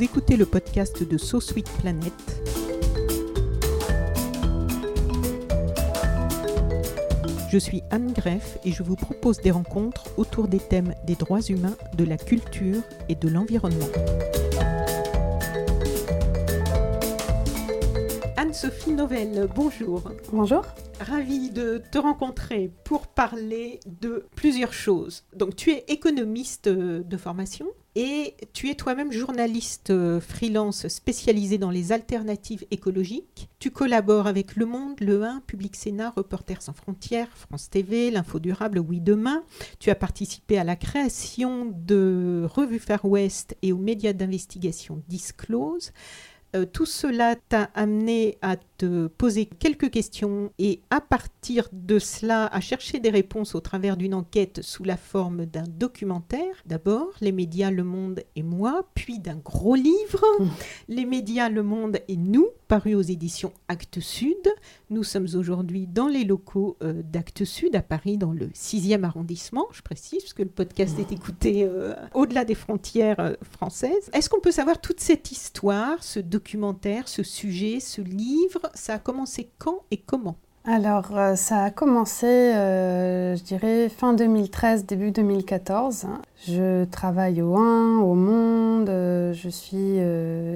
[0.00, 2.14] Vous écoutez le podcast de So Sweet Planet.
[7.50, 11.42] Je suis Anne Greff et je vous propose des rencontres autour des thèmes des droits
[11.42, 13.90] humains, de la culture et de l'environnement.
[18.38, 20.12] Anne-Sophie Novelle, bonjour.
[20.32, 20.64] Bonjour.
[20.98, 25.24] Ravie de te rencontrer pour parler de plusieurs choses.
[25.36, 31.92] Donc tu es économiste de formation et tu es toi-même journaliste freelance spécialisé dans les
[31.92, 33.48] alternatives écologiques.
[33.58, 38.38] Tu collabores avec Le Monde, Le 1, Public Sénat, Reporters sans frontières, France TV, L'Info
[38.38, 39.42] Durable, Oui Demain.
[39.80, 45.92] Tu as participé à la création de Revue Far West et aux médias d'investigation Disclose.
[46.56, 52.46] Euh, tout cela t'a amené à te poser quelques questions et à partir de cela
[52.46, 56.62] à chercher des réponses au travers d'une enquête sous la forme d'un documentaire.
[56.66, 60.48] D'abord, les médias Le Monde et moi, puis d'un gros livre, mmh.
[60.88, 64.48] Les médias Le Monde et nous, paru aux éditions Actes Sud.
[64.90, 69.66] Nous sommes aujourd'hui dans les locaux euh, d'Actes Sud à Paris, dans le 6e arrondissement,
[69.72, 74.08] je précise, parce que le podcast est écouté euh, au-delà des frontières euh, françaises.
[74.12, 76.39] Est-ce qu'on peut savoir toute cette histoire, ce documentaire,
[77.06, 80.36] ce sujet, ce livre Ça a commencé quand et comment?
[80.66, 86.06] Alors, euh, ça a commencé, euh, je dirais, fin 2013, début 2014.
[86.46, 89.96] Je travaille au 1, au Monde, euh, je suis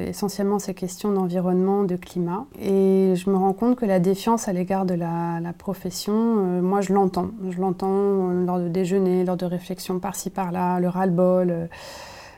[0.06, 2.44] essentiellement ces questions d'environnement, de climat.
[2.60, 6.82] Et je me rends compte que la défiance à l'égard de la, la profession, moi
[6.82, 7.30] je l'entends.
[7.48, 11.70] Je l'entends lors de déjeuners, lors de réflexions par-ci par-là, le ras-le-bol.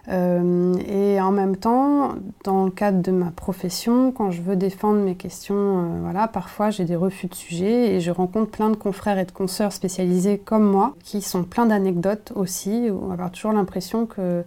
[0.08, 5.00] Euh, et en même temps, dans le cadre de ma profession, quand je veux défendre
[5.00, 8.76] mes questions, euh, voilà, parfois j'ai des refus de sujets et je rencontre plein de
[8.76, 13.52] confrères et de consoeurs spécialisés comme moi qui sont pleins d'anecdotes aussi, on avoir toujours
[13.52, 14.44] l'impression que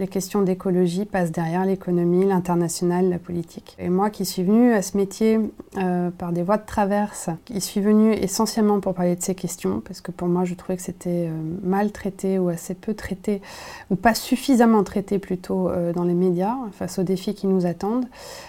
[0.00, 3.76] les questions d'écologie passent derrière l'économie, l'international, la politique.
[3.78, 5.38] Et moi qui suis venue à ce métier
[5.76, 9.82] euh, par des voies de traverse, qui suis venue essentiellement pour parler de ces questions,
[9.86, 13.42] parce que pour moi je trouvais que c'était euh, mal traité ou assez peu traité,
[13.90, 18.06] ou pas suffisamment traité plutôt euh, dans les médias face aux défis qui nous attendent,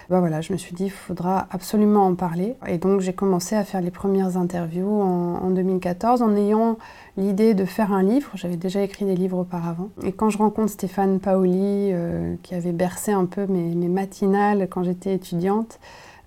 [0.09, 2.55] bah voilà, je me suis dit il faudra absolument en parler.
[2.65, 6.77] Et donc j'ai commencé à faire les premières interviews en 2014 en ayant
[7.17, 8.29] l'idée de faire un livre.
[8.35, 9.89] J'avais déjà écrit des livres auparavant.
[10.03, 14.83] Et quand je rencontre Stéphane Paoli, euh, qui avait bercé un peu mes, matinales quand
[14.83, 15.79] j'étais étudiante,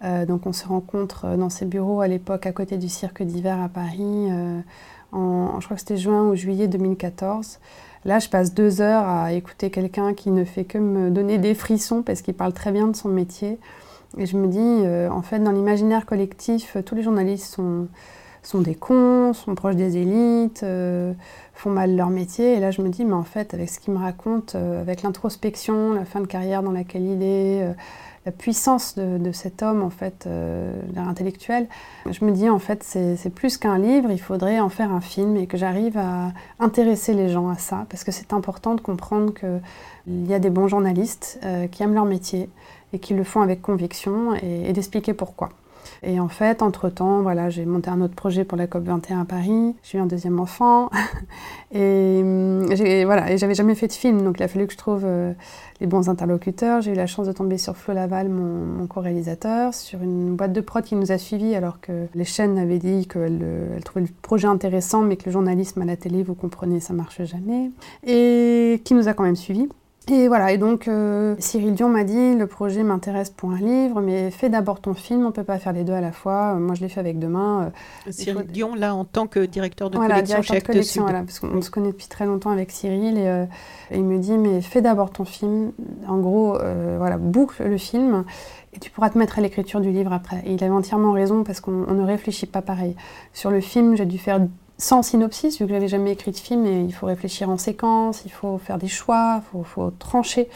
[0.05, 3.61] euh, donc on se rencontre dans ses bureaux à l'époque à côté du cirque d'hiver
[3.61, 4.61] à Paris, euh,
[5.13, 7.59] en, je crois que c'était juin ou juillet 2014.
[8.05, 11.55] Là, je passe deux heures à écouter quelqu'un qui ne fait que me donner des
[11.55, 13.59] frissons parce qu'il parle très bien de son métier.
[14.19, 17.89] Et je me dis, en fait, dans l'imaginaire collectif, tous les journalistes sont
[18.47, 21.13] sont des cons, sont proches des élites, euh,
[21.55, 22.55] font mal leur métier.
[22.55, 25.03] Et là, je me dis, mais en fait, avec ce qu'il me raconte, euh, avec
[25.03, 27.73] l'introspection, la fin de carrière dans laquelle il est, euh,
[28.27, 30.27] la puissance de, cet homme, en fait,
[30.97, 31.67] intellectuel,
[32.11, 35.37] je me dis, en fait, c'est plus qu'un livre, il faudrait en faire un film
[35.37, 39.35] et que j'arrive à intéresser les gens à ça, parce que c'est important de comprendre
[39.35, 41.39] qu'il y a des bons journalistes
[41.71, 42.49] qui aiment leur métier
[42.95, 45.51] et qui le font avec conviction et d'expliquer pourquoi.
[46.07, 49.75] Et en fait, entre-temps, voilà, j'ai monté un autre projet pour la COP21 à Paris.
[49.83, 50.91] J'ai eu un deuxième enfant.
[51.73, 52.67] et hum,
[53.05, 55.33] voilà, et j'avais jamais fait de film, donc il a fallu que je trouve euh,
[55.81, 56.83] les bons interlocuteurs.
[56.83, 60.61] J'ai eu la chance de tomber sur Flo Laval, mon, co-réalisateur, sur une boîte de
[60.61, 64.13] prod qui nous a suivis alors que les chaînes avaient dit qu'elles euh, trouvaient le
[64.23, 67.71] projet intéressant, mais que le journalisme à la télé, vous comprenez, ça marche jamais.
[68.07, 69.69] Et qui nous a quand même suivis.
[70.11, 74.03] Et voilà, et donc euh, Cyril Dion m'a dit le projet m'intéresse pour un livre,
[74.03, 76.55] mais fais d'abord ton film, on peut pas faire les deux à la fois.
[76.55, 77.73] Moi, je l'ai fait avec deux mains.
[78.07, 81.01] Euh, Cyril Dion, là, en tant que directeur de collection chez Actes Sud.
[81.01, 83.47] Voilà, parce qu'on se connaît depuis très longtemps avec Cyril, et, euh,
[83.93, 85.73] il me dit mais fais d'abord ton film.
[86.07, 86.59] En gros,
[86.99, 88.25] voilà, boucle le film.
[88.75, 90.43] Et tu pourras te mettre à l'écriture du livre après.
[90.45, 92.97] Et il avait entièrement raison parce qu'on ne réfléchit pas pareil.
[93.33, 94.41] Sur le film, j'ai dû faire
[94.79, 98.31] sans synopsis, vu que j'avais jamais écrit de film, il faut réfléchir en séquence, il
[98.31, 100.49] faut faire des choix, il faut, trancher.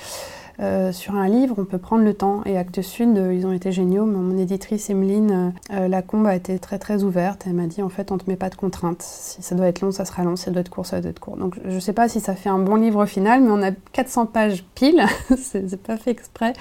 [0.61, 2.43] Euh, sur un livre, on peut prendre le temps.
[2.44, 4.06] Et Actes Sud, euh, ils ont été géniaux.
[4.06, 7.44] Mon éditrice, Emeline Lacombe, a été très très ouverte.
[7.47, 9.03] Elle m'a dit en fait, on ne te met pas de contraintes.
[9.03, 10.35] Si ça doit être long, ça sera long.
[10.35, 11.37] Si ça doit être court, ça doit être court.
[11.37, 13.71] Donc je ne sais pas si ça fait un bon livre final, mais on a
[13.71, 15.06] 400 pages pile.
[15.38, 16.55] c'est pas fait exprès.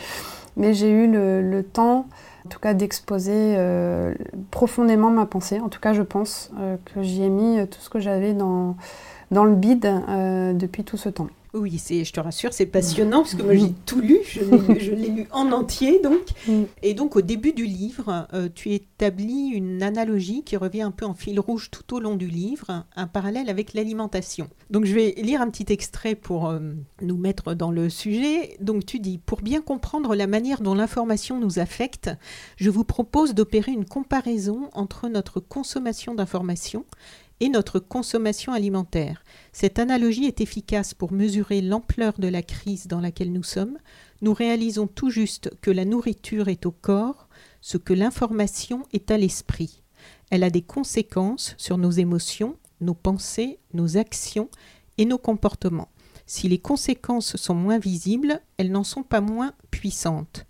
[0.58, 2.08] Mais j'ai eu le, temps,
[2.48, 4.14] en tout cas, d'exposer euh,
[4.52, 5.60] profondément ma pensée.
[5.60, 8.78] En tout cas, je pense euh, que j'y ai mis tout ce que j'avais dans,
[9.32, 11.28] dans le bide euh, depuis tout ce temps.
[11.54, 15.10] Oui, c'est, je te rassure, c'est passionnant parce que moi j'ai tout lu, je l'ai,
[15.10, 16.22] lu en entier donc.
[16.84, 21.06] Et donc au début du livre, euh, tu établis une analogie qui revient un peu
[21.06, 24.50] en fil rouge tout au long du livre, un parallèle avec l'alimentation.
[24.70, 26.60] Donc je vais lire un petit extrait pour euh,
[27.02, 28.58] nous mettre dans le sujet.
[28.60, 32.10] Donc tu dis, pour bien comprendre la manière dont l'information nous affecte,
[32.58, 36.86] je vous propose d'opérer une comparaison entre notre consommation d'informations
[37.40, 39.24] et notre consommation alimentaire.
[39.52, 43.78] Cette analogie est efficace pour mesurer l'ampleur de la crise dans laquelle nous sommes.
[44.22, 47.28] Nous réalisons tout juste que la nourriture est au corps,
[47.62, 49.84] ce que l'information est à l'esprit.
[50.32, 54.50] Elle a des conséquences sur nos émotions, nos pensées, nos actions
[54.98, 55.90] et nos comportements.
[56.26, 60.47] Si les conséquences sont moins visibles, elles n'en sont pas moins puissantes.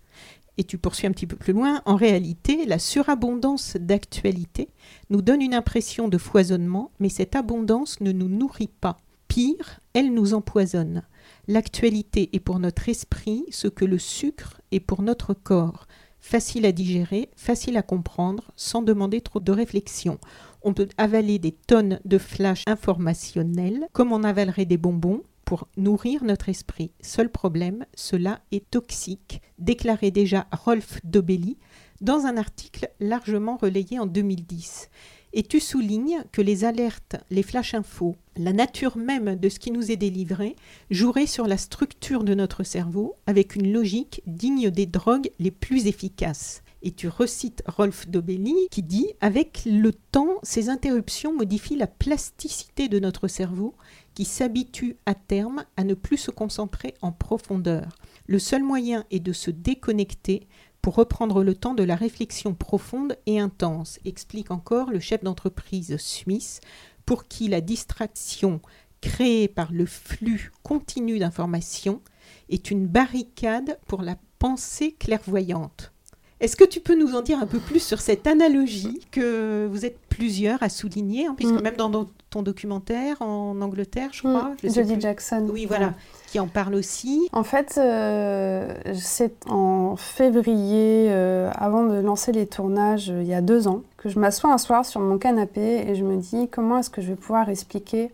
[0.58, 4.68] Et tu poursuis un petit peu plus loin, en réalité, la surabondance d'actualité
[5.08, 8.96] nous donne une impression de foisonnement, mais cette abondance ne nous nourrit pas.
[9.28, 11.04] Pire, elle nous empoisonne.
[11.46, 15.86] L'actualité est pour notre esprit ce que le sucre est pour notre corps.
[16.18, 20.18] Facile à digérer, facile à comprendre, sans demander trop de réflexion.
[20.62, 26.24] On peut avaler des tonnes de flash informationnels comme on avalerait des bonbons, pour nourrir
[26.24, 26.90] notre esprit.
[27.00, 31.56] Seul problème, cela est toxique, déclarait déjà Rolf Dobelli
[32.02, 34.90] dans un article largement relayé en 2010.
[35.32, 39.70] Et tu soulignes que les alertes, les flash infos, la nature même de ce qui
[39.70, 40.54] nous est délivré
[40.90, 45.86] joueraient sur la structure de notre cerveau avec une logique digne des drogues les plus
[45.86, 46.62] efficaces.
[46.82, 52.88] Et tu recites Rolf Dobelli qui dit Avec le temps, ces interruptions modifient la plasticité
[52.88, 53.74] de notre cerveau
[54.14, 57.96] qui s'habitue à terme à ne plus se concentrer en profondeur.
[58.26, 60.46] Le seul moyen est de se déconnecter
[60.82, 65.96] pour reprendre le temps de la réflexion profonde et intense, explique encore le chef d'entreprise
[65.98, 66.60] suisse,
[67.04, 68.60] pour qui la distraction
[69.00, 72.00] créée par le flux continu d'informations
[72.48, 75.92] est une barricade pour la pensée clairvoyante.
[76.40, 79.84] Est-ce que tu peux nous en dire un peu plus sur cette analogie que vous
[79.84, 81.62] êtes plusieurs à souligner, hein, puisque mm.
[81.62, 84.50] même dans ton documentaire en Angleterre, je crois.
[84.62, 84.68] Mm.
[84.70, 85.48] Jodie Jackson.
[85.50, 85.94] Oui, voilà,
[86.30, 87.28] qui en parle aussi.
[87.32, 93.40] En fait, euh, c'est en février, euh, avant de lancer les tournages, il y a
[93.40, 96.78] deux ans, que je m'assois un soir sur mon canapé et je me dis comment
[96.78, 98.10] est-ce que je vais pouvoir expliquer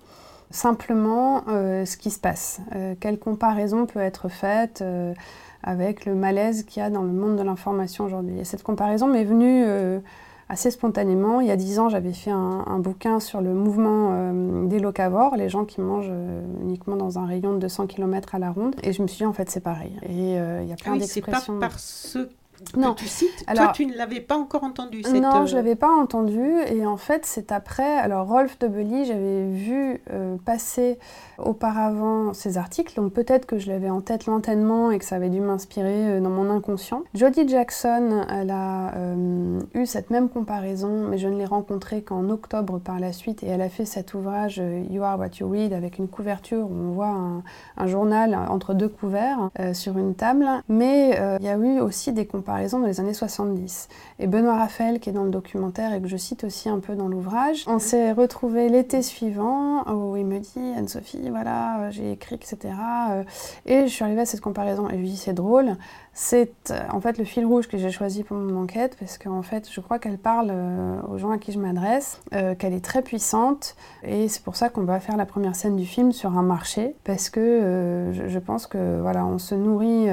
[0.50, 2.60] simplement euh, ce qui se passe?
[3.00, 4.82] quelle comparaison peut être faite?
[5.64, 8.38] Avec le malaise qu'il y a dans le monde de l'information aujourd'hui.
[8.38, 9.98] Et cette comparaison m'est venue euh,
[10.50, 11.40] assez spontanément.
[11.40, 15.36] Il y a dix ans, j'avais fait un, bouquin sur le mouvement euh, des locavores,
[15.36, 18.76] les gens qui mangent euh, uniquement dans un rayon de 200 km à la ronde.
[18.82, 19.98] Et je me suis dit, en fait, c'est pareil.
[20.02, 21.54] Et il y a plein ah oui, d'expressions.
[21.54, 22.18] C'est pas parce
[22.76, 22.94] non.
[22.94, 23.44] tu cites.
[23.46, 25.14] Alors, Toi, tu ne l'avais pas encore entendu cette...
[25.14, 26.42] Non, je ne l'avais pas entendu.
[26.68, 27.98] Et en fait, c'est après.
[27.98, 30.98] Alors, Rolf de Belly, j'avais vu euh, passer
[31.38, 32.94] auparavant ces articles.
[32.94, 36.20] Donc, peut-être que je l'avais en tête lointainement et que ça avait dû m'inspirer euh,
[36.20, 37.02] dans mon inconscient.
[37.14, 42.28] Jodie Jackson, elle a euh, eu cette même comparaison, mais je ne l'ai rencontrée qu'en
[42.30, 43.42] octobre par la suite.
[43.42, 46.74] Et elle a fait cet ouvrage You Are What You Read avec une couverture où
[46.74, 47.42] on voit un,
[47.76, 50.46] un journal entre deux couverts sur une table.
[50.68, 53.88] Mais il y a eu aussi des comparaisons par exemple dans les années 70.
[54.18, 56.94] Et Benoît Raphaël, qui est dans le documentaire et que je cite aussi un peu
[56.94, 62.12] dans l'ouvrage, on s'est retrouvé l'été suivant où il me dit Anne-Sophie, voilà, euh, j'ai
[62.12, 62.58] écrit, etc.
[63.10, 63.24] Euh,
[63.66, 65.76] et je suis arrivée à cette comparaison et je lui dis c'est drôle.
[66.12, 69.42] C'est euh, en fait le fil rouge que j'ai choisi pour mon enquête parce qu'en
[69.42, 70.52] fait je crois qu'elle parle
[71.08, 73.74] aux gens à qui je m'adresse, qu'elle est très puissante
[74.04, 76.94] et c'est pour ça qu'on va faire la première scène du film sur un marché
[77.02, 80.08] parce que je, pense que voilà on se nourrit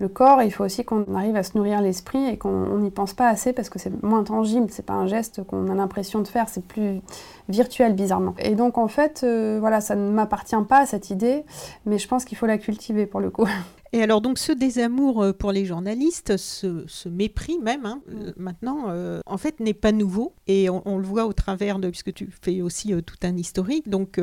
[0.00, 3.12] le corps, il faut aussi qu'on arrive à se nourrir l'esprit et qu'on n'y pense
[3.12, 6.26] pas assez parce que c'est moins tangible, c'est pas un geste qu'on a l'impression de
[6.26, 7.02] faire, c'est plus
[7.50, 8.34] virtuel bizarrement.
[8.38, 11.44] Et donc en fait, euh, voilà, ça ne m'appartient pas cette idée,
[11.84, 13.46] mais je pense qu'il faut la cultiver pour le coup.
[13.92, 18.12] Et alors donc ce désamour euh, pour les journalistes, ce, mépris même, hein, mm.
[18.22, 18.94] euh, maintenant,
[19.26, 20.32] en fait, n'est pas nouveau.
[20.46, 23.90] Et on, le voit au travers de, puisque tu fais aussi tout un historique.
[23.90, 24.18] Donc,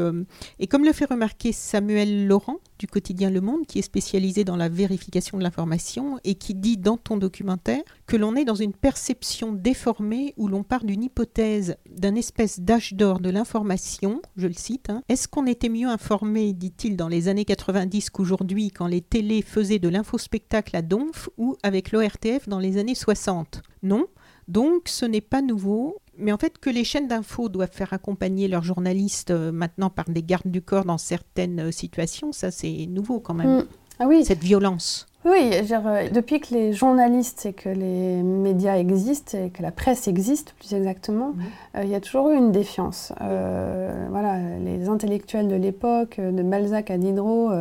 [0.58, 4.56] et comme le fait remarquer Samuel Laurent du quotidien Le Monde, qui est spécialisé dans
[4.56, 8.74] la vérification de l'information et qui dit dans ton documentaire que l'on est dans une
[8.74, 14.54] perception déformée où l'on part d'une hypothèse d'un espèce d'âge d'or de l'information, je le
[14.54, 14.90] cite.
[14.90, 15.04] Hein.
[15.10, 19.80] Est-ce qu'on était mieux informé, dit-il, dans les années 90 qu'aujourd'hui, quand les télés faisait
[19.80, 24.08] de l'infospectacle à Donf ou avec l'ORTF dans les années 60 Non.
[24.48, 25.98] Donc ce n'est pas nouveau.
[26.20, 30.06] Mais en fait, que les chaînes d'infos doivent faire accompagner leurs journalistes euh, maintenant par
[30.10, 33.60] des gardes du corps dans certaines euh, situations, ça c'est nouveau quand même.
[33.60, 33.68] Mm.
[34.00, 34.26] Ah oui.
[34.26, 35.08] Cette violence.
[35.26, 39.72] Oui, dire, euh, depuis que les journalistes et que les médias existent et que la
[39.72, 41.34] presse existe plus exactement,
[41.76, 43.12] euh, il y a toujours eu une défiance.
[43.22, 47.52] Euh, voilà, les intellectuels de l'époque, de Balzac à Diderot,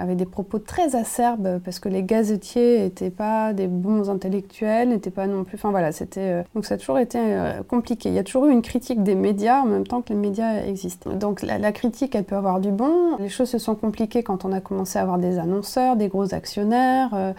[0.00, 5.10] avaient des propos très acerbes parce que les gazetiers n'étaient pas des bons intellectuels, n'étaient
[5.10, 5.56] pas non plus.
[5.56, 8.08] Enfin voilà, c'était euh, donc ça a toujours été euh, compliqué.
[8.08, 10.62] Il y a toujours eu une critique des médias en même temps que les médias
[10.64, 11.10] existent.
[11.12, 13.16] Donc la, critique, elle peut avoir du bon.
[13.18, 16.34] Les choses se sont compliquées quand on a commencé à avoir des annonceurs, des gros
[16.34, 17.32] actionnaires, euh,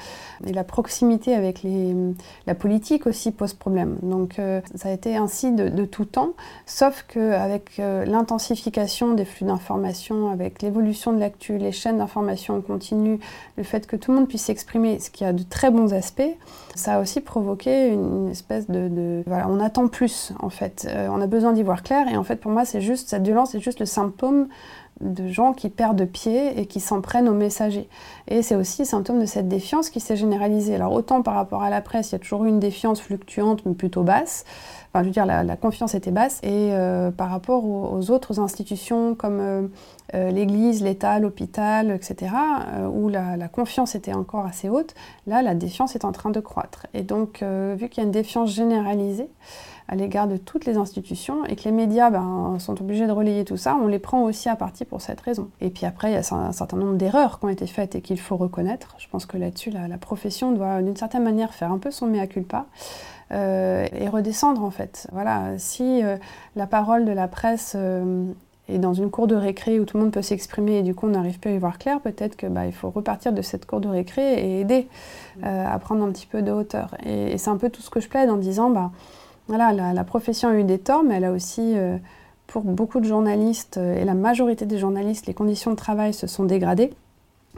[0.45, 1.65] et la proximité avec
[2.47, 3.97] la politique aussi pose problème.
[4.01, 4.39] Donc
[4.75, 6.33] ça a été ainsi de, de tout temps,
[6.65, 12.61] sauf qu'avec euh, l'intensification des flux d'informations, avec l'évolution de l'actu, les chaînes d'information en
[12.61, 13.19] continu,
[13.57, 16.21] le fait que tout le monde puisse s'exprimer, ce qui a de très bons aspects,
[16.75, 18.87] ça a aussi provoqué une espèce de...
[18.87, 20.87] de- voilà, on attend plus en fait.
[20.89, 23.23] Euh, on a besoin d'y voir clair et en fait pour moi c'est juste, cette
[23.23, 24.47] violence c'est juste le symptôme
[24.99, 27.89] de gens qui perdent pied et qui s'en prennent aux messagers.
[28.27, 30.75] Et c'est aussi le symptôme de cette défiance qui s'est généralisée.
[30.75, 33.65] Alors autant par rapport à la presse, il y a toujours eu une défiance fluctuante
[33.65, 34.45] mais plutôt basse.
[34.93, 36.39] Enfin, je veux dire, la, confiance était basse.
[36.43, 39.67] Et euh, par rapport aux, autres institutions comme euh,
[40.15, 42.33] euh, l'Église, l'État, l'hôpital, etc.,
[42.93, 44.93] où la, confiance était encore assez haute,
[45.27, 46.87] là, la défiance est en train de croître.
[46.93, 49.29] Et donc, vu qu'il y a une défiance généralisée,
[49.87, 53.43] à l'égard de toutes les institutions et que les médias ben, sont obligés de relayer
[53.43, 55.49] tout ça, on les prend aussi à partie pour cette raison.
[55.59, 58.01] Et puis après, il y a un certain nombre d'erreurs qui ont été faites et
[58.01, 58.95] qu'il faut reconnaître.
[58.99, 62.07] Je pense que là-dessus, la, la profession doit d'une certaine manière faire un peu son
[62.07, 62.67] mea culpa.
[63.31, 65.07] Euh, et redescendre en fait.
[65.11, 66.17] Voilà, si euh,
[66.55, 68.25] la parole de la presse euh,
[68.67, 71.07] est dans une cour de récré où tout le monde peut s'exprimer et du coup
[71.07, 73.65] on n'arrive plus à y voir clair, peut-être que bah, il faut repartir de cette
[73.65, 74.87] cour de récré et aider
[75.43, 76.95] euh, à prendre un petit peu de hauteur.
[77.05, 78.91] Et, et c'est un peu tout ce que je plaide en disant bah
[79.47, 81.97] voilà, la, la profession a eu des torts, mais elle a aussi, euh,
[82.47, 86.45] pour beaucoup de journalistes, et la majorité des journalistes, les conditions de travail se sont
[86.45, 86.93] dégradées.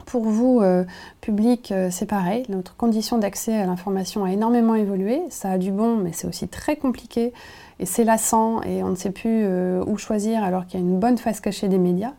[0.06, 0.84] Pour vous, euh,
[1.20, 2.44] public, euh, c'est pareil.
[2.48, 5.22] Notre condition d'accès à l'information a énormément évolué.
[5.30, 7.32] Ça a du bon, mais c'est aussi très compliqué
[7.80, 10.86] et c'est lassant et on ne sait plus euh, où choisir alors qu'il y a
[10.86, 12.12] une bonne face cachée des médias.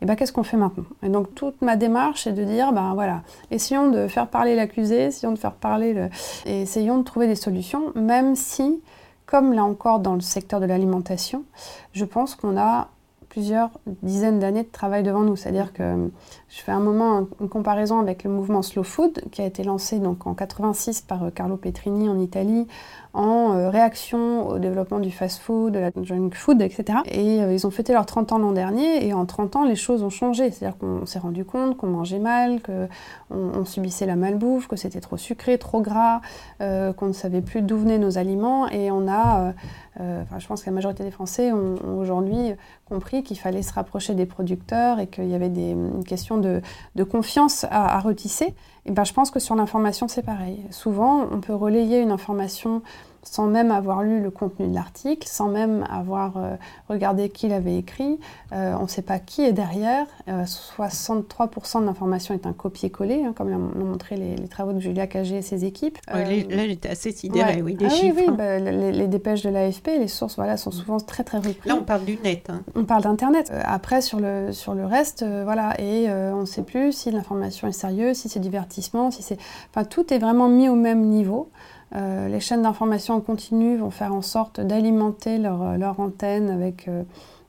[0.00, 0.84] Et ben qu'est-ce qu'on fait maintenant?
[1.02, 5.04] Et donc toute ma démarche est de dire, ben voilà, essayons de faire parler l'accusé,
[5.04, 6.08] essayons de faire parler le...
[6.46, 8.80] et essayons de trouver des solutions, même si,
[9.26, 11.44] comme là encore dans le secteur de l'alimentation,
[11.92, 12.88] je pense qu'on a
[13.32, 13.70] plusieurs
[14.02, 15.36] dizaines d'années de travail devant nous.
[15.36, 16.10] C'est-à-dire que
[16.50, 20.00] je fais un moment une comparaison avec le mouvement Slow Food qui a été lancé
[20.00, 22.66] donc en 86 par euh, Carlo Petrini en Italie
[23.14, 27.00] en euh, réaction au développement du fast-food, de la junk food, etc.
[27.06, 29.76] Et euh, ils ont fêté leurs 30 ans l'an dernier et en 30 ans les
[29.76, 30.50] choses ont changé.
[30.50, 32.88] C'est-à-dire qu'on s'est rendu compte qu'on mangeait mal, qu'on
[33.30, 36.20] on subissait la malbouffe, que c'était trop sucré, trop gras,
[36.60, 39.52] euh, qu'on ne savait plus d'où venaient nos aliments et on a,
[39.98, 42.54] enfin, je pense que la majorité des Français ont, aujourd'hui
[42.88, 46.62] compris qu'il fallait se rapprocher des producteurs et qu'il y avait des, une question de,
[47.04, 48.54] confiance à retisser.
[48.86, 50.66] Ben, je pense que sur l'information, c'est pareil.
[50.70, 52.82] Souvent, on peut relayer une information
[53.24, 56.56] sans même avoir lu le contenu de l'article, sans même avoir euh,
[56.88, 58.18] regardé qui l'avait écrit.
[58.52, 60.06] Euh, on ne sait pas qui est derrière.
[60.28, 64.80] Euh, 63% de l'information est un copier-coller, hein, comme l'ont montré les, les travaux de
[64.80, 65.98] Julia Cagé et ses équipes.
[66.12, 67.62] Ouais, Euh, là, j'étais assez sidérée, ouais.
[67.62, 68.16] oui, des Ah chiffres.
[68.16, 68.34] Oui, oui hein.
[68.36, 71.56] bah, les, les dépêches de l'AFP, les sources voilà, sont souvent très très reprises.
[71.66, 72.48] Là, on parle du net.
[72.50, 72.62] hein.
[72.74, 73.52] On parle d'Internet.
[73.64, 77.72] Après, sur le, sur le reste, voilà, et on ne sait plus si l'information est
[77.72, 79.38] sérieuse, si c'est divertissement, si c'est...
[79.70, 81.50] Enfin, tout est vraiment mis au même niveau.
[81.94, 86.88] Euh, les chaînes d'information en continu vont faire en sorte d'alimenter leur, leur antenne avec
[86.88, 87.02] euh,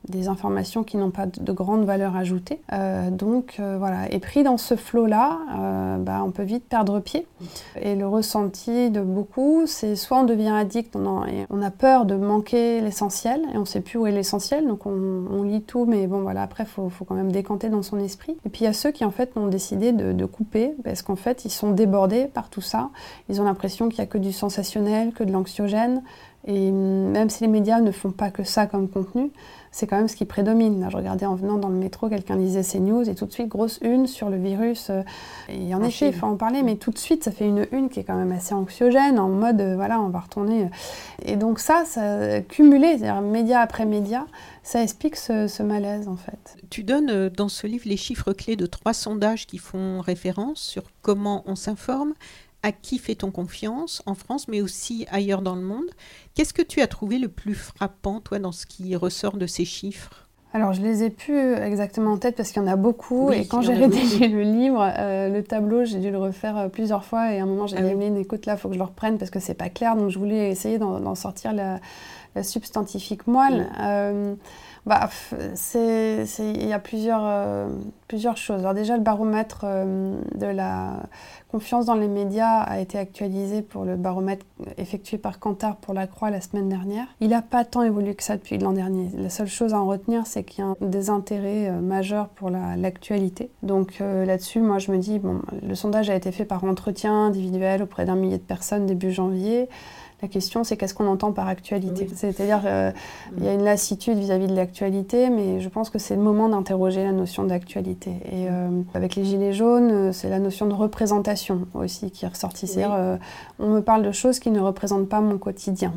[0.07, 2.59] des informations qui n'ont pas de, de grande valeur ajoutée.
[2.73, 6.99] Euh, donc euh, voilà, et pris dans ce flot-là, euh, bah, on peut vite perdre
[6.99, 7.25] pied.
[7.81, 12.81] Et le ressenti de beaucoup, c'est soit on devient addict, on, a peur de manquer
[12.81, 16.21] l'essentiel, et on ne sait plus où est l'essentiel, donc on, lit tout, mais bon
[16.21, 18.37] voilà, après, il faut, quand même décanter dans son esprit.
[18.45, 21.01] Et puis il y a ceux qui en fait ont décidé de, de couper, parce
[21.01, 22.89] qu'en fait, ils sont débordés par tout ça,
[23.29, 26.01] ils ont l'impression qu'il n'y a que du sensationnel, que de l'anxiogène,
[26.45, 29.31] et même si les médias ne font pas que ça comme contenu,
[29.73, 30.79] c'est quand même ce qui prédomine.
[30.79, 33.49] Là, je regardais en venant dans le métro, quelqu'un lisait CNews et tout de suite,
[33.49, 34.89] grosse une sur le virus.
[34.89, 35.01] euh,
[35.49, 37.67] Et en, En effet, il faut en parler, mais tout de suite, ça fait une
[37.73, 40.63] une qui est quand même assez anxiogène, en mode, euh, voilà, on va retourner.
[40.63, 40.67] euh.
[41.25, 44.25] Et donc ça, ça cumulé, c'est-à-dire média après média,
[44.61, 46.55] ça explique ce, ce malaise, en fait.
[46.69, 50.83] Tu donnes dans ce livre les chiffres clés de trois sondages qui font référence sur
[51.01, 52.13] comment on s'informe,
[52.63, 55.91] à qui fait-on confiance en France, mais aussi ailleurs dans le monde.
[56.33, 59.65] Qu'est-ce que tu as trouvé le plus frappant, toi, dans ce qui ressort de ces
[59.65, 60.27] chiffres?
[60.55, 63.29] Alors, je les ai plus exactement en tête parce qu'il y en a beaucoup.
[63.29, 66.67] Oui, et quand j'ai rédigé le livre, euh, le tableau, j'ai dû le refaire euh,
[66.69, 67.33] plusieurs fois.
[67.33, 67.93] Et à un moment, j'ai Ah dit, oui.
[67.93, 69.95] Emeline, écoute, là, il faut que je le reprenne parce que c'est pas clair.
[69.95, 71.79] Donc, je voulais essayer d'en sortir la
[72.41, 73.61] substantifique moelle.
[73.61, 73.81] Mm.
[73.81, 74.35] Euh,
[74.85, 75.09] bah,
[75.69, 77.69] il y a plusieurs, euh,
[78.07, 78.59] plusieurs choses.
[78.59, 81.03] Alors, déjà, le baromètre euh, de la
[81.49, 84.45] confiance dans les médias a été actualisé pour le baromètre
[84.77, 87.05] effectué par Kantar pour la Croix la semaine dernière.
[87.21, 89.09] Il n'a pas tant évolué que ça depuis l'an dernier.
[89.15, 92.49] La seule chose à en retenir, c'est qu'il y a un désintérêt euh, majeur pour
[92.49, 93.51] la- l'actualité.
[93.61, 97.27] Donc euh, là-dessus, moi je me dis, bon, le sondage a été fait par entretien
[97.27, 99.69] individuel auprès d'un millier de personnes début janvier.
[100.23, 102.15] La question, c'est qu'est-ce qu'on entend par actualité Oui.
[102.15, 102.91] C'est-à-dire, euh,
[103.37, 106.47] il y a une lassitude vis-à-vis de l'actualité, mais je pense que c'est le moment
[106.47, 108.11] d'interroger la notion d'actualité.
[108.31, 112.29] Et euh, avec les Gilets jaunes, euh, c'est la notion de représentation aussi qui est
[112.29, 112.67] ressortie.
[112.67, 113.17] C'est-à-dire, euh,
[113.59, 115.91] on me parle de choses qui ne représentent pas mon quotidien.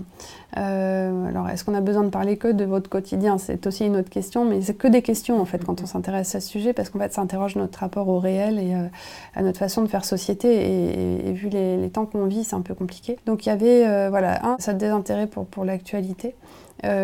[0.57, 3.37] Euh, alors, est-ce qu'on a besoin de parler que de votre quotidien?
[3.39, 6.35] C'est aussi une autre question, mais c'est que des questions en fait quand on s'intéresse
[6.35, 8.87] à ce sujet, parce qu'en fait, ça interroge notre rapport au réel et euh,
[9.35, 10.49] à notre façon de faire société.
[11.29, 13.19] Et, vu les, temps qu'on vit, c'est un peu compliqué.
[13.27, 16.35] Donc, il y avait, euh, voilà, un, ça désintérêt pour, pour l'actualité.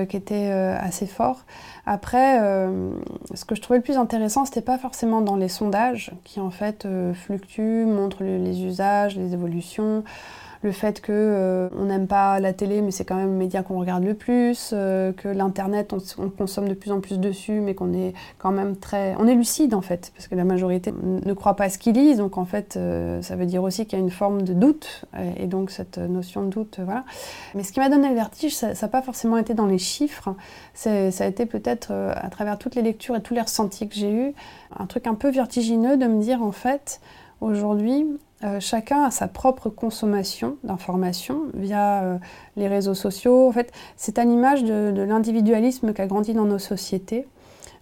[0.08, 1.44] qui était assez fort.
[1.87, 2.38] Après,
[3.34, 6.50] ce que je trouvais le plus intéressant, c'était pas forcément dans les sondages qui en
[6.50, 10.04] fait fluctuent, montrent le- les usages, les évolutions,
[10.62, 13.62] le fait que euh, on n'aime pas la télé, mais c'est quand même le média
[13.62, 17.75] qu'on regarde le plus, euh, que l'internet on, consomme de plus en plus dessus, mais
[17.75, 21.33] qu'on est quand même très, on est lucide en fait, parce que la majorité ne
[21.33, 23.99] croit pas à ce qu'ils lisent, donc en fait euh, ça veut dire aussi qu'il
[23.99, 25.04] y a une forme de doute,
[25.37, 27.04] et, donc cette notion de doute, voilà.
[27.54, 30.35] Mais ce qui m'a donné le vertige, ça n'a pas forcément été dans les chiffres,
[30.75, 34.12] ça a été peut-être à travers toutes les lectures et tous les ressentis que j'ai
[34.12, 34.35] eus,
[34.78, 37.00] un truc un peu vertigineux de me dire en fait,
[37.40, 38.07] aujourd'hui,
[38.44, 42.18] euh, chacun a sa propre consommation d'informations via euh,
[42.56, 43.46] les réseaux sociaux.
[43.49, 47.26] En fait, c'est à l'image de, l'individualisme qui a grandi dans nos sociétés,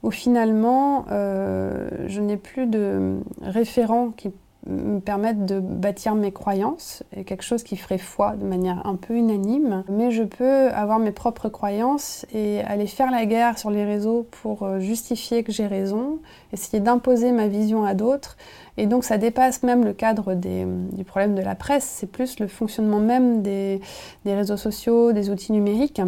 [0.02, 4.32] où finalement, euh, je n'ai plus de référents qui
[4.66, 9.14] me permettent de bâtir mes croyances, quelque chose qui ferait foi de manière un peu
[9.14, 13.84] unanime, mais je peux avoir mes propres croyances et aller faire la guerre sur les
[13.84, 16.18] réseaux pour euh, justifier que j'ai raison,
[16.52, 18.36] essayer d'imposer ma vision à d'autres,
[18.76, 22.46] et donc ça dépasse même le cadre du problème de la presse, c'est plus le
[22.46, 23.80] fonctionnement même des
[24.26, 26.00] réseaux sociaux, des outils numériques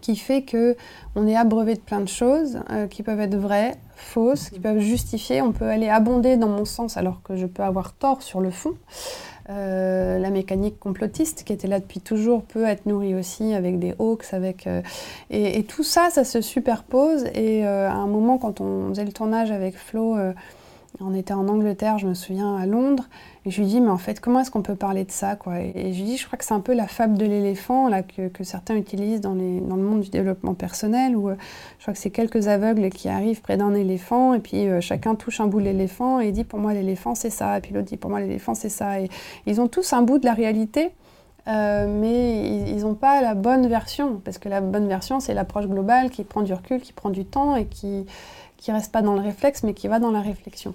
[0.00, 0.76] qui fait que
[1.14, 4.78] on est abreuvé de plein de choses euh, qui peuvent être vraies, fausses, qui peuvent
[4.78, 5.42] justifier.
[5.42, 8.50] On peut aller abonder dans mon sens alors que je peux avoir tort sur le
[8.50, 8.74] fond.
[9.48, 13.94] Euh, la mécanique complotiste qui était là depuis toujours peut être nourrie aussi avec des
[13.98, 14.82] hoax, avec euh,
[15.30, 17.24] et, et tout ça, ça se superpose.
[17.34, 20.16] Et à un moment, quand on faisait le tournage avec Flo,
[21.00, 23.04] on était en Angleterre, je me souviens, à Londres,
[23.44, 25.60] et je lui dis, mais en fait, comment est-ce qu'on peut parler de ça quoi?
[25.60, 27.90] Et, je lui dis, je crois que c'est un peu la fable de l'éléphant
[28.32, 31.36] que, certains utilisent dans, le monde du développement personnel, où euh,
[31.78, 35.14] je crois que c'est quelques aveugles qui arrivent près d'un éléphant, et puis euh, chacun
[35.14, 37.88] touche un bout de l'éléphant, et dit, pour moi, l'éléphant, c'est ça, et puis l'autre
[37.88, 39.00] dit, pour moi, l'éléphant, c'est ça.
[39.00, 39.08] Et
[39.46, 40.92] ils ont tous un bout de la réalité.
[41.48, 45.66] euh, mais ils n'ont pas la bonne version, parce que la bonne version, c'est l'approche
[45.66, 48.06] globale qui prend du recul, qui prend du temps et qui
[48.56, 50.74] qui reste pas dans le réflexe, mais qui va dans la réflexion.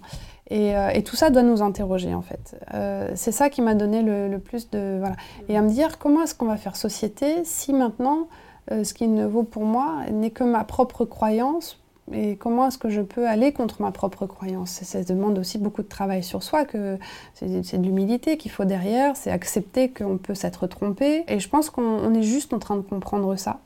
[0.50, 2.60] Et, euh, tout ça doit nous interroger, en fait.
[2.74, 4.98] Euh, c'est ça qui m'a donné le, plus de...
[5.00, 5.15] Voilà.
[5.50, 8.28] Et à me dire, comment est-ce qu'on va faire société si maintenant,
[8.72, 11.82] euh, ce qui ne vaut pour moi n'est que ma propre croyance
[12.13, 14.72] et comment est-ce que je peux aller contre ma propre croyance?
[14.84, 16.98] Ça demande aussi beaucoup de travail sur soi, que
[17.34, 21.24] c'est de l'humilité qu'il faut derrière, c'est accepter qu'on peut s'être trompé.
[21.28, 23.62] Et je pense qu'on on est juste en train de comprendre ça.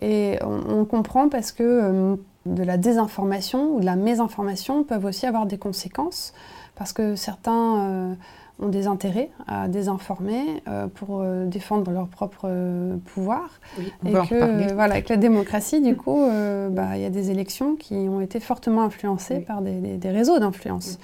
[0.00, 2.16] Et on, comprend parce que
[2.54, 6.32] de la désinformation ou de la mésinformation peuvent aussi avoir des conséquences,
[6.76, 8.14] parce que certains euh,
[8.60, 12.48] ont des intérêts à désinformer euh, pour euh, défendre leur propre
[13.04, 13.48] pouvoir.
[13.78, 16.20] Oui, Et que, voilà, avec la démocratie, du coup,
[16.70, 19.44] bah, il y a des élections qui ont été fortement influencées Oui.
[19.44, 20.98] par des, des- des réseaux d'influence.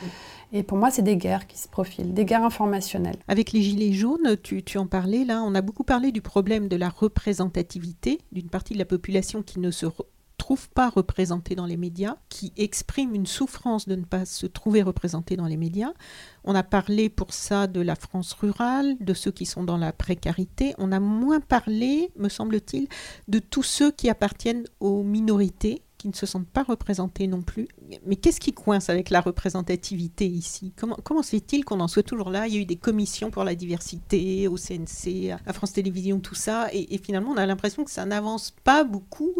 [0.52, 3.16] Et pour moi, c'est des guerres qui se profilent, des guerres informationnelles.
[3.26, 6.68] Avec les Gilets jaunes, tu, tu en parlais là, on a beaucoup parlé du problème
[6.68, 9.86] de la représentativité d'une partie de la population qui ne se
[10.36, 14.82] trouve pas représentée dans les médias, qui exprime une souffrance de ne pas se trouver
[14.82, 15.92] représentée dans les médias.
[16.44, 19.92] On a parlé pour ça de la France rurale, de ceux qui sont dans la
[19.92, 20.74] précarité.
[20.78, 22.88] On a moins parlé, me semble-t-il,
[23.28, 27.66] de tous ceux qui appartiennent aux minorités qui ne se sentent pas représentés non plus.
[28.04, 30.74] Mais- qu'est-ce qui coince avec la représentativité ici?
[30.76, 32.46] Comment, comment fait-il qu'on en soit toujours là?
[32.46, 36.34] Il y a eu des commissions pour la diversité au CNC, à France Télévisions, tout
[36.34, 39.32] ça, et, finalement on a l'impression que ça n'avance pas beaucoup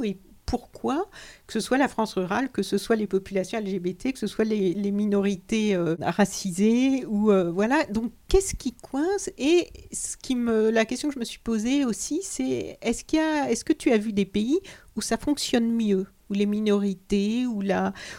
[0.47, 1.09] pourquoi,
[1.47, 4.45] que ce soit la France rurale, que ce soit les populations LGBT, que ce soit
[4.45, 7.85] les, minorités euh, racisées, ou euh, voilà.
[7.87, 11.85] Donc, qu'est-ce qui coince Et ce qui me, la question que je me suis posée
[11.85, 14.61] aussi, c'est est-ce est-ce que tu as vu des pays
[14.97, 17.63] où ça fonctionne mieux où les minorités ou,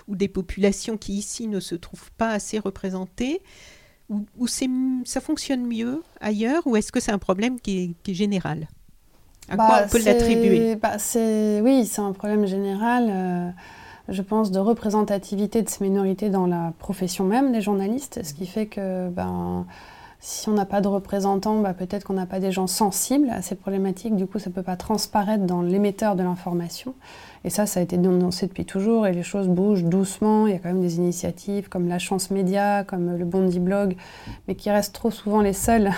[0.07, 3.41] ou des populations qui ici ne se trouvent pas assez représentées,
[4.09, 8.67] ou, ça fonctionne mieux ailleurs, ou est-ce que c'est un problème qui est général?
[9.49, 10.97] À quoi bah, on peut l'attribuer bah,
[11.61, 13.49] Oui, c'est un problème général, euh,
[14.09, 18.47] je pense, de représentativité de ces minorités dans la profession même des journalistes, ce qui
[18.47, 19.65] fait que ben,
[20.19, 23.43] si on n'a pas de représentants, bah, peut-être qu'on n'a pas des gens sensibles à
[23.43, 26.95] ces problématiques, du coup ça ne peut pas transparaître dans l'émetteur de l'information.
[27.43, 30.47] Et ça, ça a été dénoncé depuis toujours et les choses bougent doucement.
[30.47, 33.95] Il y a quand même des initiatives comme la Chance Média, comme le Bondi Blog,
[34.47, 35.91] mais qui restent trop souvent les seuls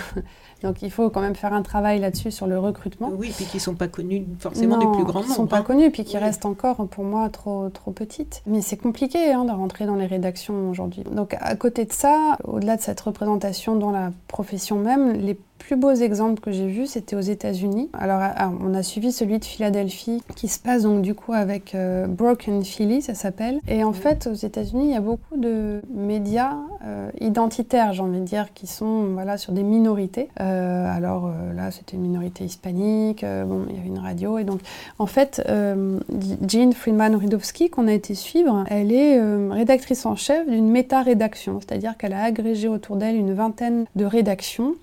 [0.62, 3.10] donc il faut quand même faire un travail là-dessus sur le recrutement.
[3.14, 5.58] Oui, puis qui ne sont pas connus forcément des plus grands qui ne sont pas
[5.58, 5.62] hein.
[5.62, 8.42] connus, puis qui restent encore pour moi trop, trop petites.
[8.46, 11.04] Mais c'est compliqué hein, de rentrer dans les rédactions aujourd'hui.
[11.04, 15.76] Donc à côté de ça, au-delà de cette représentation dans la profession même, les plus
[15.76, 17.90] beaux exemples que j'ai vus, c'était aux États-Unis.
[17.92, 21.74] Alors, ah, on a suivi celui de Philadelphie, qui se passe donc du coup avec
[21.74, 23.60] euh, Broken Philly, ça s'appelle.
[23.68, 28.20] Et en fait, aux États-Unis, il y a beaucoup de médias euh, identitaires, j'ai envie
[28.20, 30.28] de dire, qui sont voilà, sur des minorités.
[30.40, 34.38] Euh, alors là, c'était une minorité hispanique, bon, il y avait une radio.
[34.38, 34.60] Et donc,
[34.98, 41.60] en fait, Jean Friedman-Ridowski, qu'on a été suivre, elle est rédactrice en chef d'une méta-rédaction,
[41.60, 44.74] c'est-à-dire qu'elle a agrégé autour d'elle une vingtaine de rédactions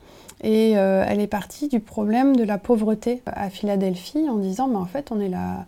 [0.46, 4.76] et euh, elle est partie du problème de la pauvreté à Philadelphie en disant, mais
[4.76, 5.66] en fait, on est là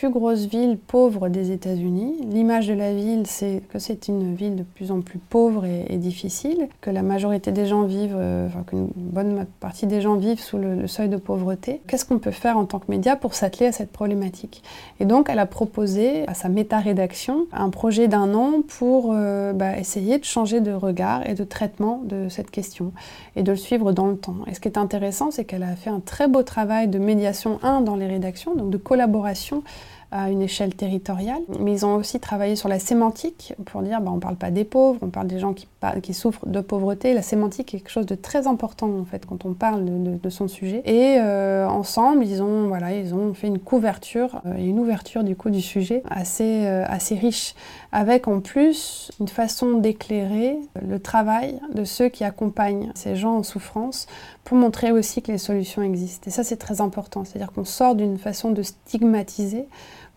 [0.00, 2.14] plus grosse ville pauvre des États-Unis.
[2.32, 5.98] L'image de la ville, c'est que c'est une ville de plus en plus pauvre et,
[5.98, 10.40] difficile, que la majorité des gens vivent, euh, enfin qu'une bonne partie des gens vivent
[10.40, 11.82] sous le, seuil de pauvreté.
[11.86, 14.62] Qu'est-ce qu'on peut faire en tant que média pour s'atteler à cette problématique?
[15.00, 19.76] Et donc, elle a proposé à sa méta-rédaction un projet d'un an pour euh, bah,
[19.76, 22.92] essayer de changer de regard et de traitement de cette question
[23.36, 24.36] et de le suivre dans le temps.
[24.46, 27.58] Et ce qui est intéressant, c'est qu'elle a fait un très beau travail de médiation,
[27.62, 29.62] un, dans les rédactions, donc de collaboration
[30.12, 31.42] à une échelle territoriale.
[31.60, 34.50] Mais ils ont aussi travaillé sur la sémantique pour dire bah, on ne parle pas
[34.50, 35.66] des pauvres, on parle des gens qui,
[36.14, 37.14] souffrent de pauvreté.
[37.14, 40.48] La sémantique est quelque chose de très important en fait quand on parle de, son
[40.48, 40.82] sujet.
[40.84, 45.36] Et euh, ensemble, ils ont, voilà, ils ont fait une couverture euh, une ouverture du
[45.36, 47.54] coup du sujet assez, euh, assez riche,
[47.92, 53.42] avec en plus une façon d'éclairer le travail de ceux qui accompagnent ces gens en
[53.42, 54.06] souffrance
[54.44, 56.24] pour montrer aussi que les solutions existent.
[56.26, 57.24] Et ça, c'est très important.
[57.24, 59.66] C'est-à-dire qu'on sort d'une façon de stigmatiser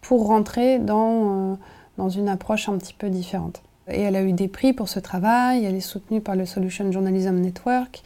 [0.04, 1.56] pour rentrer dans, euh,
[1.98, 3.64] dans une approche un petit peu différente.
[3.90, 6.92] Et elle a eu des prix pour ce travail, elle est soutenue par le Solution
[6.92, 8.02] Journalism Network.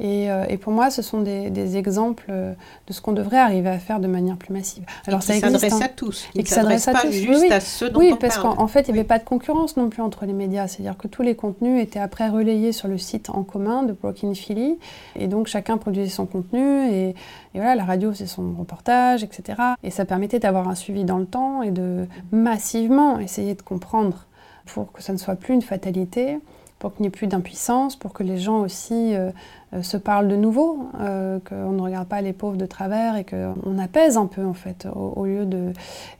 [0.00, 4.00] Euh, et, pour moi, ce sont des, exemples de ce qu'on devrait arriver à faire
[4.00, 4.84] de manière plus massive.
[5.06, 5.80] Alors, ça s'adresse hein.
[5.82, 6.28] à tous.
[6.34, 7.10] Et qui s'adresse pas tous.
[7.10, 9.76] juste oui, à ceux dont oui, parce qu'en fait, il n'y avait pas de concurrence
[9.76, 10.68] non plus entre les médias.
[10.68, 14.34] C'est-à-dire que tous les contenus étaient après relayés sur le site en commun de Broken
[14.34, 14.78] Philly.
[15.16, 16.90] Et donc, chacun produisait son contenu.
[16.90, 17.14] Et,
[17.54, 19.60] voilà, la radio faisait son reportage, etc.
[19.82, 24.27] Et ça permettait d'avoir un suivi dans le temps et de massivement essayer de comprendre
[24.74, 26.38] pour que ça ne soit plus une fatalité
[26.78, 29.30] pour qu'il n'y ait plus d'impuissance, pour que les gens aussi euh,
[29.74, 33.24] euh, se parlent de nouveau, euh, qu'on ne regarde pas les pauvres de travers et
[33.24, 35.72] qu'on apaise un peu en fait, au, lieu de,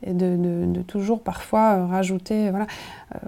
[0.06, 2.50] de, toujours parfois rajouter.
[2.50, 2.66] Voilà.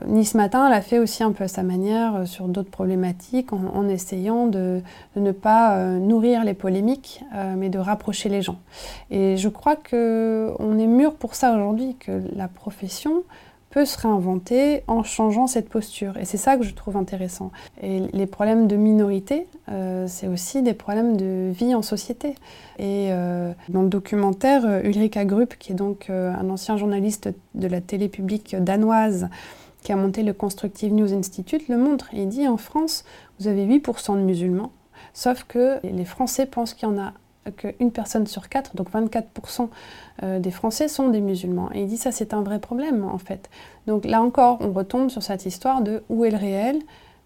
[0.06, 4.46] nice Matin l'a fait aussi un peu à sa manière sur d'autres problématiques en, essayant
[4.46, 4.82] de,
[5.16, 7.22] ne pas nourrir les polémiques,
[7.56, 8.58] mais de rapprocher les gens.
[9.10, 13.22] Et je crois qu'on est mûr pour ça aujourd'hui, que la profession
[13.70, 16.16] peut se réinventer en changeant cette posture.
[16.18, 17.52] Et c'est ça que je trouve intéressant.
[17.80, 22.34] Et les problèmes de minorité, euh, c'est aussi des problèmes de vie en société.
[22.78, 27.68] Et euh, dans le documentaire, euh, Ulrika Grupp, qui est donc un ancien journaliste de
[27.68, 29.28] la télé publique danoise,
[29.82, 32.08] qui a monté le Constructive News Institute, le montre.
[32.12, 33.04] il dit en France,
[33.38, 34.72] vous avez 8% de musulmans,
[35.14, 37.14] sauf que les Français pensent qu'il y en a
[37.50, 39.68] qu'une personne sur quatre, donc 24%
[40.22, 41.70] euh, des Français sont des musulmans.
[41.74, 43.50] Et il dit ça c'est un vrai problème en fait.
[43.86, 46.78] Donc là encore, on retombe sur cette histoire de où est le réel,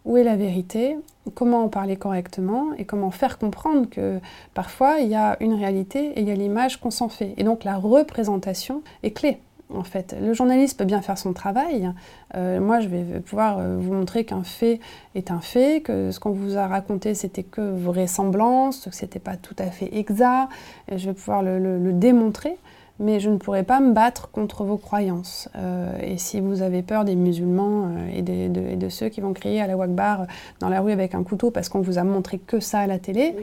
[0.04, 0.96] où est la vérité,
[1.34, 4.20] comment en parler correctement et comment faire comprendre que
[4.52, 7.34] parfois il y a une réalité et il y a l'image qu'on s'en fait.
[7.36, 9.38] Et donc la représentation est clé
[9.72, 10.14] en fait.
[10.20, 11.90] Le journaliste peut bien faire son travail.
[12.34, 14.80] Euh, moi, je vais pouvoir euh, vous montrer qu'un fait
[15.14, 19.36] est un fait, que ce qu'on vous a raconté, c'était que vraisemblance, que c'était pas
[19.36, 20.48] tout à fait exact.
[20.94, 22.56] Je vais pouvoir le, démontrer,
[22.98, 25.48] mais je ne pourrai pas me battre contre vos croyances.
[25.56, 29.66] Euh, et si vous avez peur des musulmans et, de, ceux qui vont crier à
[29.66, 30.26] la Wakbar
[30.60, 32.98] dans la rue avec un couteau parce qu'on vous a montré que ça à la
[32.98, 33.34] télé,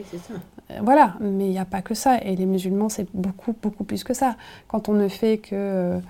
[0.82, 2.18] voilà, mais il n'y a pas que ça.
[2.18, 4.36] Et les musulmans, c'est beaucoup, beaucoup plus que ça.
[4.68, 6.00] Quand on ne fait que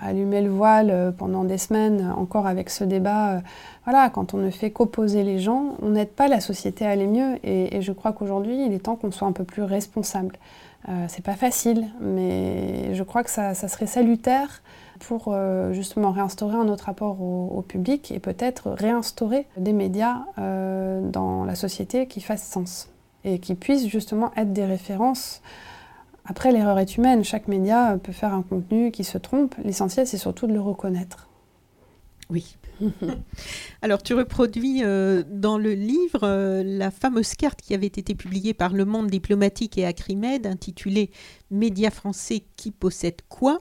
[0.00, 3.42] allumer le voile pendant des semaines, encore avec ce débat.
[3.84, 7.06] voilà, quand on ne fait qu'opposer les gens, on n'aide pas la société à aller
[7.06, 7.38] mieux.
[7.44, 10.38] Et, je crois qu'aujourd'hui, il est temps qu'on soit un peu plus responsable.
[11.08, 14.62] c'est pas facile, mais je crois que ça, serait salutaire
[15.00, 21.00] pour euh, justement réinstaurer un autre rapport au, public et peut-être réinstaurer des médias euh,
[21.08, 22.88] dans la société qui fassent sens
[23.24, 25.42] et qui puissent justement être des références.
[26.24, 30.18] Après, l'erreur est humaine, chaque média peut faire un contenu qui se trompe, l'essentiel c'est
[30.18, 31.28] surtout de le reconnaître.
[32.30, 32.56] Oui.
[33.82, 38.72] Alors, tu reproduis euh, dans le livre la fameuse carte qui avait été publiée par
[38.72, 41.10] Le Monde diplomatique et Acrimed, intitulée
[41.50, 43.60] Médias français qui possèdent quoi?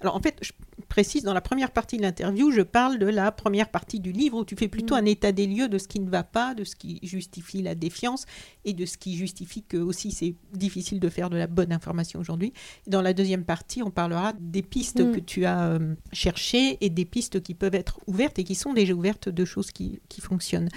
[0.00, 0.52] Alors, en fait, je
[0.88, 4.38] précise, dans la première partie de l'interview, je parle de la première partie du livre
[4.38, 4.98] où tu fais plutôt mm.
[4.98, 7.74] un état des lieux de ce qui ne va pas, de ce qui justifie la
[7.74, 8.26] défiance
[8.64, 12.20] et de ce qui justifie que aussi c'est difficile de faire de la bonne information
[12.20, 12.52] aujourd'hui.
[12.86, 15.12] Dans la deuxième partie, on parlera des pistes mm.
[15.12, 18.74] que tu as euh, cherchées et des pistes qui peuvent être ouvertes et qui sont
[18.74, 20.68] déjà ouvertes de choses qui, qui fonctionnent.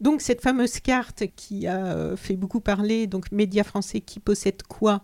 [0.00, 4.62] Donc cette fameuse carte qui a euh, fait beaucoup parler, donc médias français qui possèdent
[4.62, 5.02] quoi?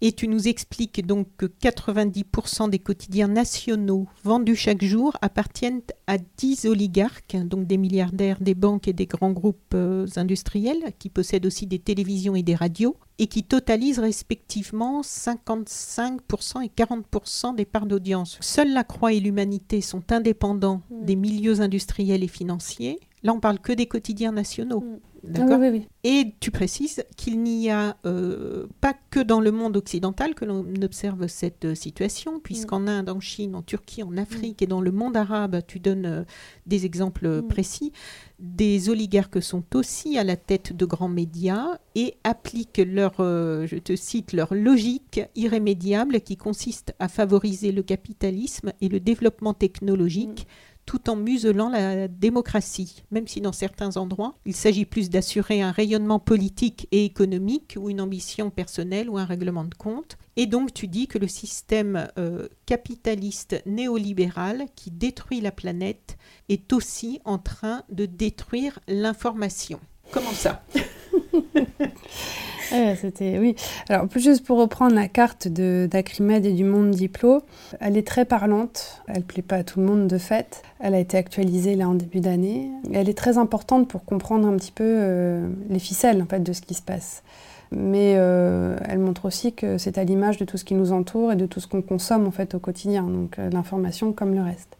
[0.00, 6.18] Et tu nous expliques donc que 90% des quotidiens nationaux vendus chaque jour appartiennent à
[6.18, 11.46] 10 oligarques, donc des milliardaires, des banques et des grands groupes euh, industriels, qui possèdent
[11.46, 17.86] aussi des télévisions et des radios, et qui totalisent respectivement 55% et 40% des parts
[17.86, 18.38] d'audience.
[18.40, 21.04] Seule la Croix et l'Humanité sont indépendants mmh.
[21.04, 23.00] des milieux industriels et financiers.
[23.22, 24.80] Là, on parle que des quotidiens nationaux.
[24.80, 24.98] Mmh.
[25.24, 29.76] D'accord oui, oui, Et tu précises qu'il n'y a euh, pas que dans le monde
[29.76, 32.88] occidental que l'on observe cette euh, situation, puisqu'en mm.
[32.88, 34.64] Inde, en Chine, en Turquie, en Afrique mm.
[34.64, 36.24] et dans le monde arabe, tu donnes euh,
[36.66, 37.48] des exemples mm.
[37.48, 37.92] précis,
[38.38, 43.96] des oligarques sont aussi à la tête de grands médias et appliquent leur, je te
[43.96, 50.46] cite, leur logique irrémédiable qui consiste à favoriser le capitalisme et le développement technologique
[50.88, 55.70] tout en muselant la démocratie, même si dans certains endroits, il s'agit plus d'assurer un
[55.70, 60.16] rayonnement politique et économique ou une ambition personnelle ou un règlement de compte.
[60.36, 66.16] Et donc tu dis que le système euh, capitaliste néolibéral qui détruit la planète
[66.48, 69.80] est aussi en train de détruire l'information.
[70.10, 70.64] Comment ça?
[73.00, 73.54] c'était oui.
[73.88, 77.42] Alors plus juste pour reprendre la carte d'Acrimed et du Monde Diplo,
[77.80, 79.02] elle est très parlante.
[79.08, 80.62] Elle plaît pas à tout le monde de fait.
[80.80, 82.70] Elle a été actualisée là en début d'année.
[82.92, 86.52] Elle est très importante pour comprendre un petit peu euh, les ficelles en fait de
[86.52, 87.22] ce qui se passe
[87.70, 91.32] mais euh, elle montre aussi que c'est à l'image de tout ce qui nous entoure
[91.32, 94.42] et de tout ce qu'on consomme en fait au quotidien, donc euh, l'information comme le
[94.42, 94.78] reste.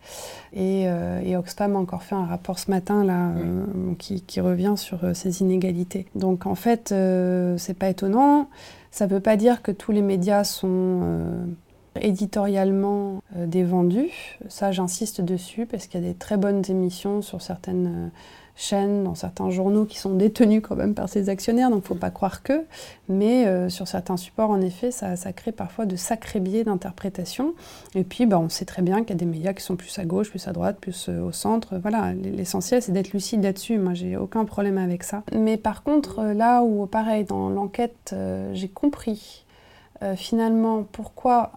[0.54, 3.32] Et, euh, Oxfam a encore fait un rapport ce matin là
[3.98, 6.06] qui, qui, revient sur ces inégalités.
[6.14, 6.92] Donc en fait,
[7.58, 8.48] c'est pas étonnant.
[8.90, 11.02] Ça ne veut pas dire que tous les médias sont
[12.00, 14.38] éditorialement dévendus.
[14.48, 18.10] Ça, j'insiste dessus parce qu'il y a des très bonnes émissions sur certaines
[18.58, 21.86] chaînes, dans certains journaux qui sont détenus quand même par ces actionnaires, donc il ne
[21.86, 22.64] faut pas croire que.
[23.08, 27.54] Mais euh, sur certains supports, en effet, ça, crée parfois de sacrés biais d'interprétation.
[27.94, 29.96] Et puis, bah, on sait très bien qu'il y a des médias qui sont plus
[29.98, 31.78] à gauche, plus à droite, plus euh, au centre.
[31.78, 33.78] Voilà, l'essentiel, c'est d'être lucide là-dessus.
[33.78, 35.22] Moi, j'ai aucun problème avec ça.
[35.32, 38.14] Mais par contre, euh, là où, pareil, dans l'enquête,
[38.52, 39.44] j'ai compris
[40.14, 41.52] finalement pourquoi,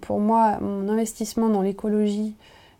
[0.00, 2.34] pour moi, mon investissement dans l'écologie,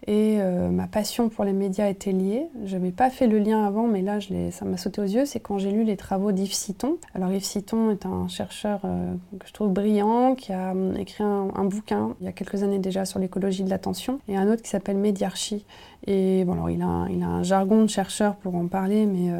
[0.08, 2.46] et euh, ma passion pour les médias était liée.
[2.64, 4.18] Je n'avais pas fait le lien avant, mais là,
[4.52, 5.26] ça m'a sauté aux yeux.
[5.26, 6.98] C'est quand j'ai lu les travaux d'Yves Citon.
[7.14, 11.24] Alors, Yves Citon est un chercheur euh, que je trouve brillant, qui a hum, écrit
[11.24, 14.62] un, bouquin il y a quelques années déjà sur l'écologie de l'attention, et un autre
[14.62, 15.66] qui s'appelle Médiarchie.
[16.06, 19.32] Et bon, alors, il a, un jargon de chercheur pour en parler, mais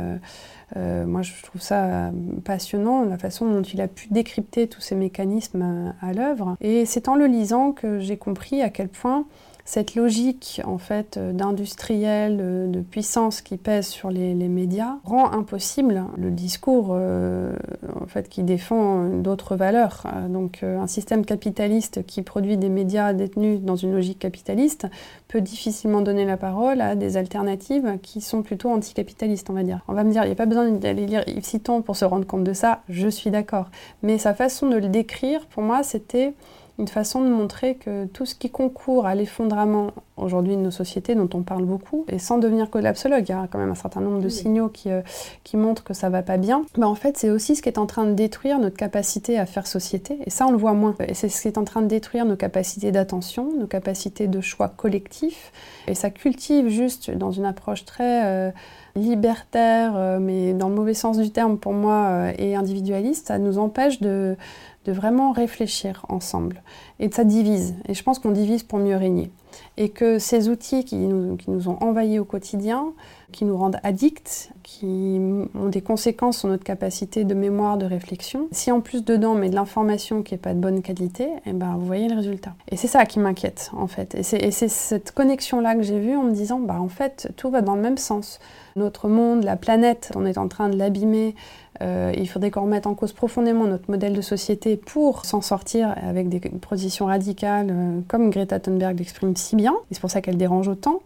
[0.77, 2.11] euh, moi, je trouve ça
[2.45, 6.57] passionnant, la façon dont il a pu décrypter tous ces mécanismes à l'œuvre.
[6.61, 9.27] Et c'est en le lisant que j'ai compris à quel point
[9.67, 15.33] cette logique en fait euh, d'industriel, euh, de puissance qui pèse sur les, médias rend
[15.33, 17.53] impossible le discours euh,
[18.01, 20.05] en fait qui défend d'autres valeurs.
[20.29, 24.87] Donc un système capitaliste qui produit des médias détenus dans une logique capitaliste
[25.27, 29.81] peut difficilement donner la parole à des alternatives qui sont plutôt anticapitalistes, on va dire.
[29.89, 32.05] On va me dire, il n'y a pas besoin d'aller lire Yves Citon pour se
[32.05, 33.71] rendre compte de ça, je suis d'accord.
[34.03, 36.35] Mais sa façon de le décrire, pour moi, c'était
[36.79, 41.15] une façon de montrer que tout ce qui concourt à l'effondrement aujourd'hui de nos sociétés,
[41.15, 44.01] dont on parle beaucoup, et sans devenir collapsologue, il y a quand même un certain
[44.01, 45.03] nombre de signaux qui, euh,
[45.45, 47.79] qui montrent que ça va pas bien, mais en fait c'est aussi ce qui est
[47.79, 50.95] en train de détruire notre capacité à faire société, et ça on le voit moins.
[51.07, 54.41] Et c'est ce qui est en train de détruire nos capacités d'attention, nos capacités de
[54.41, 55.53] choix collectifs,
[55.87, 58.27] et ça cultive juste dans une approche très...
[58.27, 58.51] Euh,
[58.99, 64.01] libertaire, mais dans le mauvais sens du terme pour moi, et individualiste, ça nous empêche
[64.01, 64.39] de,
[64.87, 66.63] de vraiment réfléchir ensemble.
[67.01, 67.75] Et ça divise.
[67.89, 69.31] Et je pense qu'on divise pour mieux régner.
[69.77, 72.93] Et que ces outils qui nous, qui nous ont envahis au quotidien,
[73.33, 75.19] qui nous rendent addicts, qui
[75.55, 78.49] ont des conséquences sur notre capacité de mémoire, de réflexion.
[78.53, 81.53] Si en plus dedans on met de l'information qui n'est pas de bonne qualité, eh
[81.53, 82.55] ben, vous voyez le résultat.
[82.71, 84.15] Et c'est ça qui m'inquiète en fait.
[84.15, 87.63] Et c'est cette connexion-là que j'ai vue en me disant, bah, en fait, tout va
[87.63, 88.39] dans le même sens.
[88.77, 91.35] Notre monde, la planète, on est en train de l'abîmer
[91.83, 95.95] euh, il faudrait qu'on remette en cause profondément notre modèle de société pour s'en sortir
[96.03, 99.75] avec des positions radicales euh, comme Greta Thunberg l'exprime si bien.
[99.91, 101.01] C'est pour ça qu'elle dérange autant.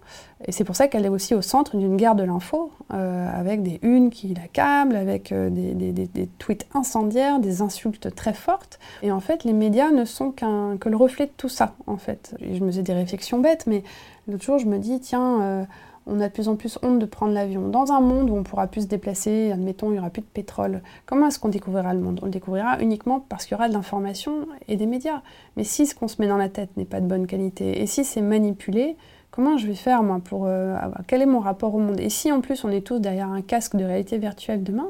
[0.46, 3.62] Et c'est pour ça qu'elle est aussi au centre d'une guerre de l'info, euh, avec
[3.62, 8.78] des unes qui l'accablent, avec des, tweets incendiaires, des insultes très fortes.
[9.02, 11.98] Et en fait, les médias ne sont qu'un, que le reflet de tout ça, en
[11.98, 12.34] fait.
[12.40, 13.82] Je me faisais des réflexions bêtes, mais
[14.28, 15.66] l'autre jour, je me dis, tiens
[16.10, 17.68] on a de plus en plus honte de prendre l'avion.
[17.68, 20.26] Dans un monde où on pourra plus se déplacer, admettons, il n'y aura plus de
[20.26, 22.18] pétrole, comment est-ce qu'on découvrira le monde?
[22.22, 25.22] On le découvrira uniquement parce qu'il y aura de l'information et des médias.
[25.56, 27.86] Mais si ce qu'on se met dans la tête n'est pas de bonne qualité, et
[27.86, 28.96] si c'est manipulé,
[29.30, 30.46] comment je vais faire, moi, pour...
[30.46, 32.00] Euh, quel est mon rapport au monde?
[32.00, 34.88] Et si en plus on est tous derrière un casque de réalité virtuelle demain,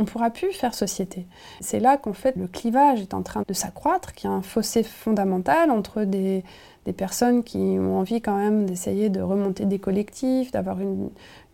[0.00, 1.26] on ne pourra plus faire société.
[1.60, 4.40] C'est là qu'en fait le clivage est en train de s'accroître, qu'il y a un
[4.40, 6.42] fossé fondamental entre des,
[6.86, 11.10] des personnes qui ont envie quand même d'essayer de remonter des collectifs, d'avoir une,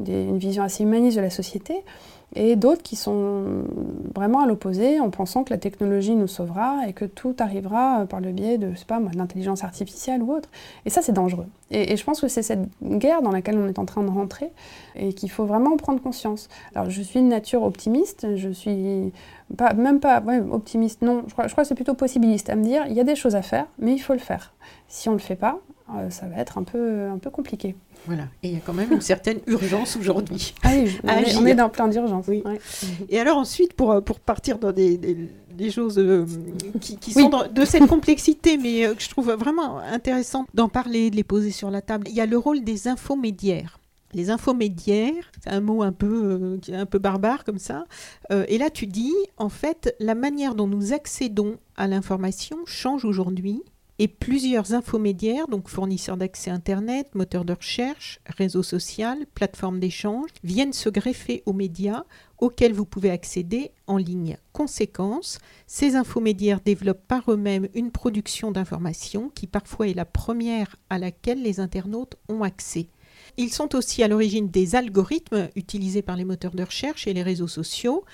[0.07, 1.75] une, vision assez humaniste de la société,
[2.35, 3.45] et d'autres qui sont
[4.15, 8.21] vraiment à l'opposé en pensant que la technologie nous sauvera et que tout arrivera par
[8.21, 10.49] le biais de, je sais pas l'intelligence artificielle ou autre.
[10.85, 11.47] Et ça, c'est dangereux.
[11.71, 14.51] Et, je pense que c'est cette guerre dans laquelle on est en train de rentrer
[14.97, 16.49] et qu'il faut vraiment prendre conscience.
[16.75, 19.13] Alors, je suis une nature optimiste, je suis
[19.57, 22.65] pas, même pas optimiste, non, je crois, je crois que c'est plutôt possibiliste à me
[22.65, 24.53] dire, il y a des choses à faire, mais il faut le faire.
[24.89, 25.61] Si on ne le fait pas,
[25.95, 27.77] euh, ça va être un peu, un peu compliqué.
[28.07, 30.55] Voilà, et il y a quand même une certaine urgence aujourd'hui.
[30.63, 30.99] Ah oui,
[31.37, 32.27] on, est, dans plein d'urgence.
[32.29, 32.43] Oui.
[33.09, 36.27] Et alors ensuite, pour, euh, pour partir dans des, des, choses euh,
[36.81, 41.25] qui, sont de cette complexité, mais que je trouve vraiment intéressant d'en parler, de les
[41.25, 43.79] poser sur la table, il y a le rôle des infomédiaires.
[44.13, 47.85] Les infomédiaires, c'est un mot un peu, un peu barbare comme ça.
[48.31, 53.63] et là, tu dis, en fait, la manière dont nous accédons à l'information change aujourd'hui
[53.99, 60.73] et plusieurs infomédiaires, donc fournisseurs d'accès Internet, moteurs de recherche, réseaux sociaux, plateformes d'échange, viennent
[60.73, 62.05] se greffer aux médias
[62.39, 64.37] auxquels vous pouvez accéder en ligne.
[64.53, 70.99] Conséquence, ces infomédiaires développent par eux-mêmes une production d'informations qui parfois est la première à
[70.99, 72.89] laquelle les internautes ont accès.
[73.39, 77.23] Ils sont aussi à l'origine des algorithmes utilisés par les moteurs de recherche et les
[77.23, 78.05] réseaux sociaux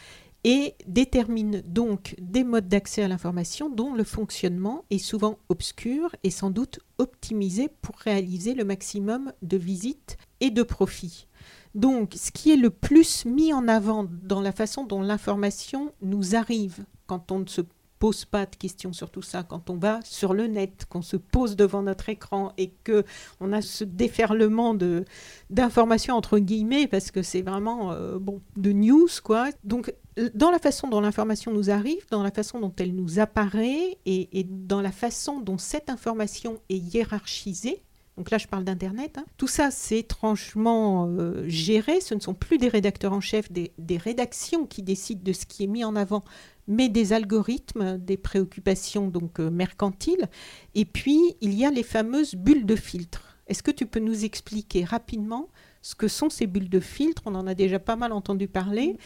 [0.45, 6.31] et détermine donc des modes d'accès à l'information dont le fonctionnement est souvent obscur et
[6.31, 11.29] sans doute optimisé pour réaliser le maximum de visites et de profits.
[11.75, 16.35] Donc, ce qui est le plus mis en avant dans la façon dont l'information nous
[16.35, 17.63] arrive quand on ne se
[18.03, 21.17] pose pas de questions sur tout ça, quand on va sur le net, qu'on se
[21.17, 23.05] pose devant notre écran et que
[23.39, 25.05] on a ce déferlement de
[25.51, 29.51] d'informations entre guillemets parce que c'est vraiment euh, bon de news quoi.
[29.63, 29.95] Donc
[30.35, 34.47] dans la façon dont l'information nous arrive, dans la façon dont elle nous apparaît et,
[34.49, 37.83] dans la façon dont cette information est hiérarchisée,
[38.19, 42.35] donc là je parle d'Internet, hein, tout ça c'est étrangement euh, géré, ce ne sont
[42.35, 45.97] plus des rédacteurs en chef, des, rédactions qui décident de ce qui est mis en
[45.97, 46.25] avant
[46.69, 50.29] mais des algorithmes, des préoccupations donc euh, mercantiles.
[50.77, 53.37] Et puis, il y a les fameuses bulles de filtre.
[53.49, 55.49] Est-ce que tu peux nous expliquer rapidement
[55.83, 58.97] ce que sont ces bulles de filtre On en a déjà pas mal entendu parler.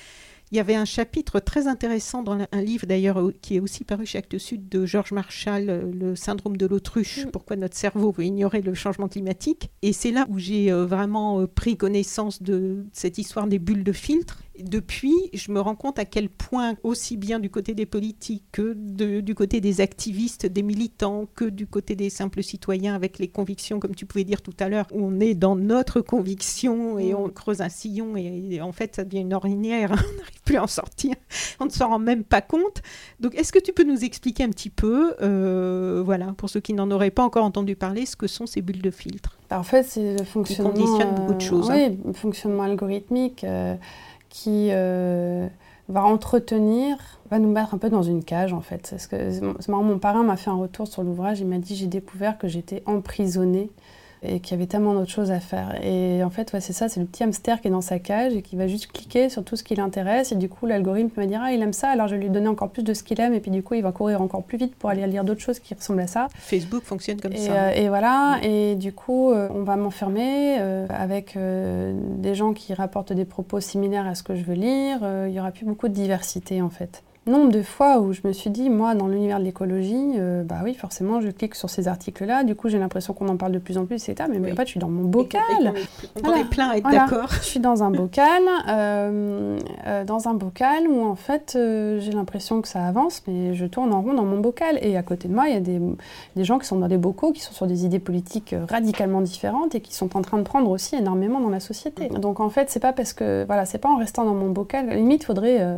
[0.52, 4.06] Il y avait un chapitre très intéressant dans un livre d'ailleurs qui est aussi paru
[4.06, 7.30] chez Actes Sud de Georges Marshall, euh, Le syndrome de l'autruche, mm.
[7.30, 9.70] pourquoi notre cerveau veut ignorer le changement climatique.
[9.82, 13.92] Et c'est là où j'ai euh, vraiment pris connaissance de cette histoire des bulles de
[13.92, 18.44] filtre depuis, je me rends compte à quel point, aussi bien du côté des politiques
[18.52, 23.28] que du côté des activistes, des militants, que du côté des simples citoyens avec les
[23.28, 27.14] convictions, comme tu pouvais dire tout à l'heure, où on est dans notre conviction et
[27.14, 30.64] on creuse un sillon et, en fait ça devient une ornière, on n'arrive plus à
[30.64, 31.14] en sortir,
[31.60, 32.82] on ne s'en rend même pas compte.
[33.20, 36.72] Donc est-ce que tu peux nous expliquer un petit peu, euh, voilà, pour ceux qui
[36.72, 39.36] n'en auraient pas encore entendu parler, ce que sont ces bulles de filtre?
[39.50, 40.72] En fait, c'est le fonctionnement...
[40.72, 41.70] Qui conditionne beaucoup de choses.
[41.70, 43.44] Euh, oui, fonctionnement algorithmique.
[43.44, 43.76] Euh,
[44.36, 45.48] qui euh,
[45.88, 46.98] va entretenir,
[47.30, 48.94] va nous mettre un peu dans une cage en fait.
[48.98, 52.36] C'est marrant, mon parrain m'a fait un retour sur l'ouvrage, il m'a dit j'ai découvert
[52.36, 53.70] que j'étais emprisonnée
[54.28, 55.78] et qu'il y avait tellement d'autres choses à faire.
[55.84, 58.34] Et en fait, ouais, c'est ça, c'est le petit hamster qui est dans sa cage
[58.34, 60.32] et qui va juste cliquer sur tout ce qui l'intéresse.
[60.32, 62.48] Et du coup, l'algorithme va dire, ah, il aime ça, alors je vais lui donner
[62.48, 63.34] encore plus de ce qu'il aime.
[63.34, 65.58] Et puis du coup, il va courir encore plus vite pour aller lire d'autres choses
[65.60, 66.28] qui ressemblent à ça.
[66.36, 67.52] Facebook fonctionne comme Et, ça.
[67.52, 72.74] euh, et voilà, et du coup, euh, on va m'enfermer euh, avec des gens qui
[72.74, 74.98] rapportent des propos similaires à ce que je veux lire.
[75.26, 77.02] Il y aura plus beaucoup de diversité en fait.
[77.28, 80.58] Nombre de fois où je me suis dit, moi, dans l'univers de l'écologie, euh, bah
[80.62, 82.44] oui, forcément, je clique sur ces articles-là.
[82.44, 84.28] Du coup, j'ai l'impression qu'on en parle de plus en plus, etc.
[84.30, 85.40] Mais, mais en fait, je suis dans mon bocal.
[85.50, 85.80] et qu'on est-
[86.18, 86.40] On Voilà.
[86.42, 86.98] est plein à être Voilà.
[87.00, 87.28] d'accord.
[87.40, 89.58] Je suis dans un bocal, euh,
[89.88, 93.92] euh, dans un bocal où en fait j'ai l'impression que ça avance, mais je tourne
[93.92, 94.78] en rond dans mon bocal.
[94.80, 95.80] Et à côté de moi, il y a des,
[96.36, 99.74] des gens qui sont dans des bocaux, qui sont sur des idées politiques radicalement différentes
[99.74, 102.06] et qui sont en train de prendre aussi énormément dans la société.
[102.08, 104.86] Donc en fait, c'est pas parce que voilà, c'est pas en restant dans mon bocal.
[104.86, 105.76] À la limite, faudrait euh,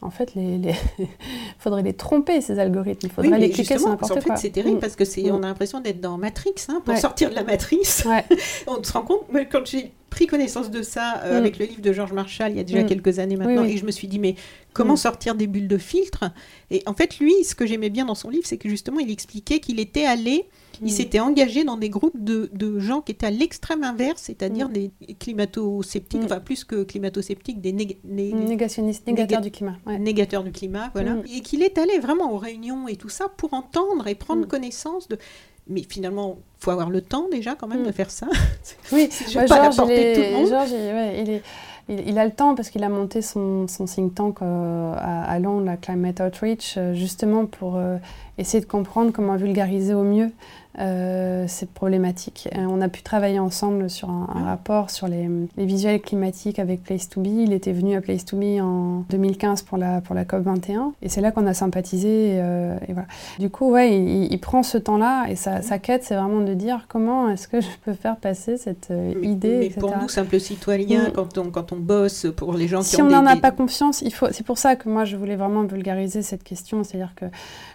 [0.00, 0.74] en fait les, les
[1.58, 3.06] faudrait les tromper ces algorithmes.
[3.06, 4.80] Il faudrait Oui, les cliquer sur n'importe en fait, c'est terrible Mm.
[4.80, 5.32] parce que c'est, Mm.
[5.34, 6.54] on a l'impression d'être dans Matrix.
[6.68, 6.80] hein.
[6.84, 7.00] Pour Ouais.
[7.00, 8.24] sortir de la matrice, Ouais.
[8.66, 9.22] on se rend compte.
[9.32, 11.36] mais quand j'ai pris connaissance de ça euh, Mm.
[11.36, 12.86] avec le livre de Georges Marshall il y a déjà Mm.
[12.86, 13.72] quelques années maintenant, oui.
[13.72, 14.34] et je me suis dit mais
[14.72, 14.98] comment Mm.
[14.98, 16.30] sortir des bulles de filtre?
[16.70, 19.10] Et en fait, lui, ce que j'aimais bien dans son livre, c'est que justement, il
[19.10, 20.44] expliquait qu'il était allé
[20.80, 24.68] il s'était engagé dans des groupes de, de gens qui étaient à l'extrême inverse, c'est-à-dire
[24.68, 29.76] des climato-sceptiques, enfin plus que climato-sceptiques, des nég- né- Négationniste, négateur Néga- du climat.
[29.86, 29.98] ouais.
[29.98, 31.16] négateurs du climat, voilà.
[31.34, 35.08] Et qu'il est allé vraiment aux réunions et tout ça pour entendre et prendre connaissance
[35.08, 35.18] de...
[35.68, 38.26] Mais finalement, faut avoir le temps déjà quand même de faire ça.
[38.92, 40.48] Oui, Je ouais, pas Georges, il, tout le monde.
[40.48, 41.42] Georges, il, ouais, il est-
[41.90, 45.24] il- il a le temps parce qu'il a monté son, son think tank euh, à,
[45.30, 47.96] à Londres, la Climate Outreach, euh, justement pour euh,
[48.38, 50.30] essayer de comprendre comment vulgariser au mieux
[50.80, 52.48] euh, cette problématique.
[52.52, 56.82] Et on a pu travailler ensemble sur un, rapport sur les, les visuels climatiques avec
[56.84, 57.26] Place to Be.
[57.26, 61.08] Il était venu à Place to Be en 2015 pour la, pour la COP21 et
[61.08, 62.36] c'est là qu'on a sympathisé.
[62.36, 63.08] Et, euh, et voilà.
[63.38, 66.54] Du coup, ouais, il, il prend ce temps-là et sa, sa quête, c'est vraiment de
[66.54, 69.80] dire comment est-ce que je peux faire passer cette euh, idée, mais etc.
[69.80, 73.06] pour nous, simples citoyens, quand, on, quand on bosse, pour les gens si qui ont
[73.06, 74.26] on n'en a des- pas confiance, il faut.
[74.30, 77.24] C'est pour ça que moi je voulais vraiment vulgariser cette question, c'est-à-dire que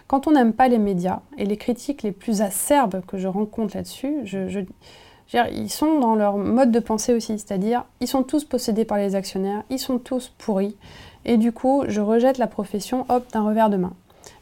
[0.06, 3.76] quand on n'aime pas les médias et les critiques les plus acerbes que je rencontre
[3.76, 8.98] là-dessus, ils sont dans leur mode de pensée aussi, c'est-à-dire ils sont tous possédés par
[8.98, 10.76] les actionnaires, ils sont tous pourris,
[11.24, 13.92] et du coup je rejette la profession, hop, d'un revers de main.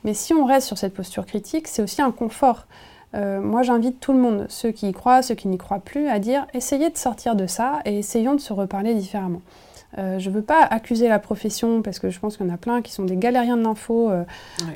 [0.05, 2.67] Mais si on reste sur cette posture critique, c'est aussi un confort.
[3.15, 6.09] Euh, moi, j'invite tout le monde, ceux qui y croient, ceux qui n'y croient plus,
[6.09, 9.43] à dire essayez de sortir de ça et essayons de se reparler différemment.
[9.99, 12.55] Euh, je ne veux pas accuser la profession parce que je pense qu'il y en
[12.55, 14.25] a plein qui sont des galériens de l'info euh,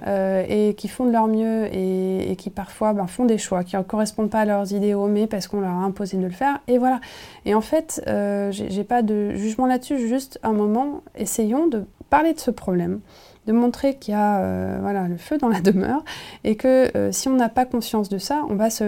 [0.07, 3.65] euh, et qui font de leur mieux et, et qui parfois ben, font des choix
[3.65, 6.31] qui ne correspondent pas à leurs idéaux, mais parce qu'on leur a imposé de le
[6.31, 6.61] faire.
[6.69, 7.01] Et voilà.
[7.45, 11.85] Et en fait, euh, j'ai j'ai pas de jugement là-dessus, juste un moment, essayons de
[12.11, 13.01] parler de ce problème
[13.47, 16.05] de montrer qu'il y a euh, voilà, le feu dans la demeure
[16.45, 18.85] et que euh, si on n'a pas conscience de ça, on va se,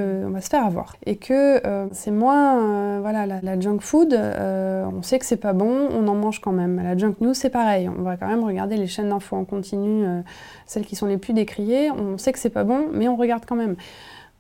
[0.51, 0.97] faire avoir.
[1.07, 5.53] Et que euh, c'est moins voilà, la, la junk food, on sait que c'est pas
[5.53, 6.83] bon, on en mange quand même.
[6.83, 10.05] La junk news, c'est pareil, on va quand même regarder les chaînes d'infos en continu,
[10.67, 13.45] celles qui sont les plus décriées, on sait que c'est pas bon, mais on regarde
[13.47, 13.77] quand même.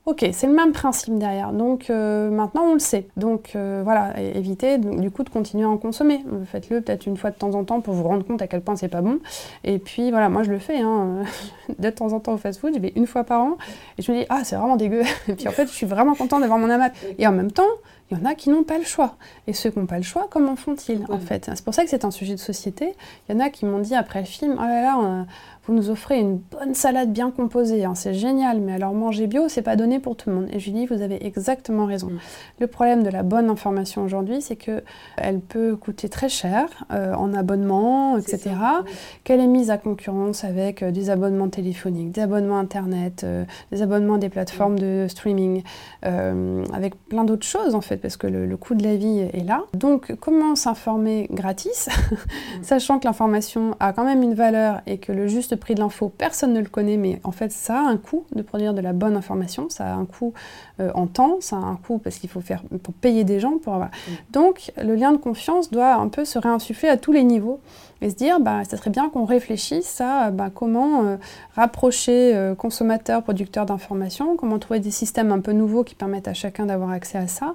[0.09, 1.53] Ok, c'est le même principe derrière.
[1.53, 3.07] Donc euh, maintenant on le sait.
[3.19, 6.25] Donc euh, voilà, évitez du coup de continuer à en consommer.
[6.47, 8.75] Faites-le peut-être une fois de temps en temps pour vous rendre compte à quel point
[8.75, 9.19] c'est pas bon.
[9.65, 11.25] Et puis voilà, moi je le fais hein,
[11.79, 12.73] de temps en temps au fast-food.
[12.75, 13.59] Je vais une fois par an
[13.99, 15.03] et je me dis ah c'est vraiment dégueu.
[15.29, 16.91] Et puis en fait je suis vraiment content d'avoir mon amat.
[17.19, 17.69] Et en même temps
[18.11, 19.17] il y en a qui n'ont pas le choix.
[19.47, 21.51] Et ceux qui n'ont pas le choix, comment font-ils en fait?
[21.55, 22.95] C'est pour ça que c'est un sujet de société.
[23.29, 24.99] Il y en a qui m'ont dit après le film oh là là.
[24.99, 25.27] on-
[25.67, 29.49] vous nous offrez une bonne salade bien composée, hein, c'est génial, mais alors manger bio,
[29.51, 30.49] c'est pas donné pour tout le monde.
[30.51, 32.07] Et je lui dis, vous avez exactement raison.
[32.07, 32.19] Mm.
[32.61, 34.83] Le problème de la bonne information aujourd'hui, c'est que
[35.19, 38.39] elle peut coûter très cher euh, en abonnement, etc.
[38.45, 38.93] ça, oui.
[39.25, 43.83] Qu'elle est mise à concurrence avec euh, des abonnements téléphoniques, des abonnements internet, euh, des
[43.83, 45.63] abonnements des plateformes de streaming,
[46.07, 49.20] euh, avec plein d'autres choses en fait, parce que le, le coût de la vie
[49.32, 49.64] est là.
[49.74, 51.88] Donc, comment s'informer gratis,
[52.62, 56.12] sachant que l'information a quand même une valeur et que le juste prix de l'info,
[56.16, 58.92] personne ne le connaît, mais en fait, ça a un coût de produire de la
[58.92, 60.32] bonne information, ça a un coût
[60.80, 63.59] euh, en temps, ça a un coût parce qu'il faut faire pour payer des gens
[63.59, 63.90] pour avoir.
[64.30, 67.61] Donc, le lien de confiance doit un peu se réinsuffler à tous les niveaux
[68.01, 71.16] et se dire, bah, ça serait bien qu'on réfléchisse à bah, comment euh,
[71.57, 76.34] rapprocher euh, consommateurs, producteurs d'informations, comment trouver des systèmes un peu nouveaux qui permettent à
[76.34, 77.55] chacun d'avoir accès à ça.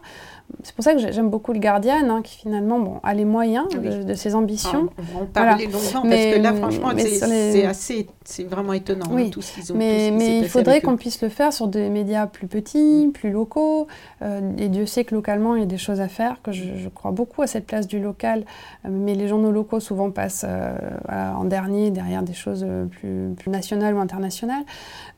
[0.66, 3.26] C'est pour ça que j'ai- j'aime beaucoup le Guardian, hein, qui finalement bon, a les
[3.26, 3.90] moyens Oui.
[3.90, 4.90] de, de ses Ah, ambitions.
[4.98, 7.66] on va en parler longuement Mais- parce que là, franchement, mais c'est sur les- c'est
[7.66, 9.26] assez, c'est vraiment étonnant Oui.
[9.26, 9.76] hein, tout ce qu'ils ont.
[9.76, 13.32] tout ce Mais, il faudrait qu'on puisse le faire sur des médias plus petits, plus
[13.32, 13.88] locaux.
[14.22, 16.64] Euh, et Dieu sait que localement, il y a des choses à faire, que je,
[16.78, 18.46] je crois beaucoup à cette place du local.
[18.86, 23.50] Euh, mais les journaux locaux souvent passent place en dernier derrière des choses plus, plus,
[23.50, 24.64] nationales ou internationales.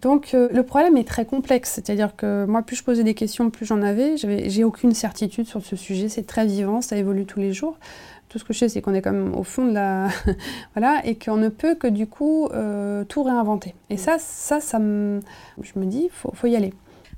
[0.02, 3.66] Donc le problème est très complexe, c'est-à-dire que moi, plus je posais des questions, plus
[3.66, 4.16] j'en avais.
[4.18, 7.78] J'ai aucune certitude sur ce sujet, c'est très vivant, ça évolue tous les jours
[8.28, 10.10] tout ce que je sais, c'est qu'on est quand même au fond de la.
[10.76, 13.76] voilà, et qu'on ne peut que du coup euh, tout réinventer.
[13.90, 15.22] Et ça, ça, ça me...
[15.62, 16.74] je me dis, il faut, faut y aller.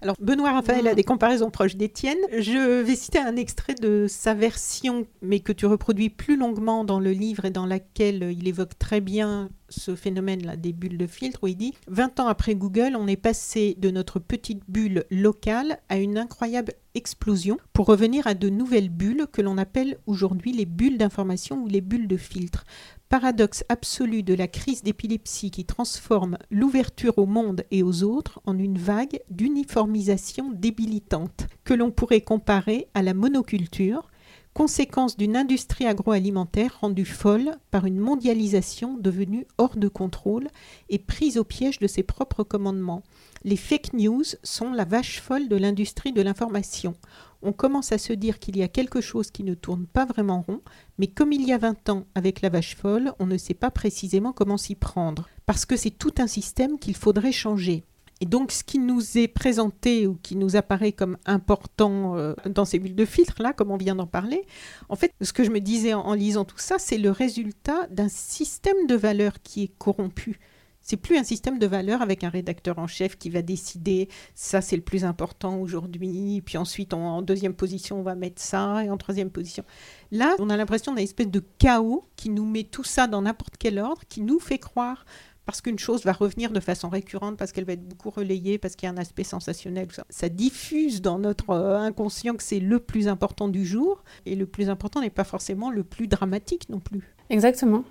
[0.07, 2.17] Alors, Benoît Raphaël a des comparaisons proches d'Étienne.
[2.31, 7.01] Je vais citer un extrait de sa version, mais que tu reproduis plus longuement dans
[7.01, 11.39] le livre et dans laquelle il évoque très bien ce phénomène-là des bulles de filtre,
[11.43, 15.79] où il dit 20 ans après Google, on est passé de notre petite bulle locale
[15.89, 20.65] à une incroyable explosion pour revenir à de nouvelles bulles que l'on appelle aujourd'hui les
[20.65, 22.63] bulles d'information ou les bulles de filtre
[23.09, 28.57] paradoxe absolu de la crise d'épilepsie qui transforme l'ouverture au monde et aux autres en
[28.57, 34.09] une vague d'uniformisation débilitante, que l'on pourrait comparer à la monoculture,
[34.53, 40.47] conséquence d'une industrie agroalimentaire rendue folle par une mondialisation devenue hors de contrôle
[40.89, 43.03] et prise au piège de ses propres commandements.
[43.43, 46.95] Les fake news sont la vache folle de l'industrie de l'information
[47.41, 50.41] on commence à se dire qu'il y a quelque chose qui ne tourne pas vraiment
[50.41, 50.61] rond,
[50.97, 53.71] mais comme il y a 20 ans avec la vache folle, on ne sait pas
[53.71, 57.83] précisément comment s'y prendre, parce que c'est tout un système qu'il faudrait changer.
[58.19, 62.65] Et donc, ce qui nous est présenté ou qui nous apparaît comme important euh, dans
[62.65, 64.43] ces bulles de filtre, là, comme on vient d'en parler,
[64.89, 68.09] en fait, ce que je me disais en lisant tout ça, c'est le résultat d'un
[68.09, 70.39] système de valeurs qui est corrompu.
[70.87, 74.61] C'est plus un système de valeurs avec un rédacteur en chef qui va décider ça
[74.61, 78.89] c'est le plus important aujourd'hui, puis ensuite en deuxième position on va mettre ça et
[78.89, 79.65] en troisième position.
[80.11, 83.55] Là, on a l'impression d'un espèce de chaos qui nous met tout ça dans n'importe
[83.59, 85.03] quel ordre, qui nous fait croire
[85.45, 88.75] parce qu'une chose va revenir de façon récurrente, parce qu'elle va être beaucoup relayée, parce
[88.75, 89.87] qu'il y a un aspect sensationnel.
[90.09, 94.45] Ça, diffuse dans notre euh, inconscient que c'est le plus important du jour, et le
[94.45, 97.15] plus important n'est pas forcément le plus dramatique non plus.
[97.29, 97.85] Exactement.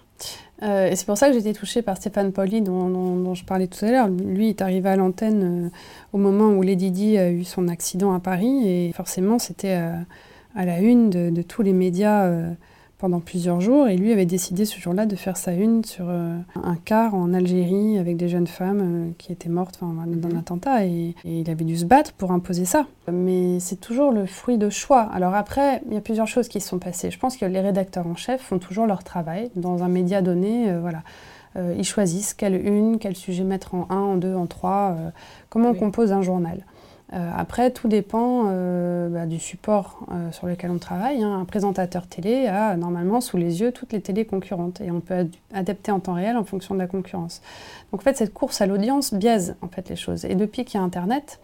[0.63, 3.85] Euh, et c'est pour ça que été touchée par Stéphane Pauli, dont, je parlais tout
[3.85, 4.09] à l'heure.
[4.09, 5.69] Lui est arrivé à l'antenne euh,
[6.13, 9.75] au moment où Lady Di a eu son accident à Paris, et forcément, c'était
[10.55, 12.31] à la une de, tous les médias
[12.99, 13.89] pendant plusieurs jours.
[13.89, 17.35] Et lui avait décidé ce jour-là de faire sa une sur euh, un car en
[17.35, 20.39] Algérie avec des jeunes femmes euh, qui étaient mortes dans un mhm.
[20.39, 20.87] attentat.
[20.87, 22.87] Et, il avait dû se battre pour imposer ça.
[23.13, 25.03] Mais c'est toujours le fruit de choix.
[25.03, 27.11] Alors après, il y a plusieurs choses qui se sont passées.
[27.11, 29.51] Je pense que les rédacteurs en chef font toujours leur travail.
[29.55, 31.03] Dans un média donné, euh, voilà.
[31.79, 34.97] ils choisissent quelle une, quel sujet mettre en un, en deux, en trois,
[35.49, 36.65] comment on compose un journal.
[37.13, 41.23] Euh, après, tout dépend euh, bah, du support euh, sur lequel on travaille.
[41.23, 41.39] Hein.
[41.41, 45.29] Un présentateur télé a normalement sous les yeux toutes les télés concurrentes et on peut
[45.55, 47.43] adapter en temps réel en fonction de la concurrence.
[47.93, 50.25] Donc en fait, cette course à l'audience biaise en fait les choses.
[50.25, 51.39] Et depuis qu'il y a Internet,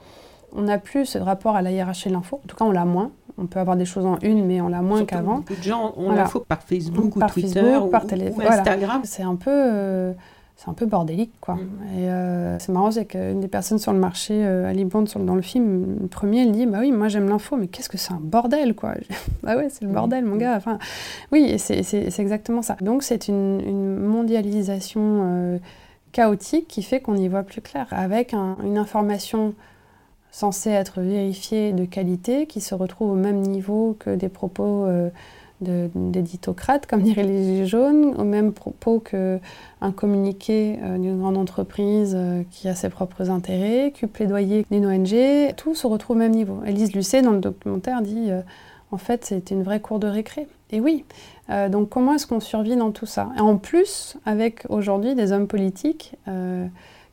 [0.55, 2.41] on n'a plus ce rapport à la hiérarchie de l'info.
[2.43, 3.13] En tout cas, on l'a moins.
[3.39, 5.37] On peut avoir des choses en une, mais on l'a moins qu'avant.
[5.37, 9.03] Beaucoup de gens ont l'info par Facebook ou Twitter par ou, Instagram.
[9.05, 10.13] C'est un peu
[10.63, 11.57] c'est un peu bordélique, quoi.
[11.57, 11.99] Mm.
[11.99, 15.35] Et euh, c'est marrant, c'est qu'une des personnes sur le marché, euh, Ali Bond, dans
[15.35, 18.13] le film, le premier, elle dit Bah oui, moi j'aime l'info, mais qu'est-ce que c'est
[18.13, 18.95] un bordel, quoi?
[19.43, 19.95] Bah ouais, c'est le mm.
[19.95, 20.57] bordel, mon gars.
[20.57, 20.79] Enfin,
[21.33, 22.77] oui, c'est exactement ça.
[22.81, 25.59] Donc c'est une, mondialisation euh,
[26.13, 29.55] chaotique qui fait qu'on y voit plus clair, avec une information
[30.31, 34.87] censée être vérifiée de qualité qui se retrouve au même niveau que des propos
[35.69, 41.37] euh, d'éditocrate, comme dirait les Gilets jaunes, au même propos qu'un communiqué euh, d'une grande
[41.37, 46.19] entreprise euh, qui a ses propres intérêts, que plaidoyer d'une ONG, tout se retrouve au
[46.19, 46.59] même niveau.
[46.67, 48.41] Elise Lucet, dans le documentaire, dit euh,
[48.91, 50.47] en fait, c'était une vraie cour de récré.
[50.71, 51.05] Et oui,
[51.71, 53.29] donc comment est-ce qu'on survit dans tout ça?
[53.37, 56.17] Et en plus, avec aujourd'hui des hommes politiques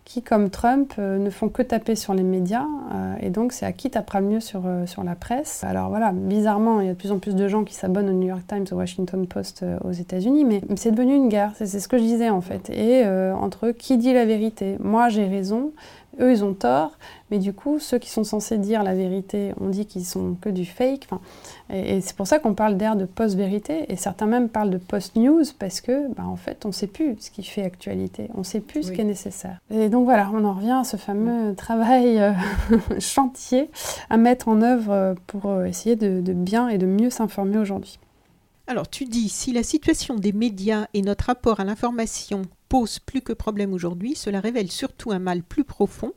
[0.09, 2.65] qui, comme Trump, euh, ne font que taper sur les médias.
[2.65, 5.63] Euh, et donc, c'est à qui tapera le mieux sur, euh, sur la presse.
[5.63, 8.13] Alors voilà, bizarrement, il y a de plus en plus de gens qui s'abonnent au
[8.13, 11.51] New York Times, au Washington Post aux États-Unis, mais c'est devenu une guerre.
[11.55, 12.71] C'est ce que je disais en fait.
[12.71, 14.77] Et entre qui dit la vérité?
[14.79, 15.71] Moi, j'ai raison
[16.19, 16.91] eux, ils ont tort,
[17.31, 20.49] mais du coup, ceux qui sont censés dire la vérité, on dit qu'ils sont que
[20.49, 21.07] du fake.
[21.69, 25.43] Et, c'est pour ça qu'on parle d'ère de post-vérité, et certains même parlent de post-news,
[25.59, 28.43] parce que, bah, en fait, on ne sait plus ce qui fait actualité, on ne
[28.43, 29.59] sait plus ce qui est nécessaire.
[29.69, 32.31] Et donc voilà, on en revient à ce fameux travail euh,
[32.99, 33.69] chantier
[34.09, 37.99] à mettre en œuvre pour euh, essayer de, de bien et de mieux s'informer aujourd'hui.
[38.69, 43.21] Alors tu dis, si la situation des médias et notre rapport à l'information pose plus
[43.21, 46.13] que problème aujourd'hui, cela révèle surtout un mal plus profond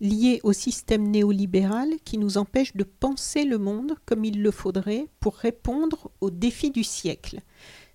[0.00, 5.06] lié au système néolibéral qui nous empêche de penser le monde comme il le faudrait
[5.20, 7.40] pour répondre aux défis du siècle.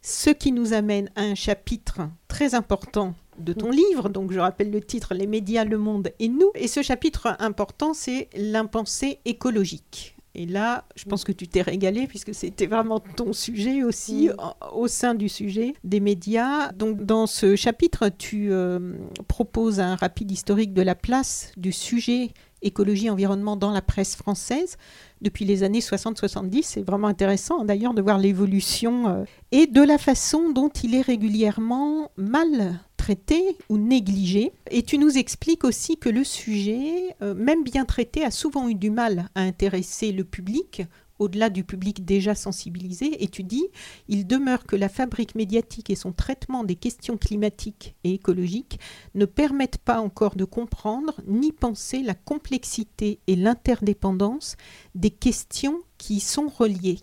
[0.01, 4.71] Ce qui nous amène à un chapitre très important de ton livre, donc je rappelle
[4.71, 6.51] le titre Les médias, le monde et nous.
[6.55, 10.15] Et ce chapitre important, c'est l'impensée écologique.
[10.35, 14.29] Et là, je pense que tu t'es régalé puisque c'était vraiment ton sujet aussi
[14.73, 16.71] au sein du sujet des médias.
[16.71, 18.93] Donc dans ce chapitre, tu euh,
[19.27, 22.31] proposes un rapide historique de la place du sujet
[22.61, 24.77] écologie-environnement dans la presse française
[25.21, 26.63] depuis les années 60-70.
[26.63, 31.01] C'est vraiment intéressant d'ailleurs de voir l'évolution euh, et de la façon dont il est
[31.01, 34.51] régulièrement mal traité ou négligé.
[34.69, 38.75] Et tu nous expliques aussi que le sujet, euh, même bien traité, a souvent eu
[38.75, 40.83] du mal à intéresser le public
[41.19, 43.67] au-delà du public déjà sensibilisé, et tu dis,
[44.07, 48.79] il demeure que la fabrique médiatique et son traitement des questions climatiques et écologiques
[49.15, 54.55] ne permettent pas encore de comprendre ni penser la complexité et l'interdépendance
[54.95, 56.99] des questions qui y sont reliées.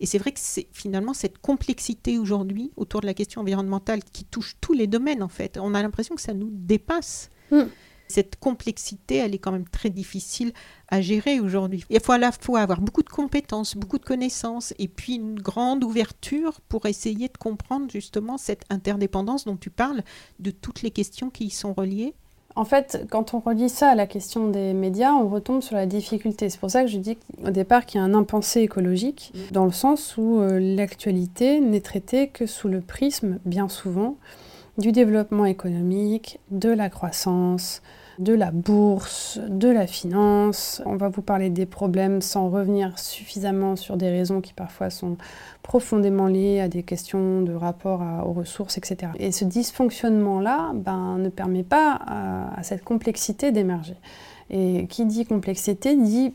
[0.00, 4.24] Et c'est vrai que c'est finalement cette complexité aujourd'hui autour de la question environnementale qui
[4.24, 5.58] touche tous les domaines en fait.
[5.60, 7.30] On a l'impression que ça nous dépasse.
[7.50, 7.64] Hmm
[8.08, 10.52] cette complexité, elle est quand même très difficile
[10.88, 11.84] à gérer aujourd'hui.
[11.90, 15.40] Il faut à la fois avoir beaucoup de compétences, beaucoup de connaissances, et puis une
[15.40, 20.02] grande ouverture pour essayer de comprendre justement cette interdépendance dont tu parles,
[20.40, 22.14] de toutes les questions qui y sont reliées.
[22.56, 25.86] En fait, quand on relie ça à la question des médias, on retombe sur la
[25.86, 26.48] difficulté.
[26.48, 29.64] C'est pour ça que je dis au départ qu'il y a un impensé écologique, dans
[29.64, 34.16] le sens où euh, l'actualité n'est traitée que sous le prisme, bien souvent,
[34.76, 37.80] du développement économique, de la croissance,
[38.18, 40.82] de la bourse, de la finance.
[40.84, 45.16] On va vous parler des problèmes sans revenir suffisamment sur des raisons qui parfois sont
[45.62, 49.12] profondément liées à des questions de rapport aux ressources, etc.
[49.18, 52.00] Et ce dysfonctionnement-là ben, ne permet pas
[52.56, 53.96] à cette complexité d'émerger.
[54.50, 56.34] Et qui dit complexité dit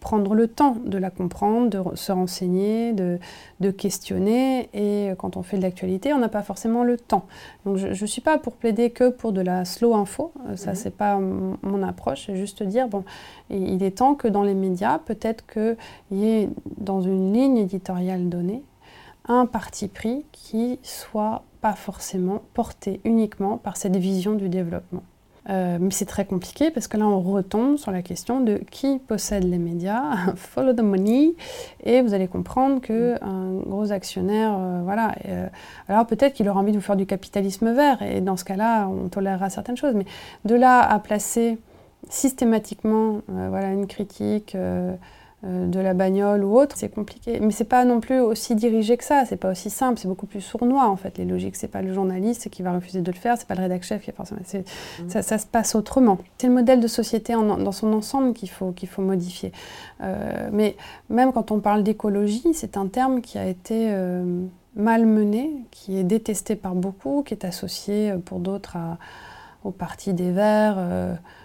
[0.00, 3.18] prendre le temps de la comprendre, de se renseigner, de,
[3.70, 4.68] questionner.
[4.74, 7.26] Et quand on fait de l'actualité, on n'a pas forcément le temps.
[7.64, 10.32] Donc je ne suis pas pour plaider que pour de la slow info.
[10.48, 10.76] Euh, ça, mhm.
[10.76, 12.26] c'est pas mon, approche.
[12.26, 13.04] C'est juste dire, bon,
[13.50, 15.76] il est temps que dans les médias, peut-être qu'il
[16.12, 16.48] y ait
[16.78, 18.62] dans une ligne éditoriale donnée,
[19.26, 25.02] un parti pris qui soit pas forcément porté uniquement par cette vision du développement.
[25.50, 28.98] Euh, mais c'est très compliqué parce que là, on retombe sur la question de qui
[28.98, 31.34] possède les médias, follow the money,
[31.82, 35.14] et vous allez comprendre que un gros actionnaire, euh, voilà.
[35.26, 35.48] Euh,
[35.88, 38.88] alors peut-être qu'il aura envie de vous faire du capitalisme vert, et dans ce cas-là,
[38.88, 39.94] on tolérera certaines choses.
[39.94, 40.06] Mais
[40.44, 41.58] de là à placer
[42.08, 44.56] systématiquement, voilà, une critique
[45.44, 47.40] de la bagnole ou autre, c'est compliqué.
[47.40, 50.26] Mais c'est pas non plus aussi dirigé que ça, c'est pas aussi simple, c'est beaucoup
[50.26, 51.18] plus sournois en fait.
[51.18, 53.62] Les logiques, c'est pas le journaliste qui va refuser de le faire, c'est pas le
[53.62, 54.40] rédacteur chef qui forcément.
[54.40, 55.08] Mmh.
[55.08, 56.18] Ça, ça, se passe autrement.
[56.38, 59.50] C'est le modèle de société dans son ensemble qu'il faut, qu'il faut modifier.
[60.02, 60.76] Euh, mais
[61.10, 64.44] même quand on parle d'écologie, c'est un terme qui a été euh,
[64.76, 68.76] mal mené, qui est détesté par beaucoup, qui est associé pour d'autres
[69.64, 70.78] au parti des Verts.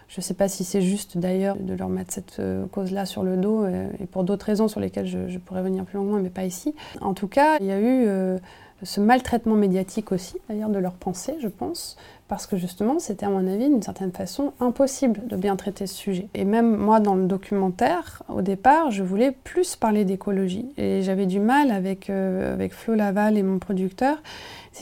[0.08, 3.24] Je ne sais pas si c'est juste d'ailleurs de leur mettre cette euh, cause-là sur
[3.24, 6.30] le dos euh, et pour d'autres raisons sur lesquelles je, pourrais venir plus longuement, mais
[6.30, 6.74] pas ici.
[7.02, 8.38] En tout cas, il y a eu euh,
[8.84, 11.98] ce maltraitement médiatique aussi, d'ailleurs, de leur pensée, je pense,
[12.30, 15.96] parce que justement, c'était à mon avis, d'une certaine façon, impossible de bien traiter ce
[15.96, 16.30] sujet.
[16.34, 20.70] Et même moi, dans le documentaire, au départ, je voulais plus parler d'écologie.
[20.78, 24.18] Et j'avais du mal avec, avec Flo Laval et mon producteur.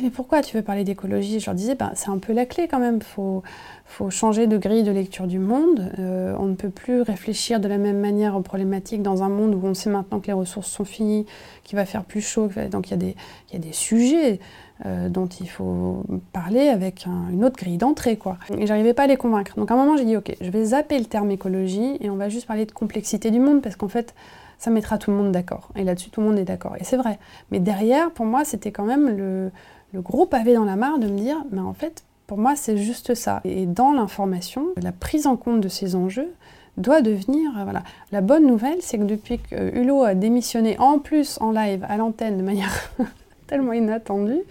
[0.02, 1.40] Mais pourquoi tu veux parler d'écologie?
[1.40, 3.02] Je leur disais, ben, c'est un peu la clé quand même.
[3.02, 3.44] Faut,
[3.86, 5.92] faut changer de grille de lecture du monde.
[6.00, 9.56] Euh, on ne peut plus réfléchir de la même manière aux problématiques dans un monde
[9.56, 11.26] où on sait maintenant que les ressources sont finies,
[11.64, 12.50] qu'il va faire plus chaud.
[12.72, 13.16] Donc il y a des,
[13.50, 14.40] il y a des sujets
[14.86, 18.18] euh, dont il faut parler avec une autre grille d'entrée.
[18.18, 18.38] quoi.
[18.58, 19.56] Et j'arrivais pas à les convaincre.
[19.56, 22.18] Donc à un moment, j'ai dit, ok, je vais zapper le terme écologie et on
[22.18, 24.14] va juste parler de complexité du monde parce qu'en fait,
[24.58, 25.70] ça mettra tout le monde d'accord.
[25.76, 26.76] Et là-dessus, tout le monde est d'accord.
[26.80, 27.20] Et c'est vrai.
[27.52, 29.52] Mais derrière, pour moi, c'était quand même le,
[29.94, 32.78] le gros pavé dans la mare de me dire, mais en fait, pour moi, c'est
[32.78, 33.42] juste ça.
[33.44, 36.34] Et dans l'information, la prise en compte de ces enjeux
[36.78, 37.52] doit devenir...
[37.64, 37.84] Voilà.
[38.12, 41.98] La bonne nouvelle, c'est que depuis que Hulot a démissionné en plus en live à
[41.98, 42.74] l'antenne de manière
[43.48, 44.42] tellement inattendue,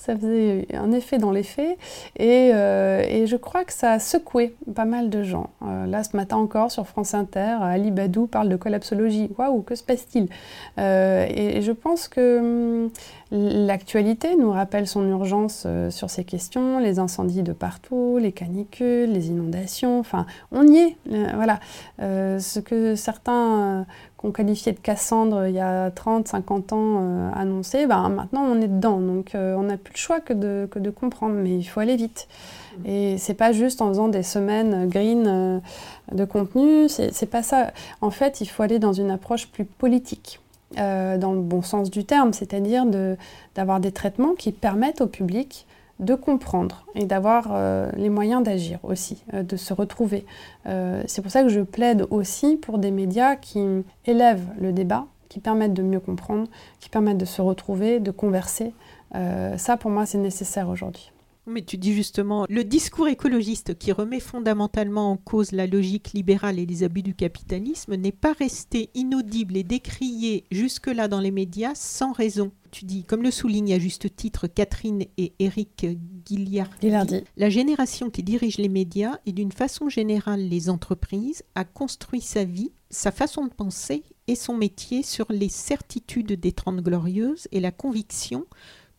[0.00, 1.78] ça faisait un effet dans les faits.
[2.18, 5.50] Et, euh, et, je crois que ça a secoué pas mal de gens.
[5.62, 9.30] Euh, là, ce matin encore, sur France Inter, Ali Badou parle de collapsologie.
[9.36, 10.28] Waouh, que se passe-t-il?
[10.78, 12.90] Euh, et, je pense que hum,
[13.30, 19.28] l'actualité nous rappelle son urgence sur ces questions, les incendies de partout, les canicules, les
[19.28, 20.00] inondations.
[20.00, 20.96] Enfin, on y est.
[21.06, 21.60] voilà.
[21.98, 23.86] ce que certains
[24.20, 28.60] qu'on qualifiait de Cassandre il y a 30, 50 ans euh, annoncé, ben, maintenant on
[28.60, 29.00] est dedans.
[29.00, 31.80] Donc euh, on n'a plus le choix que de, que de, comprendre, mais il faut
[31.80, 32.28] aller vite.
[32.84, 35.58] Et c'est pas juste en faisant des semaines green euh,
[36.12, 37.72] de contenu, c'est pas ça.
[38.02, 40.40] En fait, il faut aller dans une approche plus politique.
[40.76, 42.84] Dans le bon sens du terme, c'est-à-dire
[43.54, 45.66] d'avoir des traitements qui permettent au public
[46.00, 50.24] de comprendre et d'avoir euh, les moyens d'agir aussi, euh, de se retrouver.
[50.66, 53.62] Euh, c'est pour ça que je plaide aussi pour des médias qui
[54.06, 56.48] élèvent le débat, qui permettent de mieux comprendre,
[56.80, 58.72] qui permettent de se retrouver, de converser.
[59.56, 61.12] ça, pour moi, c'est nécessaire aujourd'hui.
[61.50, 66.60] Mais tu dis justement, le discours écologiste qui remet fondamentalement en cause la logique libérale
[66.60, 71.74] et les abus du capitalisme n'est pas resté inaudible et décrié jusque-là dans les médias
[71.74, 72.52] sans raison.
[72.70, 75.86] Tu dis, comme le souligne à juste titre Catherine et Éric
[76.24, 76.92] Guilliardi,
[77.36, 82.44] la génération qui dirige les médias et d'une façon générale les entreprises a construit sa
[82.44, 87.58] vie, sa façon de penser et son métier sur les certitudes des Trente Glorieuses et
[87.58, 88.46] la conviction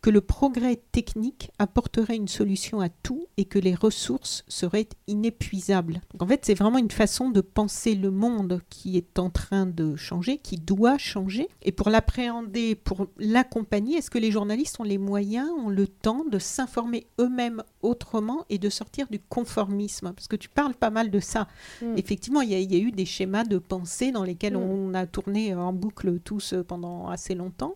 [0.02, 6.02] que le progrès technique apporterait une solution à tout et que les ressources seraient inépuisables.
[6.20, 9.96] en fait, c'est vraiment une façon de penser le monde qui est en train de
[9.96, 11.48] changer, qui doit changer.
[11.62, 16.26] Et pour l'appréhender, pour l'accompagner, est-ce que les journalistes ont les moyens, ont le temps
[16.26, 20.14] de s'informer eux-mêmes autrement et de sortir du conformisme?
[20.14, 21.48] Parce que tu parles pas mal de ça.
[21.82, 21.98] Mm.
[21.98, 24.64] Effectivement, il y, a eu des schémas de pensée dans lesquels mm.
[24.64, 27.76] on a tourné en boucle tous pendant assez longtemps.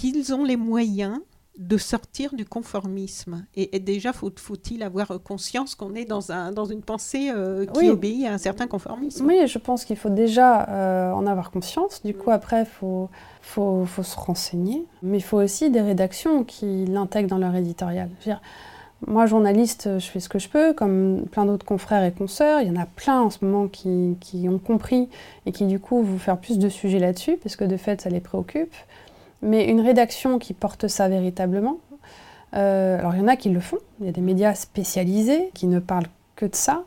[0.00, 1.20] Qu'ils ont les moyens
[1.58, 3.44] de sortir du conformisme.
[3.54, 4.32] Et, déjà, faut,
[4.70, 8.38] il avoir conscience qu'on est dans, un, dans une pensée euh, qui obéit à un
[8.38, 9.26] certain conformisme?
[9.26, 12.02] Oui, je pense qu'il faut déjà euh, en avoir conscience.
[12.02, 13.10] Du coup, après, il faut,
[13.42, 14.86] faut, faut, se renseigner.
[15.02, 18.08] Mais il faut aussi des rédactions qui l'intègrent dans leur éditorial.
[19.06, 22.62] moi, journaliste, je fais ce que je peux, comme plein d'autres confrères et consoeurs.
[22.62, 25.10] Il y en a plein en ce moment qui, qui ont compris
[25.44, 28.08] et qui, du coup, vont faire plus de sujets là-dessus, parce que de fait, ça
[28.08, 28.72] les préoccupe
[29.42, 31.78] mais une rédaction qui porte ça véritablement.
[32.54, 35.50] Euh, alors il y en a qui le font, il y a des médias spécialisés
[35.54, 36.84] qui ne parlent que de ça,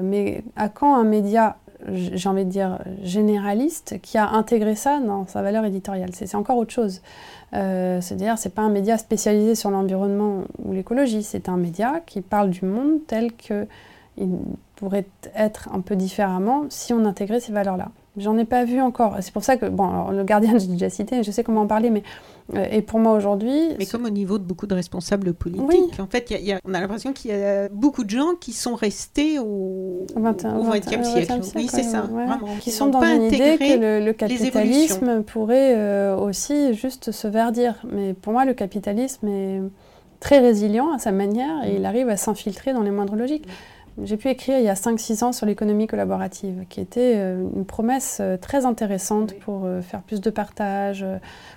[0.00, 1.56] mais à quand un média,
[1.92, 6.10] j'ai envie de dire, généraliste qui a intégré ça dans sa valeur éditoriale?
[6.12, 7.02] C'est encore autre chose.
[7.54, 12.20] Euh, C'est-à-dire, c'est pas un média spécialisé sur l'environnement ou l'écologie, c'est un média qui
[12.20, 13.66] parle du monde tel qu'il
[14.76, 17.90] pourrait être un peu différemment si on intégrait ces valeurs-là.
[18.16, 19.16] J'en ai pas vu encore.
[19.20, 21.90] C'est pour ça que, bon, le gardien, j'ai déjà cité, je sais comment en parler,
[21.90, 22.02] mais
[22.54, 23.70] euh, et pour moi aujourd'hui.
[23.78, 26.80] Mais comme au niveau de beaucoup de responsables politiques, en fait, y a, on a
[26.80, 31.40] l'impression qu'il y a beaucoup de gens qui sont restés au XXe siècle.
[31.56, 32.38] Oui, c'est ça, vraiment.
[32.60, 37.74] Qui sont dans une idée que le, capitalisme pourrait euh, aussi juste se verdir.
[37.90, 39.60] Mais pour moi, le capitalisme est
[40.20, 43.46] très résilient à sa manière et il arrive à s'infiltrer dans les moindres logiques.
[44.02, 47.64] J'ai pu écrire il y a 5-6 ans sur l'économie collaborative, qui était euh, une
[47.64, 51.04] promesse euh, très intéressante pour euh, faire plus de partage,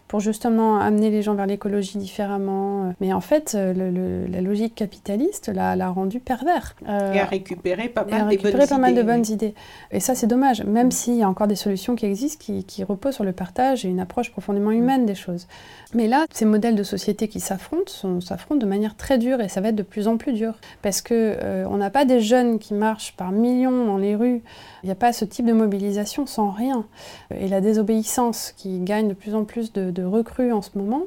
[0.08, 2.94] pour justement amener les gens vers l'écologie différemment.
[3.02, 6.76] Mais en fait, la logique capitaliste l'a rendu pervers.
[6.88, 9.54] et a récupéré pas mal, pas mal de bonnes idées.
[9.92, 10.92] Et ça, c'est dommage, même mm.
[10.92, 13.90] s'il y a encore des solutions qui existent qui, qui, reposent sur le partage et
[13.90, 15.48] une approche profondément humaine des choses.
[15.94, 19.62] Mais là, ces modèles de société qui s'affrontent s'affrontent de manière très dure et ça
[19.62, 20.54] va être de plus en plus dur.
[20.82, 21.36] Parce qu'on
[21.70, 24.42] on n'a pas des jeunes qui marchent par millions dans les rues.
[24.84, 26.86] Il n'y a pas ce type de mobilisation sans rien.
[27.32, 31.04] Et la désobéissance qui gagne de plus en plus de, de recrues en ce moment,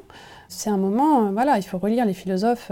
[0.49, 2.71] c'est un moment, euh, voilà, il faut relire les philosophes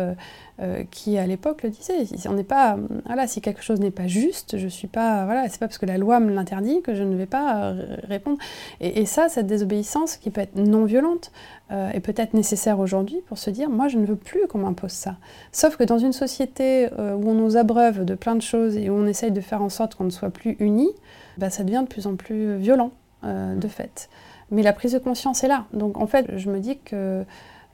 [0.62, 2.05] euh, euh, qui à l'époque le disaient.
[2.28, 5.59] On n'est pas, voilà, si quelque chose n'est pas juste, je suis pas, voilà, c'est
[5.59, 8.38] pas parce que la loi me l'interdit que je ne vais pas répondre.
[8.80, 11.32] Et, ça, cette désobéissance qui peut être non violente,
[11.72, 15.16] est peut-être nécessaire aujourd'hui pour se dire, moi, je ne veux plus qu'on m'impose ça.
[15.53, 18.93] Sauf que dans une société où on nous abreuve de plein de choses et où
[18.93, 20.91] on essaye de faire en sorte qu'on ne soit plus unis,
[21.38, 22.91] bah, ça devient de plus en plus violent,
[23.24, 24.09] de fait.
[24.51, 25.66] Mais la prise de conscience est là.
[25.72, 27.24] Donc en fait, je me dis que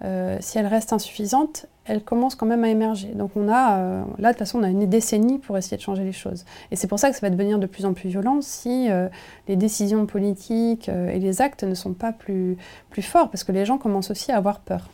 [0.04, 3.10] euh, si elle reste insuffisante, elle commence quand même à émerger.
[3.10, 5.82] Donc on a, euh, là de toute façon, on a une décennie pour essayer de
[5.82, 6.46] changer les choses.
[6.72, 9.08] Et c'est pour ça que ça va devenir de plus en plus violent si euh,
[9.48, 12.58] les décisions politiques et les actes ne sont pas plus,
[12.90, 14.90] plus forts, parce que les gens commencent aussi à avoir peur.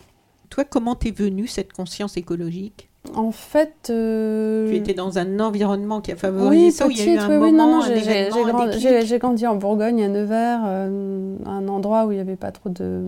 [0.50, 2.90] Toi, comment t'es venue cette conscience écologique?
[3.16, 6.88] En fait, tu étais dans un environnement qui a favorisé ça.
[6.90, 10.64] il y a eu un oui, moment, non, non, j'ai grandi en Bourgogne, à Nevers,
[10.64, 13.04] un endroit où il n'y avait pas trop de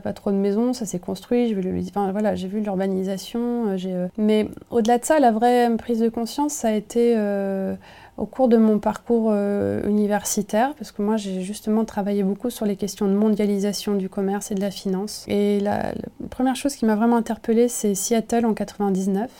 [0.00, 1.82] pas trop de maisons, ça s'est construit, j'ai vu,
[2.12, 3.68] voilà, vu l'urbanisation.
[3.68, 7.74] Euh, euh, mais au-delà de ça, la vraie prise de conscience, ça a été euh,
[8.16, 12.76] au cours de mon parcours universitaire, parce que moi j'ai justement travaillé beaucoup sur les
[12.76, 15.24] questions de mondialisation du commerce et de la finance.
[15.28, 15.92] Et la,
[16.30, 19.30] première chose qui m'a vraiment interpellée, c'est Seattle en 99,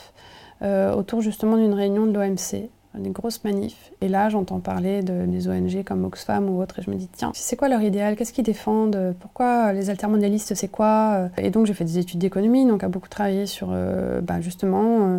[0.97, 3.93] autour justement d'une réunion de l'OMC des grosses manifs.
[4.01, 7.09] Et là, j'entends parler de, des ONG comme Oxfam ou autres, et je me dis,
[7.13, 8.17] tiens, c'est quoi leur idéal?
[8.17, 9.15] Qu'est-ce qu'ils défendent?
[9.21, 11.29] Pourquoi les altermondialistes, c'est quoi?
[11.37, 13.69] Et donc, j'ai fait des études d'économie, donc à beaucoup travaillé sur,
[14.23, 15.19] bah, justement, euh,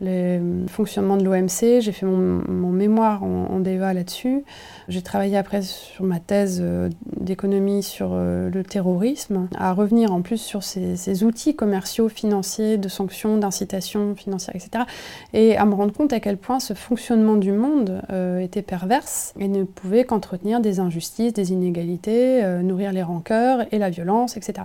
[0.00, 1.80] le fonctionnement de l'OMC.
[1.80, 4.44] J'ai fait mon, mémoire en, DEA là-dessus.
[4.88, 6.88] J'ai travaillé après sur ma thèse euh,
[7.18, 12.88] d'économie sur euh, le terrorisme, à revenir en plus sur ces, outils commerciaux, financiers, de
[12.88, 14.84] sanctions, d'incitation financière, etc.
[15.32, 19.34] Et à me rendre compte à quel point ce fonctionnement du monde euh, était perverse
[19.38, 24.62] et ne pouvait qu'entretenir des injustices, des inégalités, nourrir les rancœurs et la violence, etc.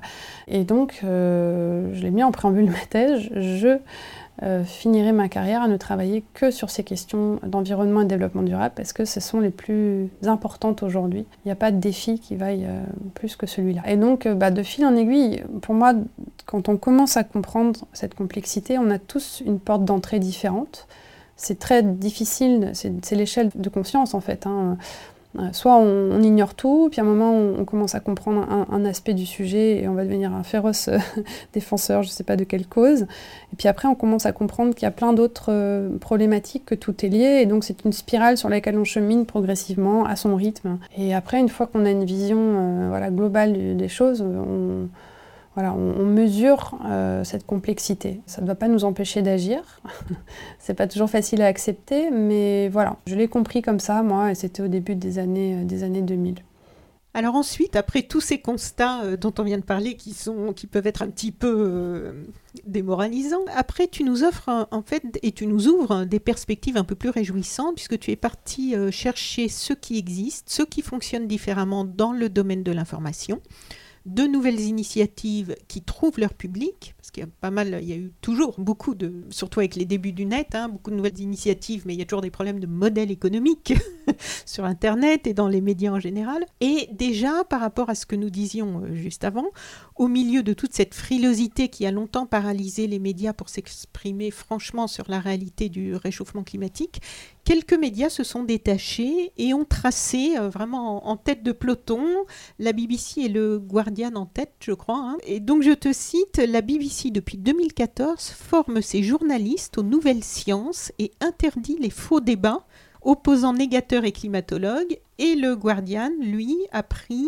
[0.47, 3.79] Et donc, je l'ai mis en préambule de ma thèse, je
[4.41, 8.73] euh, finirai ma carrière à ne travailler que sur ces questions d'environnement et développement durable
[8.75, 11.27] parce que ce sont les plus importantes aujourd'hui.
[11.45, 12.81] Il n'y a pas de défi qui vaille euh,
[13.13, 13.83] plus que celui-là.
[13.87, 15.93] Et donc, euh, bah, de fil en aiguille, pour moi,
[16.47, 20.87] quand on commence à comprendre cette complexité, on a tous une porte d'entrée différente.
[21.35, 24.47] C'est très difficile, c'est l'échelle de conscience en fait.
[24.47, 24.77] Hein.
[25.39, 29.15] Euh, soit on, ignore tout, puis à un moment on, commence à comprendre un, aspect
[29.15, 30.99] du sujet et on va devenir un féroce euh,
[31.53, 33.01] défenseur, je ne sais pas de quelle cause.
[33.01, 36.75] Et puis après on commence à comprendre qu'il y a plein d'autres euh, problématiques, que
[36.75, 40.35] tout est lié, et donc c'est une spirale sur laquelle on chemine progressivement à son
[40.35, 40.77] rythme.
[40.97, 44.87] Et après, une fois qu'on a une vision voilà, globale des choses, on,
[45.55, 48.21] voilà, on, mesure euh, cette complexité.
[48.25, 49.81] Ça ne doit pas nous empêcher d'agir.
[50.59, 54.35] c'est pas toujours facile à accepter, mais voilà, je l'ai compris comme ça, moi, et
[54.35, 56.35] c'était au début des années, euh, des années 2000.
[57.15, 60.65] Alors ensuite, après tous ces constats euh, dont on vient de parler, qui, sont, qui
[60.65, 62.15] peuvent être un petit peu
[62.65, 66.95] démoralisants, après tu nous offres en fait et tu nous ouvres des perspectives un peu
[66.95, 72.11] plus réjouissantes, puisque tu es parti chercher ce qui existe, ce qui fonctionne différemment dans
[72.11, 73.39] le domaine de l'information
[74.05, 77.93] de nouvelles initiatives qui trouvent leur public, parce qu'il y a pas mal, il y
[77.93, 81.19] a eu toujours beaucoup de, surtout avec les débuts du net, hein, beaucoup de nouvelles
[81.19, 83.73] initiatives, mais il y a toujours des problèmes de modèle économique
[84.45, 86.45] sur Internet et dans les médias en général.
[86.59, 89.45] Et déjà, par rapport à ce que nous disions euh, juste avant,
[89.95, 94.87] au milieu de toute cette frilosité qui a longtemps paralysé les médias pour s'exprimer franchement
[94.87, 97.01] sur la réalité du réchauffement climatique,
[97.43, 102.05] quelques médias se sont détachés et ont tracé euh, vraiment en, tête de peloton,
[102.59, 104.97] la BBC et le Guardian en tête, je crois.
[104.97, 105.17] Hein.
[105.25, 110.91] Et donc je te cite, la BBC depuis 2014 forme ses journalistes aux nouvelles sciences
[110.99, 112.65] et interdit les faux débats
[113.03, 117.27] opposant négateurs et climatologues, et le Guardian, lui, a pris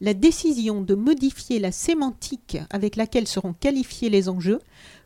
[0.00, 4.60] la décision de modifier la sémantique avec laquelle seront qualifiés les enjeux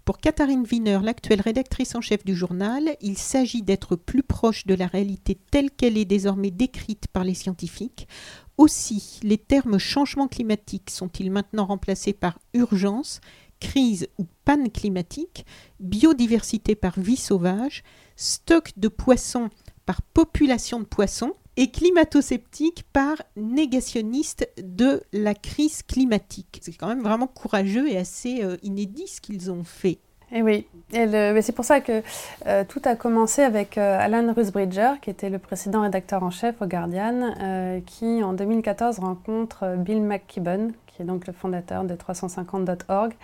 [0.09, 4.73] pour Katharine Wiener, l'actuelle rédactrice en chef du journal, il s'agit d'être plus proche de
[4.73, 8.09] la réalité telle qu'elle est désormais décrite par les scientifiques.
[8.57, 13.21] Aussi, les termes changement climatique sont-ils maintenant remplacés par urgence,
[13.61, 15.45] crise ou panne climatique,
[15.79, 17.83] biodiversité par vie sauvage,
[18.17, 19.51] stock de poissons
[19.89, 26.61] par population de poissons, et climato-sceptique par négationniste de la crise climatique.
[26.63, 29.99] C'est quand même vraiment courageux et assez euh, inédit ce qu'ils ont fait.
[30.31, 32.03] Et oui, c'est pour ça que
[32.47, 36.61] euh, tout a commencé avec euh, Alan Rusbridger, qui était le précédent rédacteur en chef
[36.61, 43.15] au Guardian, qui en 2014 rencontre Bill McKibben, qui est donc le fondateur de 350.org,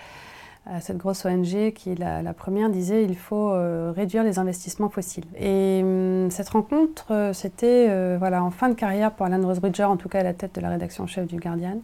[0.81, 5.27] cette grosse ONG qui, la, première, disait il faut euh, réduire les investissements fossiles.
[5.39, 9.85] Et hum, cette rencontre, euh, c'était euh, voilà, en fin de carrière pour Alan Rosebridger,
[9.85, 11.81] en tout cas à la tête de la rédaction chef du Guardian.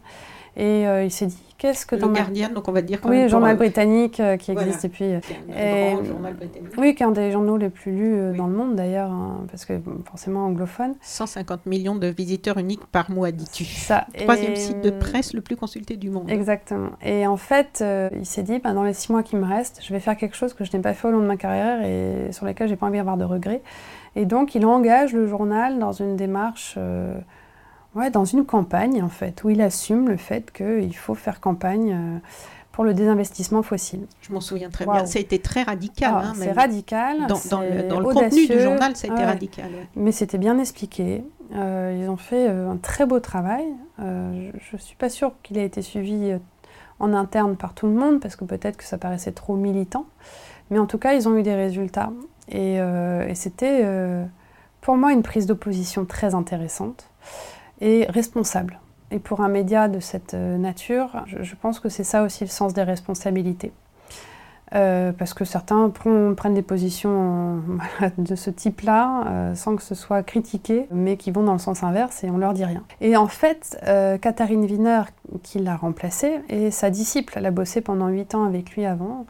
[0.57, 3.29] Et euh, il s'est dit, qu'est-ce que le Guardian, donc on va dire quand oui,
[3.29, 5.05] journal britannique euh, qui existe depuis.
[5.05, 5.21] Un
[5.95, 6.73] grand journal britannique.
[6.77, 9.45] Oui, qui est un des journaux les plus lus euh, dans le monde d'ailleurs, hein,
[9.51, 9.75] parce que
[10.09, 10.95] forcément anglophone.
[11.03, 13.65] 150 millions de visiteurs uniques par mois, dis-tu.
[13.65, 14.07] Ça.
[14.19, 16.29] Troisième site de presse le plus consulté du monde.
[16.31, 16.91] Exactement.
[17.03, 17.85] Et en fait,
[18.19, 20.37] il s'est dit, bah, dans les six mois qui me restent, je vais faire quelque
[20.37, 22.77] chose que je n'ai pas fait au long de ma carrière et sur lesquels j'ai
[22.77, 23.63] pas envie d'avoir de regrets.
[24.17, 26.77] Et donc, il engage le journal dans une démarche
[27.95, 31.93] ouais, dans une campagne en fait, où il assume le fait qu'il faut faire campagne
[31.93, 32.19] euh,
[32.73, 34.07] pour le désinvestissement fossile.
[34.23, 35.07] Je m'en souviens très bien.
[35.07, 36.13] Ça a été très radical.
[36.15, 37.27] Ah, hein, c'est radical.
[37.27, 39.71] Dans, dans, le, dans le, contenu du journal, ça a été radical.
[39.97, 41.25] Mais c'était bien expliqué.
[41.55, 43.65] Euh, ils ont fait euh, un très beau travail.
[43.99, 46.39] je ne suis pas sûre qu'il ait été suivi
[47.01, 50.07] en interne par tout le monde, parce que peut-être que ça paraissait trop militant.
[50.71, 52.13] Mais en tout cas, ils ont eu des résultats.
[52.49, 53.85] Et, et c'était
[54.81, 57.11] pour moi une prise d'opposition très intéressante
[57.81, 58.81] et responsable.
[59.11, 62.51] Et pour un média de cette euh, nature, je, pense que c'est ça aussi le
[62.51, 63.73] sens des responsabilités.
[64.73, 67.61] Euh, parce que certains prennent des positions
[68.19, 71.83] de ce type-là euh, sans que ce soit critiqué, mais qui vont dans le sens
[71.83, 72.85] inverse et on leur dit rien.
[73.01, 73.77] Et en fait,
[74.23, 75.03] Katharine Wiener,
[75.43, 79.27] qui l'a remplacée, et sa disciple, elle a bossé pendant huit ans avec lui avant,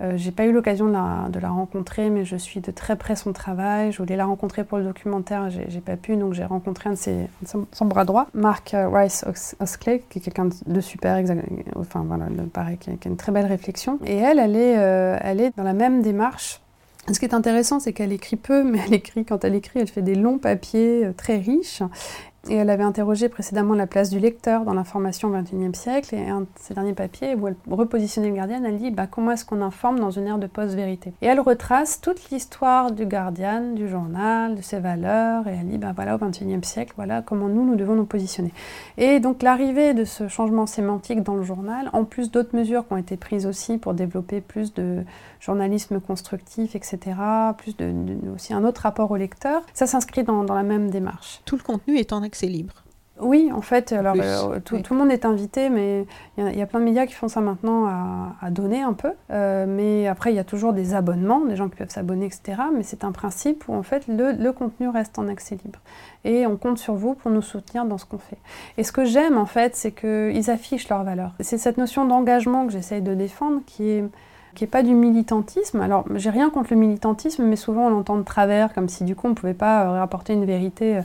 [0.00, 3.32] euh, j'ai pas eu l'occasion de la, rencontrer, mais je suis de très près son
[3.32, 3.90] travail.
[3.90, 6.96] Je voulais la rencontrer pour le documentaire, j'ai pas pu, donc j'ai rencontré un de
[6.96, 9.24] ses, son, bras droit, Mark euh, Rice
[9.60, 11.20] Osclay, qui est quelqu'un de super,
[11.74, 13.98] enfin voilà, pareil, qui a, une très belle réflexion.
[14.04, 16.60] Et elle, elle est, euh, elle est dans la même démarche.
[17.10, 19.88] Ce qui est intéressant, c'est qu'elle écrit peu, mais elle écrit, quand elle écrit, elle
[19.88, 21.82] fait des longs papiers très riches
[22.50, 26.14] Et elle avait interrogé précédemment la place du lecteur dans l'information au XXIe siècle.
[26.14, 29.32] Et un de ses derniers papiers, où elle repositionnait le Guardian, elle dit bah, comment
[29.32, 31.12] est-ce qu'on informe dans une ère de post-vérité?
[31.20, 35.46] Et elle retrace toute l'histoire du Guardian, du journal, de ses valeurs.
[35.46, 38.54] Et elle dit bah, voilà, au XXIe siècle, voilà comment nous, nous devons nous positionner.
[38.96, 42.94] Et donc l'arrivée de ce changement sémantique dans le journal, en plus d'autres mesures qui
[42.94, 45.04] ont été prises aussi pour développer plus de
[45.40, 46.98] journalisme constructif, etc.,
[47.58, 47.76] plus
[48.34, 51.42] aussi un autre rapport au lecteur, ça s'inscrit dans, dans la même démarche.
[51.44, 52.84] Tout le contenu est en accès libre.
[53.20, 56.78] Oui, en fait, alors euh, tout, le monde est invité, mais il y, a plein
[56.78, 59.10] de médias qui font ça maintenant à, donner un peu.
[59.30, 62.62] Euh, mais après, il y a toujours des abonnements, des gens qui peuvent s'abonner, etc.
[62.74, 65.80] Mais c'est un principe où en fait le, contenu reste en accès libre.
[66.24, 68.38] Et on compte sur vous pour nous soutenir dans ce qu'on fait.
[68.76, 71.32] Et ce que j'aime en fait, c'est qu'ils affichent leurs valeurs.
[71.40, 74.04] C'est cette notion d'engagement que j'essaye de défendre qui est
[74.54, 75.80] qui n'est pas du militantisme.
[75.82, 79.14] Alors, j'ai rien contre le militantisme, mais souvent on l'entend de travers, comme si du
[79.14, 81.00] coup on ne pouvait pas euh, rapporter une vérité.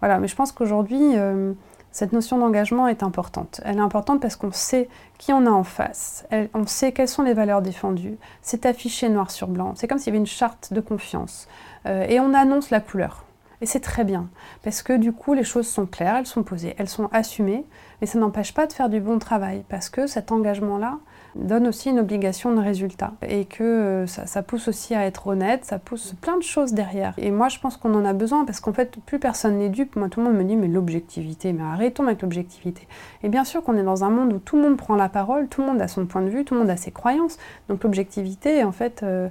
[0.00, 1.52] Voilà, mais je pense qu'aujourd'hui, euh,
[1.90, 3.60] cette notion d'engagement est importante.
[3.64, 4.88] Elle est importante parce qu'on sait
[5.18, 8.18] qui on a en face, on sait quelles sont les valeurs défendues.
[8.42, 9.72] C'est affiché noir sur blanc.
[9.74, 11.48] C'est comme s'il y avait une charte de confiance.
[11.86, 13.24] Euh, et on annonce la couleur.
[13.60, 14.28] Et c'est très bien,
[14.62, 17.64] parce que du coup, les choses sont claires, elles sont posées, elles sont assumées,
[18.00, 20.98] mais ça n'empêche pas de faire du bon travail, parce que cet engagement-là,
[21.34, 25.64] donne aussi une obligation de résultat et que euh, ça, pousse aussi à être honnête,
[25.64, 27.14] ça pousse plein de choses derrière.
[27.18, 29.96] Et moi, je pense qu'on en a besoin parce qu'en fait, plus personne n'est dupe.
[29.96, 32.88] Moi, tout le monde me dit, mais l'objectivité, mais arrêtons avec l'objectivité.
[33.22, 35.48] Et bien sûr qu'on est dans un monde où tout le monde prend la parole,
[35.48, 37.38] tout le monde a son point de vue, tout le monde a ses croyances.
[37.68, 39.28] Donc l'objectivité, en fait, euh,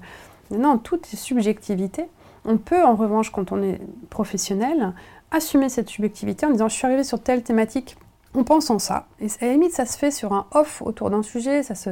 [0.52, 2.06] non, toute subjectivité.
[2.46, 4.94] On peut, en revanche, quand on est professionnel,
[5.32, 7.98] assumer cette subjectivité en disant, je suis arrivé sur telle thématique
[8.38, 9.08] on pense en ça.
[9.20, 11.64] Et à la limite, ça se fait sur un off autour d'un sujet.
[11.64, 11.90] Ça se...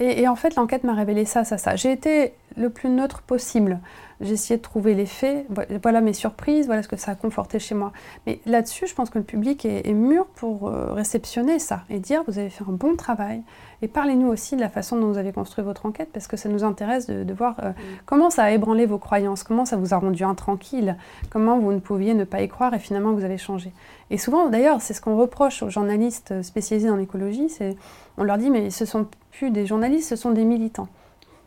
[0.00, 1.76] et, en fait, l'enquête m'a révélé ça, ça, ça.
[1.76, 3.78] J'ai été le plus neutre possible.
[4.20, 5.46] J'ai essayé de trouver les faits.
[5.82, 7.92] Voilà mes surprises, voilà ce que ça a conforté chez moi.
[8.26, 12.22] Mais là-dessus, je pense que le public est, mûr pour euh, réceptionner ça et dire
[12.26, 13.42] vous avez fait un bon travail.
[13.82, 16.48] Et parlez-nous aussi de la façon dont vous avez construit votre enquête, parce que ça
[16.48, 17.74] nous intéresse de, voir euh, mm.
[18.06, 20.96] comment ça a ébranlé vos croyances, comment ça vous a rendu intranquille,
[21.28, 23.72] comment vous ne pouviez ne pas y croire et finalement vous avez changé.
[24.10, 27.76] Et souvent, d'ailleurs, c'est ce qu'on reproche aux journalistes spécialisés dans l'écologie, c'est
[28.18, 30.88] on leur dit mais ce sont plus des journalistes, ce sont des militants.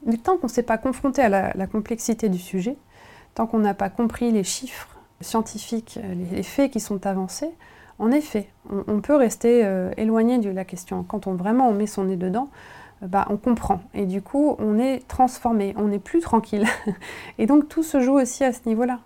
[0.06, 2.78] Mais tant qu'on ne s'est pas confronté à la, complexité du sujet,
[3.36, 6.00] tant qu'on n'a pas compris les chiffres scientifiques,
[6.32, 7.52] les, faits qui sont avancés,
[7.98, 8.48] en effet,
[8.88, 11.04] on, peut rester euh, éloigné de la question.
[11.04, 12.50] Quand on vraiment on met son nez dedans,
[13.04, 13.82] euh, bah, on comprend.
[13.94, 16.66] Et du coup, on est transformé, on n'est plus tranquille.
[17.38, 19.00] et donc tout se joue aussi à ce niveau-là,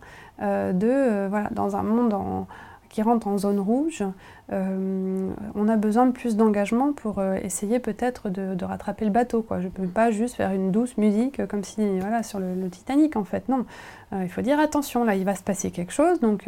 [0.43, 2.47] euh, de voilà, dans un monde en,
[2.94, 4.04] qui rentrent en zone rouge,
[4.52, 9.44] euh, on a besoin de plus d'engagement pour euh, essayer peut-être de, rattraper le bateau.
[9.50, 13.16] Je ne peux pas juste faire une douce musique comme si, voilà, sur le, Titanic
[13.16, 13.50] en fait.
[13.50, 13.66] Non,
[14.14, 16.20] euh, il faut dire attention, là il va se passer quelque chose.
[16.20, 16.48] Donc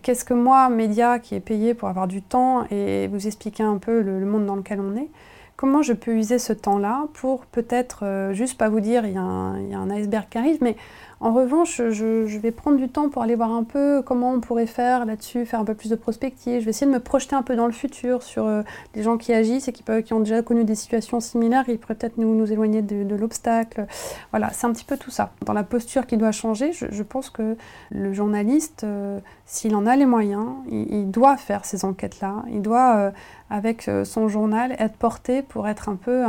[0.00, 3.76] qu'est-ce que moi, média qui est payé pour avoir du temps et vous expliquer un
[3.76, 5.10] peu le, monde dans lequel on est,
[5.56, 9.20] comment je peux user ce temps-là pour peut-être juste pas vous dire il y, a
[9.20, 10.76] un iceberg qui arrive, mais
[11.18, 14.66] en revanche, je, vais prendre du temps pour aller voir un peu comment on pourrait
[14.66, 16.60] faire là-dessus, faire un peu plus de prospective.
[16.60, 18.62] Je vais essayer de me projeter un peu dans le futur sur euh,
[18.94, 21.64] les gens qui agissent et qui, ont déjà connu des situations similaires.
[21.68, 23.86] Ils pourraient peut-être nous, nous éloigner de, l'obstacle.
[24.30, 25.30] Voilà, c'est un petit peu tout ça.
[25.46, 27.56] Dans la posture qui doit changer, je, pense que
[27.90, 32.44] le journaliste, euh, s'il en a les moyens, il, doit faire ces enquêtes-là.
[32.50, 33.10] Il doit, euh,
[33.48, 36.24] avec son journal, être porté pour être un peu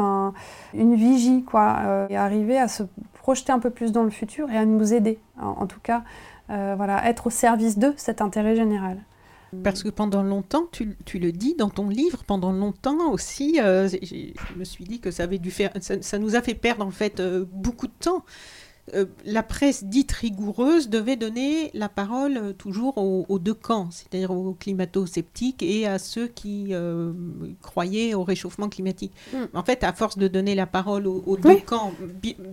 [0.75, 2.83] une vigie, quoi, et arriver à se
[3.27, 6.05] projeter un peu plus dans le futur et à nous aider, en, tout cas,
[6.49, 8.99] euh, voilà, être au service de cet intérêt général.
[9.65, 14.57] Parce que pendant longtemps, tu, le dis dans ton livre, pendant longtemps aussi, euh, je
[14.57, 17.19] me suis dit que ça avait dû faire, ça, nous a fait perdre en fait
[17.19, 18.23] euh, beaucoup de temps.
[18.93, 24.31] Euh, la presse dite rigoureuse devait donner la parole euh, toujours aux, deux camps, c'est-à-dire
[24.31, 27.11] aux climato-sceptiques et à ceux qui euh,
[27.61, 29.11] croyaient au réchauffement climatique.
[29.33, 29.45] Hmm.
[29.53, 31.91] En fait, à force de donner la parole aux, deux camps,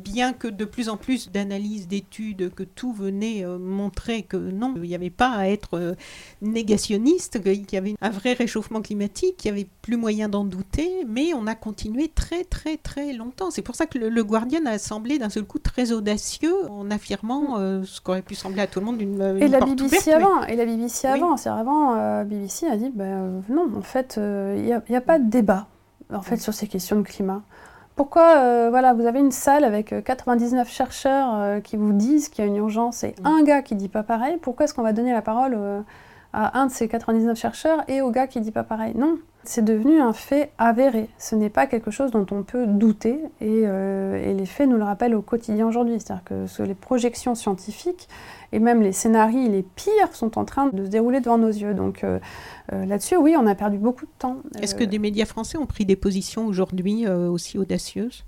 [0.05, 4.82] bien que de plus en plus d'analyses, d'études, que tout venait montrer que non, il
[4.82, 5.97] n'y avait pas à être
[6.43, 11.05] négationniste, qu'il y avait un vrai réchauffement climatique, qu'il n'y avait plus moyen d'en douter,
[11.07, 13.51] mais on a continué très très très longtemps.
[13.51, 16.23] C'est pour ça que le, le Guardian a semblé d'un seul coup très audacieux
[16.70, 20.12] en affirmant euh, ce qu'aurait pu sembler à tout le monde une, et la BBC
[20.12, 24.14] avant et la BBC avant c'est avant euh, BBC a dit ben, non en fait
[24.16, 25.66] il euh, n'y a, pas de débat
[26.12, 27.42] en fait sur ces questions de climat.
[27.96, 32.50] Pourquoi voilà vous avez une salle avec 99 chercheurs qui vous disent qu'il y a
[32.50, 35.22] une urgence et un gars qui dit pas pareil pourquoi est-ce qu'on va donner la
[35.22, 35.56] parole
[36.32, 38.94] à un de ces 99 chercheurs et au gars qui dit pas pareil?
[38.96, 41.09] Non C'est devenu un fait avéré.
[41.18, 44.84] Ce n'est pas quelque chose dont on peut douter et, et les faits nous le
[44.84, 46.01] rappellent au quotidien aujourd'hui.
[46.01, 48.09] C'est-à-dire que les projections scientifiques
[48.53, 51.74] et même les scénarios les pires sont en train de se dérouler devant nos yeux.
[51.74, 52.05] Donc
[52.70, 54.38] là-dessus, oui, on a perdu beaucoup de temps.
[54.61, 58.24] Est-ce que des médias français ont pris des positions aujourd'hui aussi audacieuses?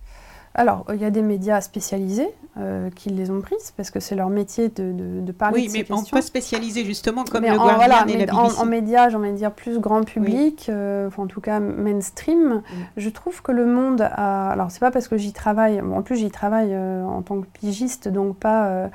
[0.57, 4.15] Alors, il y a des médias spécialisés euh, qui les ont prises parce que c'est
[4.15, 5.97] leur métier de, de, parler oui, de ces questions.
[5.97, 8.61] Oui, mais pas spécialisé justement comme mais le en, Guardian et mais la en, BBC.
[8.61, 12.63] en, médias, j'ai envie de dire plus grand public, euh, enfin, en tout cas mainstream,
[12.97, 14.49] je trouve que le monde a...
[14.49, 17.43] Alors, c'est pas parce que j'y travaille, bon, en plus j'y travaille euh, en tant
[17.43, 18.89] que pigiste, donc pas...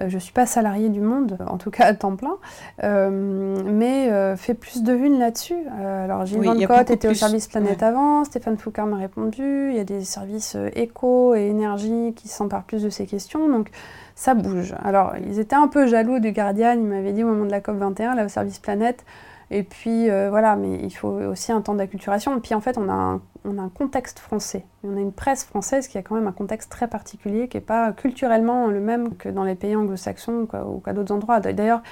[0.00, 2.36] euh, je ne suis pas salariée du Monde, en tout cas à temps plein,
[2.82, 5.66] euh, mais euh, fait plus de une là-dessus.
[5.80, 7.86] Alors Gilles Oui, Van était au service Planète ouais.
[7.86, 12.64] avant, Stéphane Foucard m'a répondu, il y a des services éco et énergie qui s'emparent
[12.64, 13.68] plus de ces questions, donc
[14.14, 14.74] ça bouge.
[14.82, 17.60] Alors ils étaient un peu jaloux du Guardian, ils m'avaient dit au moment de la
[17.60, 19.04] COP21, là au service Planète,
[19.52, 22.34] et puis euh, voilà, mais il faut aussi un temps d'acculturation.
[22.36, 24.64] Et puis en fait, on a un, contexte français.
[24.82, 27.58] Et on a une presse française qui a quand même un contexte très particulier, qui
[27.58, 31.40] n'est pas culturellement le même que dans les pays anglo-saxons ou qu'à d'autres endroits.
[31.40, 31.82] D'ailleurs,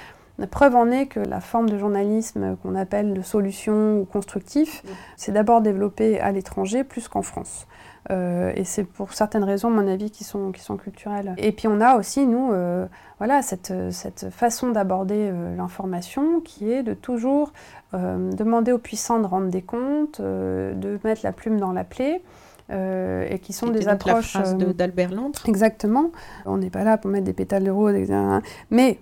[0.41, 4.83] la preuve en est que la forme de journalisme qu'on appelle de solution ou constructif,
[5.15, 7.67] c'est d'abord développé à l'étranger plus qu'en France.
[8.09, 11.35] Euh, et c'est pour certaines raisons, à mon avis, qui sont, qui sont culturelles.
[11.37, 12.87] Et puis on a aussi, nous, euh,
[13.19, 17.53] voilà, cette, cette façon d'aborder euh, l'information qui est de toujours
[17.93, 22.21] demander aux puissants de rendre des comptes, de mettre la plume dans la plaie.
[22.71, 25.39] euh, et qui sont des la approches euh, d'Albert Londres.
[25.47, 26.11] Exactement.
[26.45, 28.17] On n'est pas là pour mettre des pétales de rose, etc.
[28.69, 28.99] Mais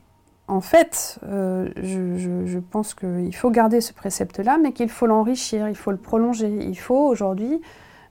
[0.49, 5.05] en fait, euh, je, je- je pense qu'il faut garder ce précepte-là, mais qu'il faut
[5.07, 6.49] l'enrichir, il faut le prolonger.
[6.61, 7.61] Il faut aujourd'hui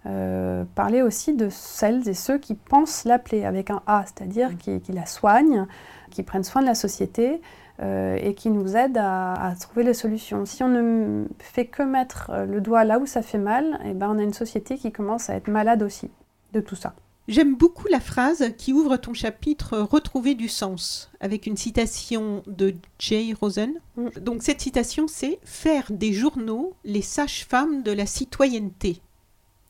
[0.06, 4.80] euh, parler aussi de celles et ceux qui pensent l'appeler avec un A, c'est-à-dire qui,
[4.80, 5.66] qui la soignent,
[6.10, 7.42] qui prennent soin de la société
[7.82, 10.44] euh, et qui nous aident à, à trouver les solutions.
[10.46, 14.08] Si on ne fait que mettre le doigt là où ça fait mal, eh ben
[14.10, 16.10] on a une société qui commence à être malade aussi
[16.52, 16.94] de tout ça.
[17.28, 22.74] J'aime beaucoup la phrase qui ouvre ton chapitre Retrouver du sens, avec une citation de
[22.98, 23.74] Jay Rosen.
[23.96, 24.08] Mm.
[24.22, 29.02] Donc cette citation, c'est Faire des journaux les sages-femmes de la citoyenneté.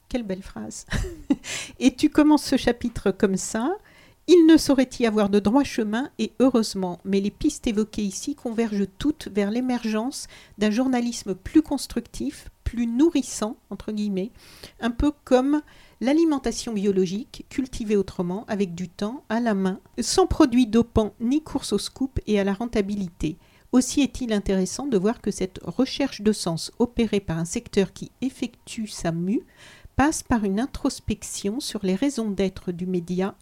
[0.08, 0.86] Quelle belle phrase.
[1.80, 3.72] et tu commences ce chapitre comme ça.
[4.28, 8.36] Il ne saurait y avoir de droit chemin, et heureusement, mais les pistes évoquées ici
[8.36, 10.28] convergent toutes vers l'émergence
[10.58, 14.30] d'un journalisme plus constructif, plus nourrissant, entre guillemets,
[14.80, 15.62] un peu comme
[16.00, 21.72] l'alimentation biologique, cultivée autrement, avec du temps, à la main, sans produits dopants ni course
[21.72, 23.36] au scoop et à la rentabilité.
[23.72, 28.10] Aussi est-il intéressant de voir que cette recherche de sens opérée par un secteur qui
[28.22, 29.42] effectue sa mue
[29.96, 33.34] passe par une introspection sur les raisons d'être du média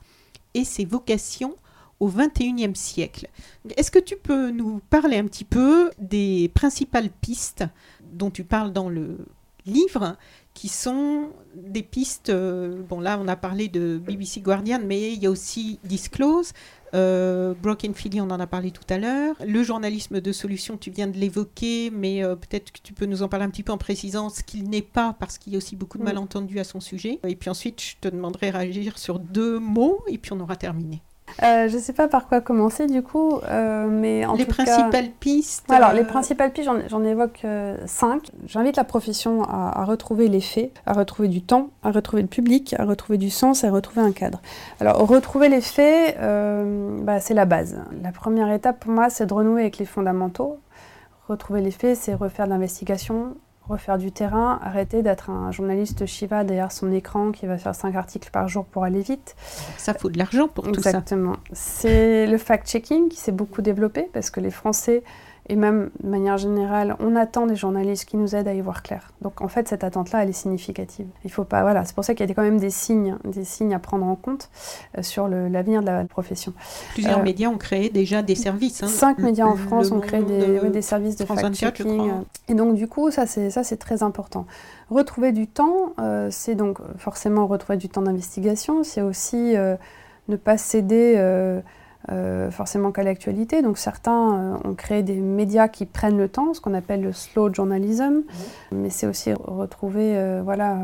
[0.55, 1.55] et ses vocations
[2.01, 3.29] au XXIe siècle.
[3.77, 7.65] Est-ce que tu peux nous parler un petit peu des principales pistes
[8.13, 9.19] dont tu parles dans le
[9.67, 10.17] livre,
[10.57, 15.23] qui sont des pistes, euh, bon là on a parlé de BBC Guardian, mais il
[15.23, 16.53] y a aussi Disclose,
[16.95, 19.37] euh, Broken Philly, on en a parlé tout à l'heure.
[19.47, 23.23] Le journalisme de solution, tu viens de l'évoquer, mais euh, peut-être que tu peux nous
[23.23, 25.59] en parler un petit peu en précisant ce qu'il n'est pas, parce qu'il y a
[25.59, 26.07] aussi beaucoup de Mm.
[26.07, 27.21] malentendus à son sujet.
[27.29, 30.57] Et puis ensuite, je te demanderai de réagir sur deux mots, et puis on aura
[30.57, 31.03] terminé.
[31.43, 34.55] Euh, je ne sais pas par quoi commencer du coup, euh, mais en les tout
[34.55, 34.65] cas...
[34.65, 35.71] principales pistes.
[35.71, 38.31] Alors, euh, les principales pistes, j'en- évoque euh, cinq.
[38.47, 42.29] J'invite la profession à, à retrouver les faits, à retrouver du temps, à retrouver le
[42.29, 44.41] public, à retrouver du sens, à retrouver un cadre.
[44.81, 46.17] Alors, retrouver les faits,
[47.03, 47.77] bah, c'est la base.
[48.03, 50.59] La première étape pour moi, c'est de renouer avec les fondamentaux.
[51.29, 53.35] Retrouver les faits, c'est refaire de l'investigation,
[53.69, 57.95] refaire du terrain, arrêter d'être un journaliste Shiva derrière son écran qui va faire cinq
[57.95, 59.37] articles par jour pour aller vite.
[59.77, 60.91] Ça faut de l'argent pour tout ça.
[60.91, 61.37] Exactement.
[61.53, 65.03] C'est le fact-checking qui s'est beaucoup développé parce que les Français,
[65.49, 68.83] et même de manière générale, on attend des journalistes qui nous aident à y voir
[68.83, 69.13] clair.
[69.23, 71.07] Donc en fait, cette attente-là, elle est significative.
[71.25, 73.45] Il faut pas, voilà, c'est pour ça qu'il y a quand même des signes, des
[73.45, 74.51] signes à prendre en compte
[74.99, 76.53] euh, sur l'avenir de la profession.
[76.95, 78.83] Plusieurs Euh, médias ont créé déjà des services.
[78.83, 78.89] hein.
[78.89, 81.77] Cinq Le- médias en France ont créé des, euh, oui, des services de France 24,
[81.79, 82.13] je fact-checking.
[82.49, 84.47] Et donc du coup, ça c'est ça c'est très important.
[84.91, 88.83] Retrouver du temps, euh, c'est donc forcément retrouver du temps d'investigation.
[88.85, 89.77] C'est aussi euh,
[90.29, 91.15] ne pas céder
[92.11, 93.63] euh, forcément qu'à l'actualité.
[93.63, 97.13] Donc certains euh, ont créé des médias qui prennent le temps, ce qu'on appelle le
[97.13, 98.23] slow journalism.
[98.73, 100.77] Mais c'est aussi retrouver euh, voilà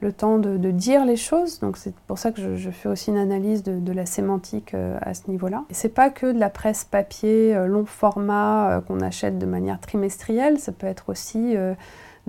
[0.00, 1.60] le temps de, de dire les choses.
[1.60, 4.74] Donc c'est pour ça que je, je fais aussi une analyse de, de la sémantique
[4.74, 5.64] à ce niveau-là.
[5.70, 10.58] Et c'est pas que de la presse papier, long format qu'on achète de manière trimestrielle.
[10.58, 11.54] Ça peut être aussi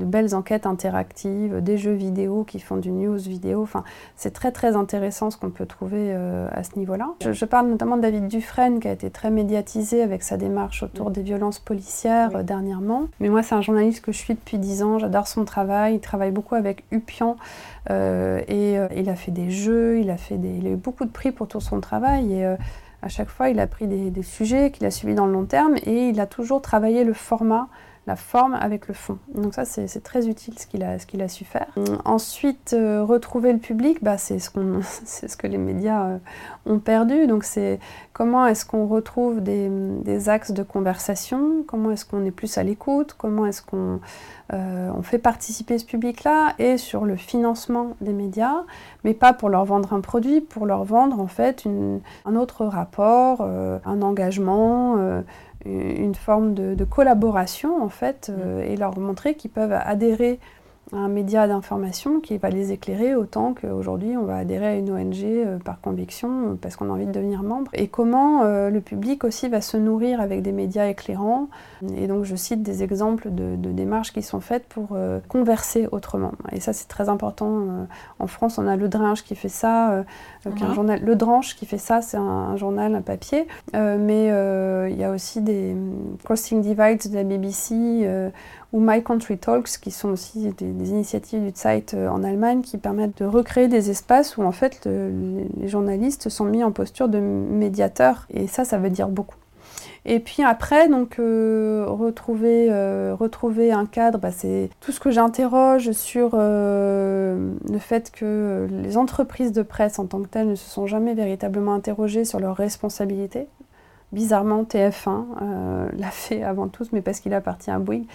[0.02, 3.62] de belles enquêtes interactives, des jeux vidéo qui font du news vidéo.
[3.62, 3.84] Enfin,
[4.16, 7.14] c'est très très intéressant ce qu'on peut trouver euh, à ce niveau-là.
[7.22, 11.12] Je, parle notamment de David Dufresne qui a été très médiatisé avec sa démarche autour
[11.12, 13.08] des violences policières euh, dernièrement.
[13.20, 15.00] Mais moi, c'est un journaliste que je suis depuis 10 ans.
[15.00, 15.96] J'adore son travail.
[15.96, 17.38] Il travaille beaucoup avec Upian
[17.90, 20.00] euh, et il a fait des jeux.
[20.00, 22.46] Il a fait des, il a eu beaucoup de prix pour tout son travail et
[23.04, 25.46] à chaque fois, il a pris des, des sujets qu'il a suivis dans le long
[25.46, 27.68] terme et il a toujours travaillé le format
[28.08, 29.20] la forme avec le fond.
[29.36, 31.68] Donc ça, c'est très utile ce qu'il a, su faire.
[32.04, 36.18] Ensuite, euh, retrouver le public, bah, c'est ce, que les médias euh,
[36.66, 37.28] ont perdu.
[37.28, 37.80] Donc c'est
[38.14, 43.16] comment est-ce qu'on retrouve des, axes de conversation, comment est-ce qu'on est plus à l'écoute,
[43.18, 44.00] comment est-ce qu'on
[44.54, 48.64] euh, on fait participer ce public-là, et sur le financement des médias,
[49.04, 51.66] mais pas pour leur vendre un produit, pour leur vendre en fait
[52.26, 55.24] un autre rapport, un engagement
[55.66, 60.40] une forme de, collaboration en fait euh, et leur montrer qu'ils peuvent adhérer
[60.94, 65.24] un média d'information qui va les éclairer autant qu'aujourd'hui on va adhérer à une ONG
[65.24, 67.72] euh, par conviction euh, parce qu'on a envie de devenir membre.
[67.74, 71.48] Et comment euh, le public aussi va se nourrir avec des médias éclairants.
[71.96, 74.98] Et donc je cite des exemples de, démarches qui sont faites pour
[75.30, 76.34] converser autrement.
[76.52, 77.88] Et ça c'est très important.
[78.20, 80.04] en France on a Le Drinche qui fait ça,
[80.74, 83.48] journal, Le Dranche qui fait ça, c'est un, journal, un papier.
[83.74, 84.28] mais
[84.92, 85.76] il y a aussi des
[86.24, 88.32] Crossing Divides de la BBC
[88.74, 92.78] ou My Country Talks, qui sont aussi des, initiatives du site euh, en Allemagne qui
[92.78, 97.20] permettent de recréer des espaces où en fait les journalistes sont mis en posture de
[97.20, 98.28] médiateurs.
[98.34, 99.36] Et ça, ça veut dire beaucoup.
[100.04, 105.12] Et puis après, donc euh, retrouver, euh, retrouver un cadre, bah, c'est tout ce que
[105.12, 110.68] j'interroge sur le fait que les entreprises de presse en tant que telles ne se
[110.68, 113.48] sont jamais véritablement interrogées sur leurs responsabilités.
[114.12, 118.08] Bizarrement, TF1 l'a fait avant tous, mais parce qu'il appartient à Bouygues.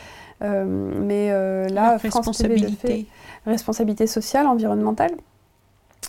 [0.42, 3.06] Euh, mais euh, là, France TV le fait.
[3.46, 5.12] Responsabilité sociale, environnementale.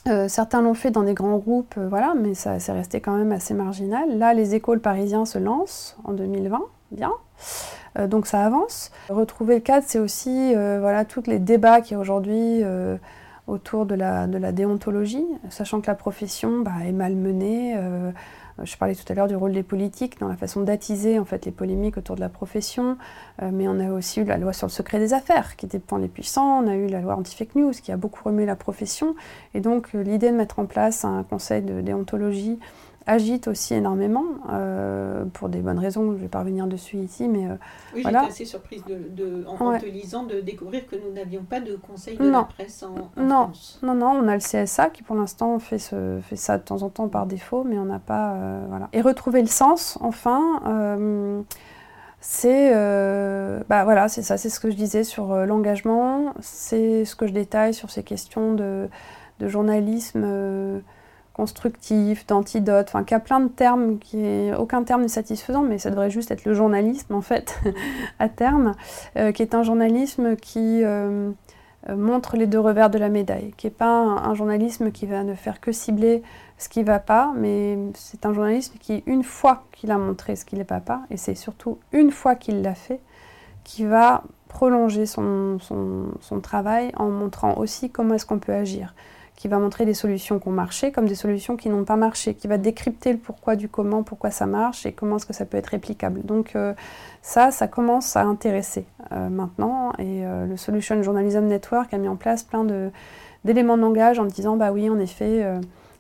[0.08, 3.32] Euh, certains l'ont fait dans des grands groupes, voilà, mais ça c'est resté quand même
[3.32, 4.18] assez marginal.
[4.18, 6.62] Là, les écoles parisiens se lancent en 2020,
[6.92, 7.12] bien.
[8.08, 8.92] donc ça avance.
[9.10, 12.64] Retrouver le cadre, c'est aussi voilà, tous les débats qu'il y a aujourd'hui
[13.48, 17.74] autour de la, de la, déontologie, sachant que la profession bah, est malmenée.
[17.78, 18.12] Euh,
[18.64, 21.46] je parlais tout à l'heure du rôle des politiques dans la façon d'attiser en fait
[21.46, 22.98] les polémiques autour de la profession,
[23.42, 25.98] euh, mais on a aussi eu la loi sur le secret des affaires qui pour
[25.98, 29.16] les puissants, on a eu la loi anti-fake news qui a beaucoup remué la profession,
[29.54, 32.60] et donc euh, l'idée de mettre en place un conseil de déontologie
[33.08, 37.30] agite aussi énormément, euh, pour des bonnes raisons, je ne vais pas revenir dessus ici,
[37.30, 37.56] mais euh,
[37.96, 41.78] oui, j'étais assez surprise de, en, te lisant de découvrir que nous n'avions pas de
[41.78, 43.46] conseil de la presse en, non.
[43.46, 43.80] France.
[43.82, 46.84] Non, non, on a le CSA qui pour l'instant fait, ce, fait ça de temps
[46.84, 48.34] en temps par défaut, mais on n'a pas...
[48.34, 48.90] Euh, voilà.
[48.92, 50.60] Et retrouver le sens, enfin,
[52.20, 52.72] c'est
[53.70, 57.32] bah voilà, c'est ça, c'est ce que je disais sur l'engagement, c'est ce que je
[57.32, 58.90] détaille sur ces questions de,
[59.40, 60.82] de journalisme
[61.38, 65.92] constructif, d'antidote, enfin, a plein de termes, qui est, aucun terme n'est satisfaisant, mais ça
[65.92, 67.60] devrait juste être le journalisme, en fait,
[68.20, 68.74] à terme,
[69.18, 71.30] euh, qui est un journalisme qui euh,
[71.90, 75.24] euh, montre les deux revers de la médaille, qui n'est pas un, journalisme qui va
[75.24, 76.24] ne faire que cibler
[76.58, 80.36] ce qui ne va pas, mais c'est un journalisme qui, une fois qu'il a montré
[80.36, 83.00] ce qui ne va pas, et c'est surtout une fois qu'il l'a fait,
[83.64, 88.96] qui va prolonger son, son, son travail en montrant aussi comment est-ce qu'on peut agir
[89.38, 92.34] qui va montrer des solutions qui ont marché comme des solutions qui n'ont pas marché,
[92.34, 95.46] qui va décrypter le pourquoi du comment, pourquoi ça marche et comment est-ce que ça
[95.46, 96.26] peut être réplicable.
[96.26, 96.74] Donc euh,
[97.22, 102.08] ça, ça commence à intéresser euh, maintenant et euh, le Solution Journalism Network a mis
[102.08, 102.66] en place plein
[103.46, 105.46] d'éléments de langage en disant bah oui en effet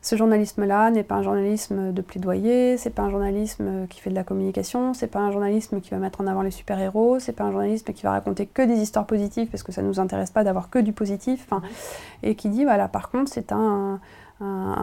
[0.08, 4.16] ce journalisme-là n'est pas un journalisme de plaidoyer, c'est pas un journalisme qui fait de
[4.16, 7.44] la communication, c'est pas un journalisme qui va mettre en avant les super-héros, c'est pas
[7.44, 10.46] un journalisme qui va raconter que des histoires positives parce que ça nous intéresse pas
[10.46, 11.50] d'avoir que du positif,
[12.24, 14.00] et qui dit voilà par contre c'est un,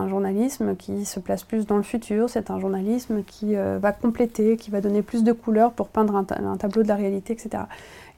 [0.09, 4.59] journalisme qui se place plus dans le futur, c'est un journalisme qui euh, va compléter,
[4.59, 7.62] qui va donner plus de couleurs pour peindre un, tableau de la réalité, etc.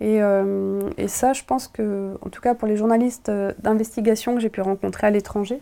[0.01, 4.35] Et, euh, et, ça, je pense que, en tout cas pour les journalistes euh, d'investigation
[4.35, 5.61] que j'ai pu rencontrer à l'étranger,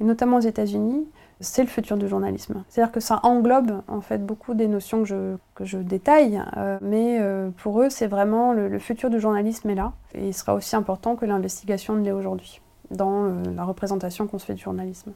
[0.00, 1.06] et notamment aux États-Unis,
[1.40, 2.64] c'est le futur du journalisme.
[2.68, 6.78] C'est-à-dire que ça englobe en fait beaucoup des notions que je, que je détaille, euh,
[6.80, 10.54] mais euh, pour eux, c'est vraiment le, futur du journalisme est là, et il sera
[10.54, 12.60] aussi important que l'investigation ne l'est aujourd'hui,
[12.90, 15.12] dans euh, la représentation qu'on se fait du journalisme.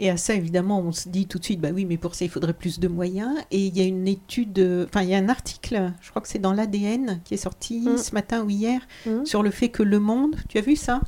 [0.00, 2.24] Et à ça, évidemment, on se dit tout de suite, bah oui, mais pour ça,
[2.24, 3.36] il faudrait plus de moyens.
[3.50, 6.28] Et il y a une étude, enfin, il y a un article, je crois que
[6.28, 7.98] c'est dans l'ADN, qui est sorti mm.
[7.98, 9.24] ce matin ou hier, mm.
[9.24, 11.00] sur le fait que Le Monde, tu as vu ça?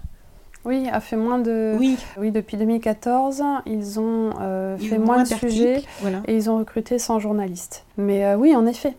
[0.66, 1.74] Oui, a fait moins de.
[1.78, 1.96] Oui.
[2.18, 6.20] Oui, depuis 2014, ils ont euh, fait moins de sujets Voilà.
[6.26, 7.86] et ils ont recruté 100 journalistes.
[7.96, 8.94] Mais euh, oui, en effet.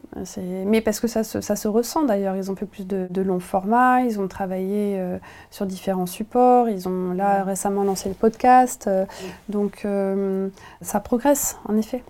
[0.65, 2.35] Mais parce que ça se, ça se ressent d'ailleurs.
[2.35, 5.17] Ils ont fait plus de, de longs formats, ils ont travaillé euh,
[5.51, 8.89] sur différents supports, ils ont là récemment lancé le podcast.
[9.47, 9.85] donc
[10.81, 12.03] ça progresse, en effet.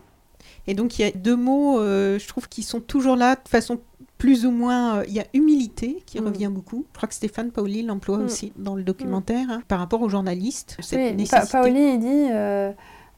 [0.67, 3.79] Et donc, il y a deux mots, je trouve, qui sont toujours là de façon
[4.21, 4.97] plus ou moins.
[4.99, 6.25] euh, Il y a humilité qui Mm.
[6.27, 6.85] revient beaucoup.
[6.93, 8.25] Je crois que Stéphane Paoli l'emploie Mm.
[8.25, 10.77] aussi dans le documentaire hein, par rapport aux journalistes.
[10.79, 11.45] Cette Oui, Pa-.
[11.47, 12.71] Paoli, il dit euh,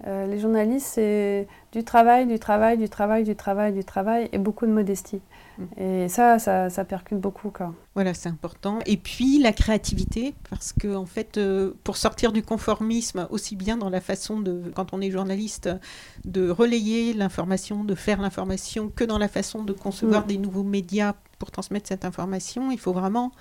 [0.08, 4.38] euh, les journalistes, c'est du travail, du travail, du travail, du travail, du travail et
[4.38, 5.22] beaucoup de modestie.
[5.78, 7.50] Et ça, ça, ça percute beaucoup.
[7.50, 7.74] Quoi.
[7.96, 8.80] Voilà, c'est important.
[8.86, 13.78] Et puis la créativité, parce que en fait, euh, pour sortir du conformisme, aussi bien
[13.78, 15.70] dans la façon de, quand on est journaliste,
[16.26, 20.28] de relayer l'information, de faire l'information, que dans la façon de concevoir Mm.
[20.28, 23.32] des nouveaux médias pour transmettre cette information, il faut vraiment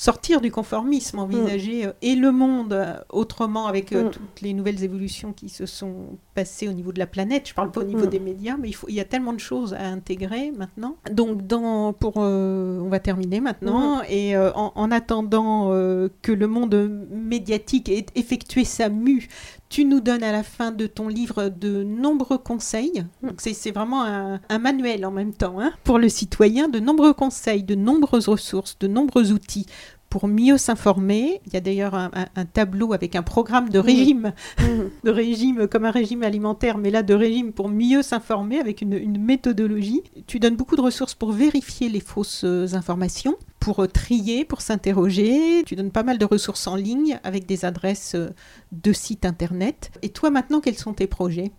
[0.00, 4.10] sortir du conformisme, envisager euh, et le monde euh, autrement avec euh, Mm.
[4.10, 7.48] toutes les nouvelles évolutions qui se sont passées au niveau de la planète.
[7.48, 8.10] Je parle pas au niveau Mm.
[8.10, 10.94] des médias, mais il, faut, il y a tellement de choses à intégrer maintenant.
[11.10, 14.00] Donc, dans, pour, euh, on va terminer maintenant.
[14.08, 16.76] Et euh, en, en attendant euh, que le monde
[17.10, 19.26] médiatique ait effectué sa mue,
[19.68, 23.04] tu nous donnes à la fin de ton livre de nombreux conseils.
[23.22, 26.78] Donc c'est c'est vraiment un, un manuel en même temps hein, pour le citoyen, de
[26.78, 29.66] nombreux conseils, de nombreuses ressources, de nombreux outils
[30.10, 31.40] pour mieux s'informer.
[31.46, 34.32] Il y a d'ailleurs un, un- un tableau avec un programme de régime,
[35.04, 38.94] de régime comme un régime alimentaire, mais là de régime pour mieux s'informer avec une,
[38.94, 40.02] une méthodologie.
[40.26, 44.60] Tu donnes beaucoup de ressources pour vérifier les fausses euh, informations, pour euh, trier, pour
[44.60, 45.62] s'interroger.
[45.66, 48.30] Tu donnes pas mal de ressources en ligne avec des adresses euh,
[48.72, 49.90] de sites internet.
[50.02, 51.50] Et toi maintenant, quels sont tes projets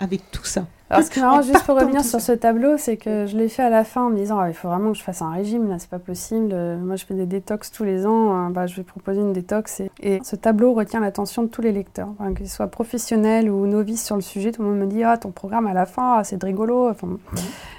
[0.00, 0.66] avec tout ça?
[0.90, 3.48] Alors, ce qui est marrant, juste pour revenir sur ce tableau, c'est que je l'ai
[3.48, 5.30] fait à la fin en me disant Ah, il faut vraiment que je fasse un
[5.30, 6.54] régime, là, c'est pas possible.
[6.82, 9.80] Moi, je fais des détox tous les ans, euh, bah, je vais proposer une détox.
[9.80, 13.66] Et, et ce tableau retient l'attention de tous les lecteurs, enfin, qu'ils soient professionnels ou
[13.66, 14.50] novices sur le sujet.
[14.50, 16.88] Tout le monde me dit Ah, ton programme à la fin, ah, c'est de rigolo.
[16.88, 17.08] Enfin,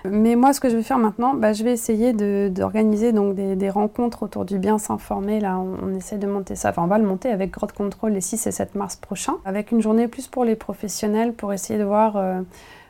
[0.06, 3.34] Mais moi, ce que je vais faire maintenant, bah, je vais essayer de- d'organiser donc
[3.34, 5.40] des, des rencontres autour du bien s'informer.
[5.40, 6.70] Là, on, on essaie de monter ça.
[6.70, 9.72] Enfin, on va le monter avec Grotte Contrôle les 6 et 7 mars prochains, avec
[9.72, 12.16] une journée plus pour les professionnels pour essayer de voir.
[12.18, 12.42] euh,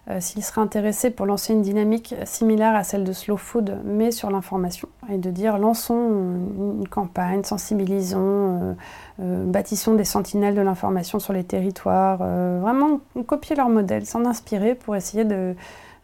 [0.10, 4.11] euh, s'ils seraient intéressés pour lancer une dynamique similaire à celle de Slow Food, mais
[4.11, 4.90] sur l'information.
[5.11, 8.73] Et de dire, lançons une, une campagne, sensibilisons, euh,
[9.22, 14.26] euh, bâtissons des sentinelles de l'information sur les territoires, euh, vraiment copier leur modèle, s'en
[14.26, 15.56] inspirer pour essayer de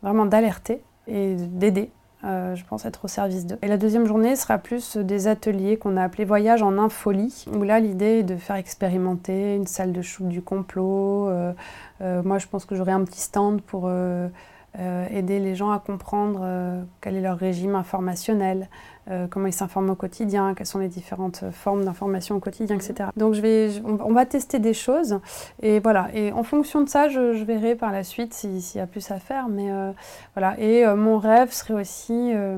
[0.03, 1.89] vraiment d'alerter et d'aider.
[2.25, 3.57] Euh, je pense être au service d'eux.
[3.61, 7.61] Et la deuxième journée sera plus des ateliers qu'on a appelés Voyage en infolie, où
[7.63, 11.53] là l'idée est de faire expérimenter une salle de shoot du complot, euh,
[12.01, 16.85] euh, moi, je pense que j'aurai un petit stand pour aider les gens à comprendre
[16.99, 18.67] quel est leur régime informationnel,
[19.11, 23.09] euh, comment ils s'informent au quotidien, quelles sont les différentes formes d'information au quotidien, etc.
[23.17, 25.19] Donc, je vais, je- on, on va tester des choses.
[25.61, 26.07] Et voilà.
[26.13, 28.87] Et en fonction de ça, je, je verrai par la suite si- s'il y a
[28.87, 29.47] plus à faire.
[29.49, 29.91] Mais euh,
[30.35, 30.59] voilà.
[30.59, 32.57] Et euh, mon rêve serait aussi euh,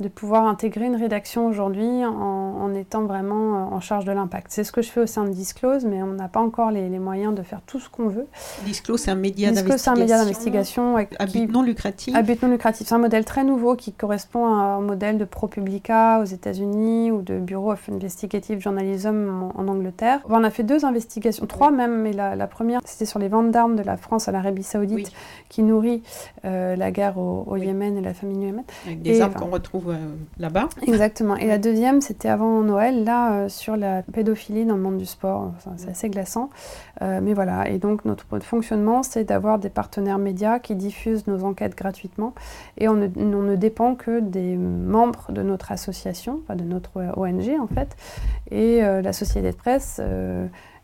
[0.00, 4.46] de pouvoir intégrer une rédaction aujourd'hui en, en étant vraiment euh, en charge de l'impact.
[4.50, 6.88] C'est ce que je fais au sein de Disclose, mais on n'a pas encore les,
[6.88, 8.26] les moyens de faire tout ce qu'on veut.
[8.64, 12.14] Disclose, c'est un média Disclose, c'est un média d'investigation à but non lucratif.
[12.14, 12.86] à but non lucratif.
[12.88, 17.22] C'est un modèle très nouveau qui correspond à un modèle de ProPublica aux États-Unis ou
[17.22, 20.20] de Bureau of Investigative Journalism en, en Angleterre.
[20.28, 23.50] On a fait deux investigations, trois même, mais la, la première, c'était sur les ventes
[23.50, 25.06] d'armes de la France à l'Arabie Saoudite Oui.
[25.48, 26.02] qui nourrit
[26.44, 27.66] euh, la guerre au, au Oui.
[27.66, 28.64] Yémen et la famine du Yémen.
[28.86, 29.96] avec des Et, armes enfin, qu'on retrouve euh,
[30.38, 30.68] là-bas.
[30.86, 31.36] Exactement.
[31.36, 35.06] Et la deuxième, c'était avant Noël, là, euh, sur la pédophilie dans le monde du
[35.06, 35.52] sport.
[35.56, 36.50] Enfin, c'est assez glaçant.
[37.02, 37.68] Euh, mais voilà.
[37.68, 42.34] Et donc, notre fonctionnement, c'est d'avoir des partenaires médias qui diffusent nos enquêtes gratuitement.
[42.76, 47.02] Et on ne, on ne dépend que des membres de notre association, enfin de notre
[47.16, 47.96] ONG, en fait.
[48.50, 50.00] Et la société de presse.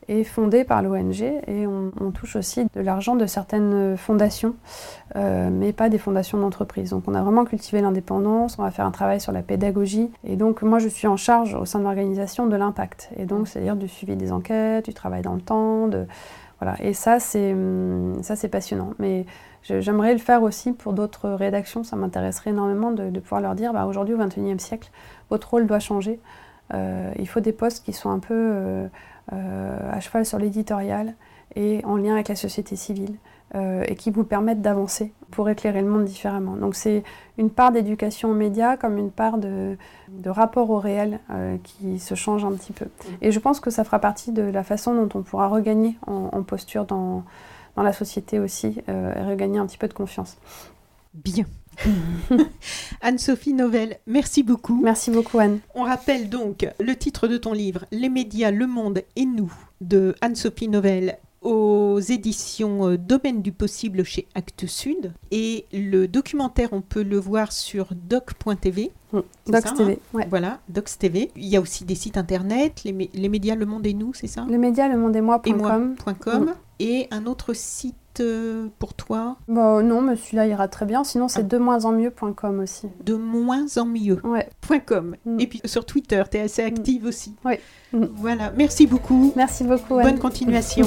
[0.09, 4.55] Est fondée par l'ONG et on, touche aussi de l'argent de certaines fondations
[5.17, 6.91] euh, mais pas des fondations d'entreprise.
[6.91, 10.11] Donc on a vraiment cultivé l'indépendance, on va faire un travail sur la pédagogie.
[10.25, 13.11] Et donc moi je suis en charge au sein de l'organisation de l'impact.
[13.17, 15.89] Et donc c'est-à-dire du suivi des enquêtes, du travail dans le temps.
[16.61, 16.77] Voilà.
[16.81, 18.91] Et ça c'est, hum, ça c'est passionnant.
[18.99, 19.27] Mais
[19.63, 21.85] j'aimerais le faire aussi pour d'autres rédactions.
[21.85, 24.91] Ça m'intéresserait énormément de, de pouvoir leur dire, bah, aujourd'hui au XXIe siècle,
[25.31, 26.21] votre rôle doit changer.
[26.73, 28.87] Euh, il faut des postes qui sont un peu euh,
[29.33, 31.15] euh, à cheval sur l'éditorial
[31.57, 33.17] et en lien avec la société civile
[33.87, 36.57] et qui vous permettent d'avancer pour éclairer le monde différemment.
[36.57, 37.05] Donc c'est
[37.39, 39.77] une part d'éducation aux médias comme une part de,
[40.27, 41.21] rapport au réel
[41.63, 42.87] qui se change un petit peu.
[43.23, 46.43] Et je pense que ça fera partie de la façon dont on pourra regagner en,
[46.43, 47.23] posture dans,
[47.77, 50.37] la société aussi et regagner un petit peu de confiance.
[51.13, 51.45] Bien.
[53.01, 54.81] Anne-Sophie Novelle, merci beaucoup.
[54.83, 55.61] Merci beaucoup Anne.
[55.75, 60.15] On rappelle donc le titre de ton livre, Les médias, le monde et nous, de
[60.21, 65.13] Anne-Sophie Novelle aux éditions euh, Domaine du possible chez Actes Sud.
[65.31, 68.91] Et le documentaire, on peut le voir sur doc.tv.
[69.13, 69.19] Mm.
[69.45, 69.93] C'est Docs ça, TV.
[69.93, 70.27] hein ouais.
[70.31, 71.31] Voilà, Docs TV.
[71.37, 74.15] Il y a aussi des sites internet, les, mé- les médias Le Monde et nous,
[74.15, 74.47] c'est ça?
[74.49, 75.97] Les médias, le monde et Et moi.com.
[76.07, 76.45] moi.com.
[76.45, 76.55] Mm.
[76.81, 81.05] Et un autre site euh, pour toi, Bon, non, mais celui-là ira très bien.
[81.05, 81.43] Sinon, c'est Ah.
[81.45, 82.89] de moins en mieux.com aussi.
[83.05, 84.21] de moins en mieux.
[84.25, 84.49] Ouais.
[84.87, 85.17] .com.
[85.25, 85.41] Mm.
[85.41, 87.35] Et puis sur Twitter, tu es assez active aussi.
[87.45, 87.61] Ouais.
[87.93, 88.05] Mm.
[88.15, 89.33] Voilà, merci beaucoup.
[89.37, 90.11] Merci beaucoup Anne.
[90.11, 90.87] Bonne continuation.